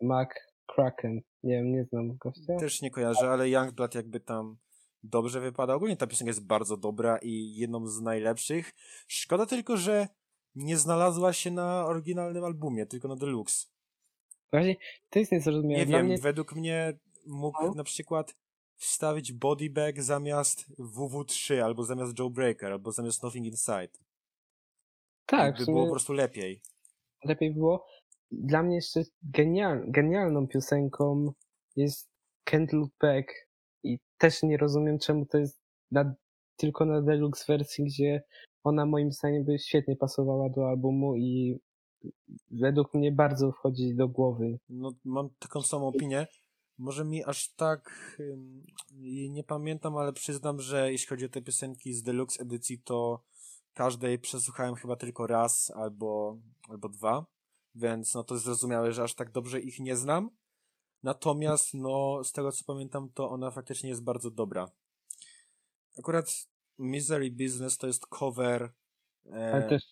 McCracken. 0.02 1.22
Nie 1.44 1.56
wiem, 1.56 1.72
nie 1.72 1.86
znam 1.86 2.18
gościa. 2.18 2.56
też 2.60 2.82
nie 2.82 2.92
kojarzę, 2.92 3.30
ale 3.30 3.50
Youngblood 3.50 3.96
jakby 3.96 4.20
tam 4.20 4.58
dobrze 5.04 5.40
wypada. 5.42 5.76
Ogólnie 5.76 5.98
ta 5.98 6.08
piosenka 6.08 6.30
jest 6.30 6.46
bardzo 6.46 6.78
dobra 6.78 7.18
i 7.18 7.56
jedną 7.56 7.88
z 7.88 8.02
najlepszych. 8.02 8.74
Szkoda 9.08 9.46
tylko, 9.46 9.78
że 9.78 10.08
nie 10.56 10.78
znalazła 10.78 11.34
się 11.34 11.52
na 11.52 11.86
oryginalnym 11.86 12.44
albumie, 12.44 12.86
tylko 12.86 13.08
na 13.08 13.16
deluxe. 13.16 13.68
Właśnie, 14.52 14.76
to 15.10 15.20
jest 15.20 15.32
niezrozumiałe. 15.32 15.80
Nie 15.80 15.86
Dla 15.86 15.98
wiem, 15.98 16.06
mnie, 16.08 16.18
według 16.18 16.56
mnie 16.56 17.00
mógł 17.28 17.64
No. 17.66 17.74
na 17.74 17.84
przykład 17.84 18.36
wstawić 18.78 19.34
Body 19.34 19.70
Bag 19.70 20.02
zamiast 20.02 20.66
WW3, 20.80 21.60
albo 21.60 21.84
zamiast 21.84 22.20
Joe 22.20 22.30
Breaker, 22.30 22.72
albo 22.72 22.92
zamiast 22.92 23.24
Nothing 23.24 23.46
Inside. 23.46 23.90
tak, 25.26 25.56
w 25.56 25.60
By 25.60 25.66
było 25.66 25.86
po 25.86 25.92
prostu 25.92 26.14
lepiej. 26.14 26.62
lepiej 27.24 27.54
było. 27.54 27.86
Dla 28.32 28.64
mnie 28.64 28.76
jeszcze 28.76 29.02
genial, 29.24 29.84
genialną 29.88 30.48
piosenką 30.48 31.34
jest 31.76 32.10
Can't 32.50 32.74
Look 32.74 32.92
Back 33.02 33.28
i 33.84 34.00
też 34.18 34.44
nie 34.44 34.58
rozumiem, 34.58 35.00
czemu 35.00 35.26
to 35.26 35.38
jest 35.38 35.60
na, 35.92 36.16
tylko 36.56 36.86
na 36.86 37.02
deluxe 37.02 37.46
wersji, 37.48 37.86
gdzie 37.86 38.24
ona 38.64 38.86
moim 38.86 39.12
zdaniem 39.12 39.44
by 39.44 39.60
świetnie 39.60 39.96
pasowała 39.96 40.50
do 40.50 40.70
albumu 40.70 41.16
i 41.16 41.60
według 42.52 42.94
mnie 42.94 43.12
bardzo 43.12 43.52
wchodzi 43.52 43.96
do 43.96 44.08
głowy. 44.08 44.60
No, 44.70 44.92
mam 45.06 45.30
taką 45.40 45.62
samą 45.62 45.88
opinię. 45.88 46.28
Może 46.78 47.06
mi 47.06 47.24
aż 47.24 47.54
tak 47.56 48.18
nie 49.30 49.44
pamiętam, 49.44 49.98
ale 49.98 50.14
przyznam, 50.14 50.60
że 50.60 50.92
jeśli 50.92 51.08
chodzi 51.08 51.26
o 51.26 51.30
te 51.30 51.42
piosenki 51.42 51.94
z 51.94 52.04
deluxe 52.04 52.42
edycji, 52.42 52.80
to 52.80 53.24
każdej 53.74 54.20
przesłuchałem 54.20 54.76
chyba 54.76 54.96
tylko 54.96 55.28
raz 55.28 55.72
albo, 55.76 56.38
albo 56.70 56.90
dwa, 56.90 57.26
więc 57.76 58.14
no 58.14 58.24
to 58.24 58.38
zrozumiałe, 58.38 58.94
że 58.94 59.04
aż 59.04 59.16
tak 59.16 59.32
dobrze 59.32 59.60
ich 59.60 59.80
nie 59.80 59.96
znam. 59.96 60.30
Natomiast 61.04 61.74
no 61.74 62.24
z 62.24 62.32
tego 62.32 62.52
co 62.52 62.64
pamiętam, 62.66 63.10
to 63.14 63.30
ona 63.30 63.52
faktycznie 63.52 63.90
jest 63.90 64.04
bardzo 64.04 64.32
dobra. 64.32 64.72
Akurat 66.00 66.26
Misery 66.80 67.32
Business 67.32 67.78
to 67.78 67.88
jest 67.88 68.06
cover. 68.08 68.72
E, 69.32 69.54
Ale 69.54 69.70
też 69.70 69.84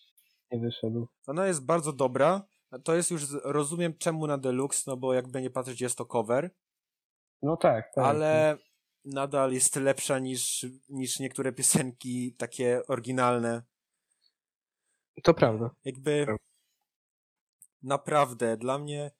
nie 0.52 0.58
wyszedł. 0.60 1.08
ona 1.26 1.46
jest 1.46 1.64
bardzo 1.64 1.92
dobra. 1.92 2.42
To 2.84 2.94
jest 2.94 3.10
już, 3.10 3.22
rozumiem 3.44 3.94
czemu 3.98 4.26
na 4.26 4.38
deluxe, 4.38 4.82
no 4.86 4.96
bo 4.96 5.14
jakby 5.14 5.42
nie 5.42 5.50
patrzeć, 5.50 5.80
jest 5.80 5.98
to 5.98 6.06
cover, 6.06 6.50
No 7.42 7.56
tak, 7.56 7.94
tak. 7.94 8.04
ale 8.04 8.58
nadal 9.04 9.52
jest 9.52 9.76
lepsza 9.76 10.18
niż, 10.18 10.66
niż 10.88 11.18
niektóre 11.18 11.52
piosenki 11.52 12.34
takie 12.38 12.82
oryginalne. 12.88 13.62
To 15.22 15.34
prawda. 15.34 15.70
Jakby 15.84 16.26
naprawdę 17.82 18.56
dla 18.56 18.78
mnie 18.78 19.10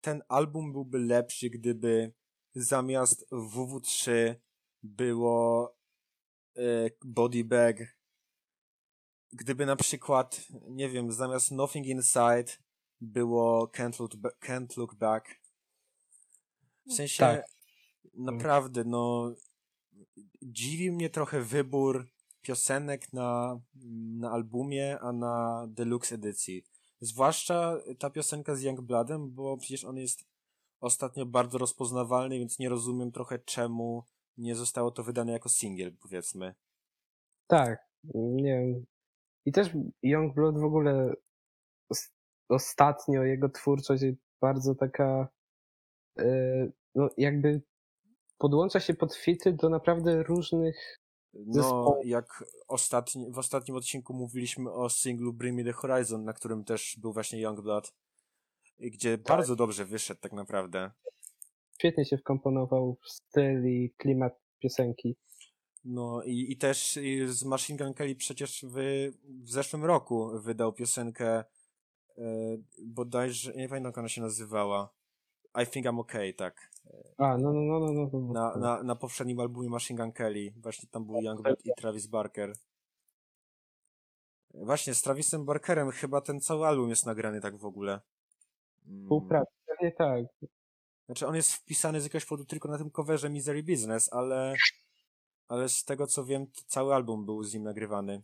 ten 0.00 0.22
album 0.28 0.72
byłby 0.72 0.98
lepszy, 0.98 1.50
gdyby 1.50 2.12
zamiast 2.54 3.26
WW3 3.30 4.34
było 4.82 5.74
e, 6.56 6.62
Body 7.04 7.44
Bag. 7.44 7.76
Gdyby 9.32 9.66
na 9.66 9.76
przykład, 9.76 10.40
nie 10.68 10.88
wiem, 10.88 11.12
zamiast 11.12 11.50
Nothing 11.50 11.86
Inside 11.86 12.44
było 13.00 13.66
Can't 13.66 14.00
Look, 14.00 14.16
Ba- 14.16 14.30
Can't 14.40 14.76
Look 14.76 14.94
Back. 14.94 15.40
W 16.86 16.92
sensie, 16.92 17.18
Tak. 17.18 17.46
naprawdę, 18.14 18.84
no, 18.84 19.34
dziwi 20.42 20.92
mnie 20.92 21.10
trochę 21.10 21.40
wybór 21.40 22.08
piosenek 22.42 23.12
na, 23.12 23.60
na 24.18 24.30
albumie, 24.30 24.98
a 25.00 25.12
na 25.12 25.66
deluxe 25.68 26.14
edycji. 26.14 26.64
Zwłaszcza 27.00 27.76
ta 27.98 28.10
piosenka 28.10 28.54
z 28.54 28.62
Youngbloodem, 28.62 29.30
bo 29.30 29.56
przecież 29.56 29.84
on 29.84 29.96
jest 29.96 30.24
ostatnio 30.80 31.26
bardzo 31.26 31.58
rozpoznawalny, 31.58 32.38
więc 32.38 32.58
nie 32.58 32.68
rozumiem 32.68 33.12
trochę 33.12 33.38
czemu 33.38 34.04
nie 34.36 34.54
zostało 34.54 34.90
to 34.90 35.02
wydane 35.02 35.32
jako 35.32 35.48
singiel, 35.48 35.92
powiedzmy. 36.02 36.54
Tak, 37.46 37.88
nie 38.14 38.58
wiem. 38.58 38.86
I 39.46 39.52
też 39.52 39.68
Youngblood 40.02 40.58
w 40.58 40.64
ogóle 40.64 41.14
os- 41.90 42.12
ostatnio 42.48 43.22
jego 43.22 43.48
twórczość 43.48 44.02
jest 44.02 44.18
bardzo 44.40 44.74
taka 44.74 45.28
e, 46.18 46.24
no 46.94 47.08
jakby 47.16 47.62
podłącza 48.38 48.80
się 48.80 48.94
pod 48.94 49.14
fity 49.14 49.52
do 49.52 49.68
naprawdę 49.68 50.22
różnych 50.22 51.00
No, 51.46 51.98
jak 52.04 52.44
ostatni, 52.68 53.30
w 53.30 53.38
ostatnim 53.38 53.76
odcinku 53.76 54.14
mówiliśmy 54.14 54.72
o 54.72 54.90
singlu 54.90 55.32
Bring 55.32 55.56
Me 55.56 55.64
The 55.64 55.72
Horizon, 55.72 56.24
na 56.24 56.32
którym 56.32 56.64
też 56.64 56.98
był 57.00 57.12
właśnie 57.12 57.40
Youngblood, 57.40 57.92
i 58.78 58.90
gdzie 58.90 59.18
bardzo 59.18 59.56
dobrze 59.56 59.84
wyszedł 59.84 60.20
tak 60.20 60.32
naprawdę. 60.32 60.90
świetnie 61.78 62.04
się 62.04 62.18
wkomponował 62.18 62.96
w 63.02 63.08
styl 63.08 63.66
i 63.66 63.94
klimat 63.96 64.40
piosenki. 64.58 65.16
No 65.84 66.22
i, 66.22 66.52
i 66.52 66.56
też 66.56 66.98
z 67.26 67.44
Machine 67.44 67.78
Gun 67.84 67.94
Kelly 67.94 68.14
przecież 68.14 68.64
w, 68.68 68.74
w 69.42 69.50
zeszłym 69.50 69.84
roku 69.84 70.40
wydał 70.40 70.72
piosenkę 70.72 71.44
e, 72.18 72.24
bodajże, 72.86 73.54
nie 73.54 73.68
pamiętam 73.68 73.90
jak 73.90 73.98
ona 73.98 74.08
się 74.08 74.20
nazywała. 74.20 74.94
I 75.62 75.66
Think 75.66 75.86
I'm 75.86 76.00
Okay, 76.00 76.32
tak. 76.32 76.70
A, 77.18 77.38
no, 77.38 77.52
no, 77.52 77.60
no, 77.60 77.80
no, 77.80 77.92
no. 77.92 78.10
no, 78.12 78.32
Na, 78.32 78.56
na, 78.56 78.82
na 78.82 78.96
poprzednim 78.96 79.40
albumie 79.40 79.68
Machine 79.68 79.96
Gun 79.96 80.12
Kelly. 80.12 80.52
Właśnie 80.56 80.88
tam 80.88 81.04
był 81.04 81.20
Youngblood 81.22 81.66
i 81.66 81.70
Travis 81.76 82.06
Barker. 82.06 82.52
Właśnie, 84.54 84.94
z 84.94 85.02
Travisem 85.02 85.44
Barkerem 85.44 85.90
chyba 85.90 86.20
ten 86.20 86.40
cały 86.40 86.66
album 86.66 86.90
jest 86.90 87.06
nagrany 87.06 87.40
tak 87.40 87.56
w 87.56 87.64
ogóle. 87.64 88.00
Mm. 88.86 89.02
Współpraca, 89.02 89.52
pewnie 89.66 89.92
tak. 89.92 90.24
Znaczy 91.06 91.26
on 91.26 91.34
jest 91.34 91.52
wpisany 91.52 92.00
z 92.00 92.04
jakiegoś 92.04 92.24
powodu 92.24 92.44
tylko 92.44 92.68
na 92.68 92.78
tym 92.78 92.90
coverze 92.90 93.30
Misery 93.30 93.62
Business, 93.62 94.12
ale, 94.12 94.54
ale 95.48 95.68
z 95.68 95.84
tego 95.84 96.06
co 96.06 96.24
wiem, 96.24 96.46
cały 96.66 96.94
album 96.94 97.26
był 97.26 97.42
z 97.42 97.54
nim 97.54 97.62
nagrywany. 97.62 98.22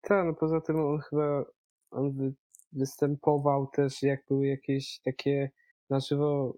Tak, 0.00 0.26
no 0.26 0.34
poza 0.34 0.60
tym 0.60 0.80
on 0.80 1.00
chyba 1.00 1.44
on 1.90 2.12
wy, 2.12 2.34
występował 2.72 3.66
też 3.66 4.02
jak 4.02 4.26
były 4.28 4.46
jakieś 4.46 5.00
takie 5.04 5.50
na 5.94 6.00
żywo 6.00 6.54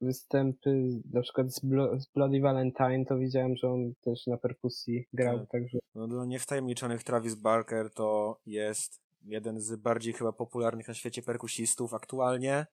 występy 0.00 1.00
na 1.12 1.20
przykład 1.22 1.54
z, 1.54 1.64
Blo- 1.64 2.00
z 2.00 2.06
Bloody 2.06 2.40
Valentine, 2.40 3.04
to 3.04 3.18
widziałem, 3.18 3.56
że 3.56 3.70
on 3.70 3.92
też 4.00 4.26
na 4.26 4.36
perkusji 4.36 5.08
grał, 5.12 5.38
Tak. 5.38 5.50
także 5.50 5.78
No 5.94 6.08
dla 6.08 6.24
niewtajemniczonych 6.24 7.02
Travis 7.02 7.34
Barker 7.34 7.90
to 7.92 8.38
jest 8.46 9.00
jeden 9.22 9.60
z 9.60 9.76
bardziej 9.76 10.12
chyba 10.12 10.32
popularnych 10.32 10.88
na 10.88 10.94
świecie 10.94 11.22
perkusistów 11.22 11.94
aktualnie. 11.94 12.66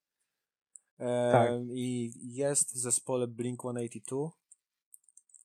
E, 0.99 1.31
Tak. 1.31 1.51
I 1.69 2.11
jest 2.35 2.73
w 2.73 2.77
zespole 2.77 3.27
Blink-182. 3.27 4.29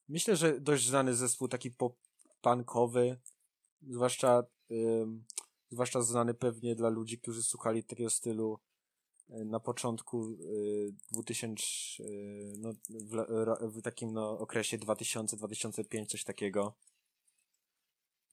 Myślę, 0.09 0.35
że 0.35 0.59
dość 0.59 0.87
znany 0.87 1.13
zespół, 1.13 1.47
taki 1.47 1.71
pop-punkowy, 1.71 3.15
zwłaszcza, 3.81 4.43
ym, 4.71 5.23
zwłaszcza 5.69 6.01
znany 6.01 6.33
pewnie 6.33 6.75
dla 6.75 6.89
ludzi, 6.89 7.19
którzy 7.19 7.43
słuchali 7.43 7.83
takiego 7.83 8.09
stylu 8.09 8.53
y, 8.53 8.70
na 9.31 9.59
początku 9.59 10.23
y, 10.31 10.93
2000, 11.11 11.63
y, 12.03 12.53
no, 12.57 12.73
w, 12.89 13.77
w 13.77 13.81
takim 13.81 14.13
no, 14.13 14.39
okresie 14.39 14.77
2000-2005, 14.77 16.05
coś 16.05 16.23
takiego. 16.23 16.73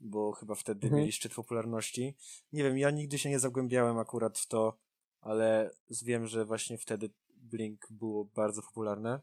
Bo 0.00 0.32
chyba 0.32 0.54
wtedy 0.54 0.86
Mhm. 0.86 1.00
mieli 1.00 1.12
szczyt 1.12 1.34
popularności. 1.34 2.14
Nie 2.52 2.62
wiem, 2.62 2.78
ja 2.78 2.90
nigdy 2.90 3.18
się 3.18 3.30
nie 3.30 3.38
zagłębiałem 3.38 3.98
akurat 3.98 4.38
w 4.38 4.46
to, 4.46 4.78
ale 5.20 5.70
wiem, 6.02 6.26
że 6.26 6.44
właśnie 6.44 6.78
wtedy 6.78 7.10
Blink 7.36 7.86
było 7.90 8.24
bardzo 8.24 8.62
popularne. 8.62 9.20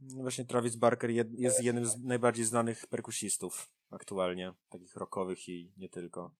No 0.00 0.22
Właśnie 0.22 0.44
Travis 0.44 0.76
Barker 0.76 1.10
jed, 1.10 1.38
jest 1.38 1.62
jednym 1.62 1.86
z 1.86 1.96
najbardziej 2.02 2.44
znanych 2.44 2.86
perkusistów 2.86 3.70
aktualnie, 3.90 4.54
takich 4.68 4.96
rockowych 4.96 5.48
i 5.48 5.72
nie 5.76 5.88
tylko. 5.88 6.34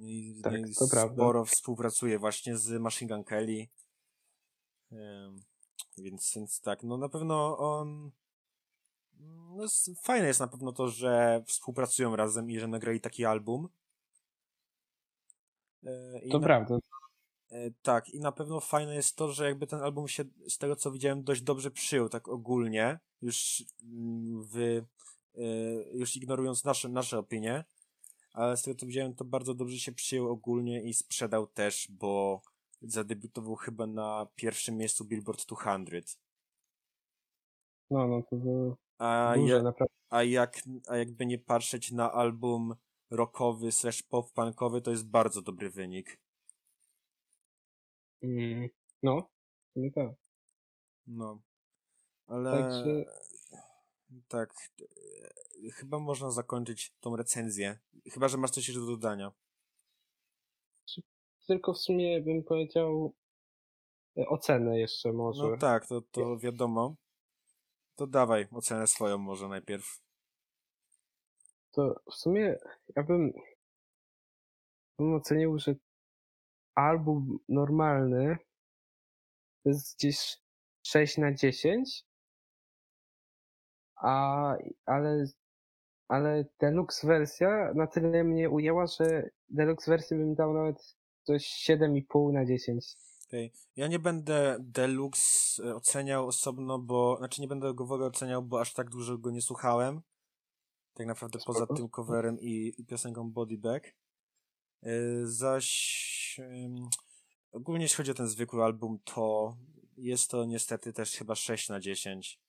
I, 0.00 0.40
Tak, 0.42 0.68
i 0.70 0.74
to 0.74 0.88
prawda. 0.90 1.14
sporo 1.14 1.44
współpracuje 1.44 2.18
właśnie 2.18 2.56
z 2.56 2.80
Machine 2.80 3.14
Gun 3.14 3.24
Kelly. 3.24 3.66
Więc, 5.98 6.32
więc 6.36 6.60
tak, 6.60 6.82
no 6.82 6.96
na 6.96 7.08
pewno 7.08 7.58
on. 7.58 8.10
No 9.56 9.62
jest, 9.62 9.90
fajne 10.02 10.26
jest 10.26 10.40
na 10.40 10.48
pewno 10.48 10.72
to, 10.72 10.88
że 10.88 11.42
współpracują 11.46 12.16
razem 12.16 12.50
i 12.50 12.58
że 12.58 12.68
nagrali 12.68 13.00
taki 13.00 13.24
album. 13.24 13.68
E, 15.86 16.18
i 16.24 16.30
to 16.30 16.38
na- 16.38 16.44
prawda. 16.46 16.78
E, 17.50 17.70
Tak, 17.82 18.08
i 18.08 18.20
na 18.20 18.32
pewno 18.32 18.60
fajne 18.60 18.94
jest 18.94 19.16
to, 19.16 19.32
że 19.32 19.44
jakby 19.44 19.66
ten 19.66 19.80
album 19.80 20.08
się, 20.08 20.24
z 20.48 20.58
tego 20.58 20.76
co 20.76 20.90
widziałem, 20.90 21.22
dość 21.24 21.42
dobrze 21.42 21.70
przyjął, 21.70 22.08
tak 22.08 22.28
ogólnie, 22.28 22.98
już 23.22 23.64
mm, 23.82 24.42
w, 24.44 24.56
e, 24.58 25.42
już 25.92 26.16
ignorując 26.16 26.64
nasze, 26.64 26.88
nasze 26.88 27.18
opinie, 27.18 27.64
ale 28.32 28.56
z 28.56 28.62
tego 28.62 28.78
co 28.78 28.86
widziałem, 28.86 29.14
to 29.14 29.24
bardzo 29.24 29.54
dobrze 29.54 29.78
się 29.78 29.92
przyjął 29.92 30.28
ogólnie 30.28 30.82
i 30.82 30.94
sprzedał 30.94 31.46
też, 31.46 31.88
bo 31.90 32.40
zadebiutował 32.82 33.56
chyba 33.56 33.86
na 33.86 34.26
pierwszym 34.34 34.76
miejscu 34.76 35.04
Billboard 35.04 35.44
200. 35.84 36.18
No, 37.90 38.08
no 38.08 38.22
to 38.30 38.36
było 38.36 38.76
A, 38.98 39.32
duże 39.36 39.54
ja, 39.54 39.62
naprawdę. 39.62 39.94
a, 40.10 40.22
jak, 40.22 40.58
a 40.88 40.96
jakby 40.96 41.26
nie 41.26 41.38
patrzeć 41.38 41.92
na 41.92 42.12
album 42.12 42.74
rockowy 43.10 43.72
slash 43.72 44.02
pop-punkowy, 44.02 44.80
to 44.80 44.90
jest 44.90 45.06
bardzo 45.06 45.42
dobry 45.42 45.70
wynik. 45.70 46.20
Mm, 48.22 48.68
no, 49.02 49.28
nie 49.76 49.92
tak. 49.92 50.10
No. 51.06 51.40
Ale. 52.26 52.50
Także 52.50 53.04
Tak. 54.28 54.54
e, 55.66 55.70
Chyba 55.70 55.98
można 55.98 56.30
zakończyć 56.30 56.92
tą 57.00 57.16
recenzję. 57.16 57.78
Chyba, 58.12 58.28
że 58.28 58.38
masz 58.38 58.50
coś 58.50 58.68
jeszcze 58.68 58.80
do 58.80 58.86
dodania. 58.86 59.32
tylko 61.46 61.72
w 61.72 61.78
sumie 61.78 62.20
bym 62.20 62.42
powiedział 62.44 63.14
e, 64.18 64.26
ocenę 64.28 64.78
jeszcze 64.78 65.12
może. 65.12 65.42
No 65.42 65.56
tak, 65.56 65.86
to, 65.86 66.00
to 66.00 66.38
wiadomo. 66.38 66.96
To 67.94 68.06
dawaj 68.06 68.48
ocenę 68.50 68.86
swoją 68.86 69.18
może 69.18 69.48
najpierw. 69.48 70.00
To 71.72 71.94
w 72.10 72.14
sumie 72.14 72.58
ja 72.96 73.02
bym, 73.02 73.32
bym 74.98 75.14
ocenił, 75.14 75.58
że 75.58 75.74
album 76.74 77.38
normalny 77.48 78.36
to 79.62 79.68
jest 79.68 79.96
gdzieś 79.96 80.38
6 80.86 81.18
na 81.18 81.34
10, 81.34 82.04
a, 84.02 84.56
ale, 84.86 85.26
ale 86.08 86.44
deluxe 86.60 87.06
wersja 87.06 87.72
na 87.74 87.86
tyle 87.86 88.24
mnie 88.24 88.50
ujęła, 88.50 88.86
że 88.86 89.30
deluxe 89.48 89.90
wersję 89.90 90.16
bym 90.16 90.34
dał 90.34 90.52
nawet 90.54 90.96
coś 91.22 91.46
7,5 91.70 92.32
na 92.32 92.44
10. 92.46 92.96
Okej. 93.28 93.52
Ja 93.76 93.86
nie 93.86 93.98
będę 93.98 94.56
Deluxe 94.60 95.62
e, 95.64 95.74
oceniał 95.74 96.26
osobno, 96.26 96.78
bo. 96.78 97.16
Znaczy 97.18 97.40
nie 97.40 97.48
będę 97.48 97.74
go 97.74 97.86
w 97.86 97.92
ogóle 97.92 98.08
oceniał, 98.08 98.42
bo 98.42 98.60
aż 98.60 98.72
tak 98.74 98.90
dużo 98.90 99.18
go 99.18 99.30
nie 99.30 99.42
słuchałem. 99.42 100.02
Tak 100.94 101.06
naprawdę 101.06 101.38
poza 101.46 101.58
Spoko. 101.58 101.74
tym 101.74 101.88
coverem 101.88 102.40
i, 102.40 102.74
i 102.78 102.84
piosenką 102.84 103.30
Body. 103.30 103.60
E, 104.82 104.90
Zaś. 105.24 106.36
ym, 106.38 106.88
Ogólnie 107.52 107.82
jeśli 107.82 107.96
chodzi 107.96 108.10
o 108.10 108.14
ten 108.14 108.28
zwykły 108.28 108.64
album, 108.64 108.98
to 109.04 109.56
jest 109.96 110.30
to 110.30 110.44
niestety 110.44 110.92
też 110.92 111.12
chyba 111.12 111.34
6 111.34 111.68
na 111.68 111.80
10. 111.80 112.40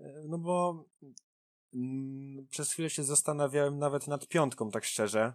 E, 0.00 0.22
No 0.28 0.38
bo 0.38 0.84
mm, 1.74 2.46
przez 2.48 2.72
chwilę 2.72 2.90
się 2.90 3.04
zastanawiałem 3.04 3.78
nawet 3.78 4.08
nad 4.08 4.28
piątką, 4.28 4.70
tak 4.70 4.84
szczerze. 4.84 5.32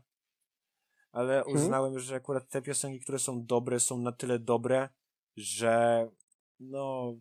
Ale 1.12 1.38
Mhm. 1.38 1.56
uznałem, 1.56 2.00
że 2.00 2.16
akurat 2.16 2.50
te 2.50 2.62
piosenki, 2.62 3.00
które 3.00 3.20
są 3.20 3.46
dobre, 3.46 3.80
są 3.80 3.98
na 3.98 4.12
tyle 4.12 4.40
dobre, 4.40 4.90
że 5.36 6.08
no 6.60 7.14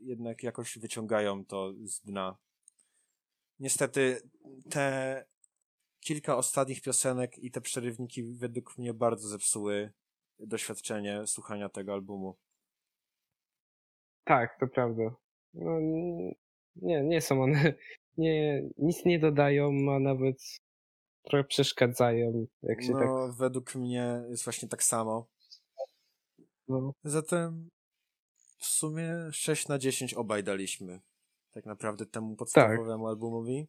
jednak 0.00 0.42
jakoś 0.42 0.78
wyciągają 0.78 1.44
to 1.44 1.72
z 1.84 2.00
dna. 2.00 2.36
Niestety 3.58 4.30
te 4.70 5.24
kilka 6.00 6.36
ostatnich 6.36 6.82
piosenek 6.82 7.38
i 7.38 7.50
te 7.50 7.60
przerywniki 7.60 8.22
według 8.22 8.78
mnie 8.78 8.94
bardzo 8.94 9.28
zepsuły 9.28 9.92
doświadczenie 10.38 11.26
słuchania 11.26 11.68
tego 11.68 11.92
albumu. 11.92 12.36
Tak, 14.24 14.58
to 14.60 14.66
prawda. 14.66 15.02
No, 15.54 15.78
nie, 16.82 17.02
nie 17.02 17.20
są 17.20 17.42
one, 17.42 17.74
nie, 18.16 18.62
nic 18.78 19.04
nie 19.04 19.18
dodają, 19.18 19.70
a 19.94 19.98
nawet 19.98 20.36
trochę 21.22 21.44
przeszkadzają, 21.44 22.46
jak 22.62 22.82
się 22.82 22.92
no, 22.92 23.26
tak, 23.26 23.36
według 23.36 23.74
mnie 23.74 24.22
jest 24.30 24.44
właśnie 24.44 24.68
tak 24.68 24.82
samo. 24.82 25.26
no, 26.68 26.92
Zatem 27.04 27.70
w 28.58 28.66
sumie 28.66 29.14
6 29.32 29.68
na 29.68 29.78
10 29.78 30.14
obaj 30.14 30.44
daliśmy. 30.44 31.00
Tak 31.50 31.66
naprawdę 31.66 32.04
Tak. 32.04 32.12
temu 32.12 32.36
podstawowemu 32.36 33.08
albumowi. 33.08 33.68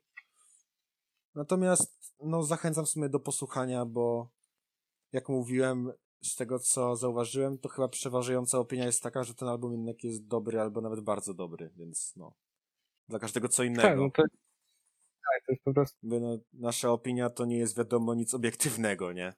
Natomiast 1.36 2.14
no 2.24 2.44
zachęcam 2.44 2.86
w 2.86 2.90
sumie 2.90 3.10
do 3.10 3.20
posłuchania, 3.20 3.86
bo 3.86 4.30
jak 5.12 5.30
mówiłem, 5.30 5.92
z 6.24 6.36
tego 6.36 6.60
co 6.60 6.96
zauważyłem, 6.96 7.58
to 7.58 7.70
chyba 7.70 7.88
przeważająca 7.88 8.60
opinia 8.60 8.86
jest 8.86 9.04
taka, 9.04 9.24
że 9.24 9.34
ten 9.34 9.48
album 9.48 9.72
jednak 9.74 10.04
jest 10.04 10.28
dobry 10.28 10.62
albo 10.62 10.82
nawet 10.82 11.00
bardzo 11.00 11.34
dobry, 11.34 11.70
więc 11.76 12.14
no. 12.16 12.34
Dla 13.10 13.20
każdego 13.20 13.48
co 13.48 13.64
innego. 13.64 13.88
tak, 13.88 13.98
no 13.98 14.10
to, 14.12 14.24
tak, 15.08 15.46
to 15.46 15.52
jest 15.52 15.64
po 15.64 15.74
prostu, 15.74 15.98
By, 16.04 16.20
no, 16.20 16.38
nasza 16.54 16.92
opinia 16.92 17.30
to 17.30 17.46
nie 17.46 17.58
jest 17.58 17.78
wiadomo 17.78 18.14
nic 18.14 18.34
obiektywnego, 18.34 19.12
nie? 19.14 19.34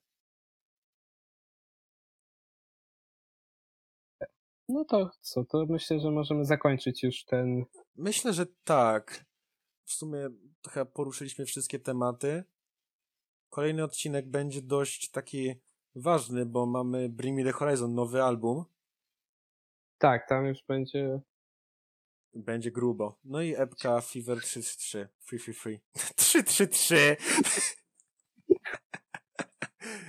no 4.69 4.85
to 4.85 5.09
co, 5.21 5.45
to 5.45 5.65
myślę, 5.69 5.99
że 5.99 6.11
możemy 6.11 6.45
zakończyć 6.45 7.03
już 7.03 7.23
ten, 7.25 7.65
Myślę, 7.95 8.33
że 8.33 8.45
tak. 8.63 9.25
W 9.85 9.91
sumie 9.93 10.29
chyba 10.69 10.85
poruszyliśmy 10.85 11.45
wszystkie 11.45 11.79
tematy. 11.79 12.43
Kolejny 13.49 13.83
odcinek 13.83 14.29
będzie 14.29 14.61
dość 14.61 15.11
taki 15.11 15.55
ważny, 15.95 16.45
bo 16.45 16.65
mamy 16.65 17.09
Bring 17.09 17.37
Me 17.37 17.43
The 17.43 17.51
Horizon, 17.51 17.95
nowy 17.95 18.23
album. 18.23 18.65
tak, 19.97 20.29
tam 20.29 20.45
już 20.45 20.63
będzie, 20.67 21.21
Będzie 22.33 22.71
grubo. 22.71 23.19
No 23.23 23.41
i 23.41 23.55
epka 23.55 24.01
Fever 24.01 24.41
333. 24.41 25.09
Free, 25.19 25.39
free, 25.39 25.53
free. 25.53 25.79
333! 26.15 27.17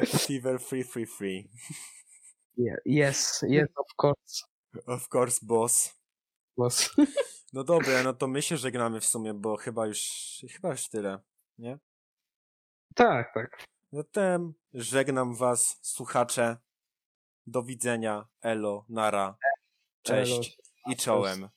Fever 0.27 0.59
Free, 0.61 0.85
Free, 0.85 1.07
Free. 1.07 1.49
yeah, 2.57 2.77
yes, 2.87 3.43
yes, 3.49 3.69
of 3.77 3.87
course, 4.03 4.45
Of 4.87 5.09
course, 5.15 5.41
boss. 5.43 5.95
boss. 6.57 6.91
No 7.53 7.65
dobra, 7.65 8.03
no 8.03 8.13
to 8.13 8.27
my 8.27 8.43
się 8.43 8.57
żegnamy 8.57 9.01
w 9.01 9.07
sumie, 9.07 9.35
bo 9.35 9.57
chyba 9.57 9.87
już, 9.87 10.01
chyba 10.51 10.71
już 10.71 10.89
tyle, 10.89 11.19
nie? 11.59 11.79
tak, 12.95 13.35
tak, 13.35 13.65
Zatem 13.93 14.55
żegnam 14.75 15.35
was, 15.35 15.79
słuchacze. 15.83 16.57
Do 17.47 17.63
widzenia. 17.63 18.29
Elo, 18.43 18.85
nara. 18.89 19.37
Cześć 20.03 20.33
Elo. 20.33 20.93
i 20.93 20.97
czołem. 20.97 21.49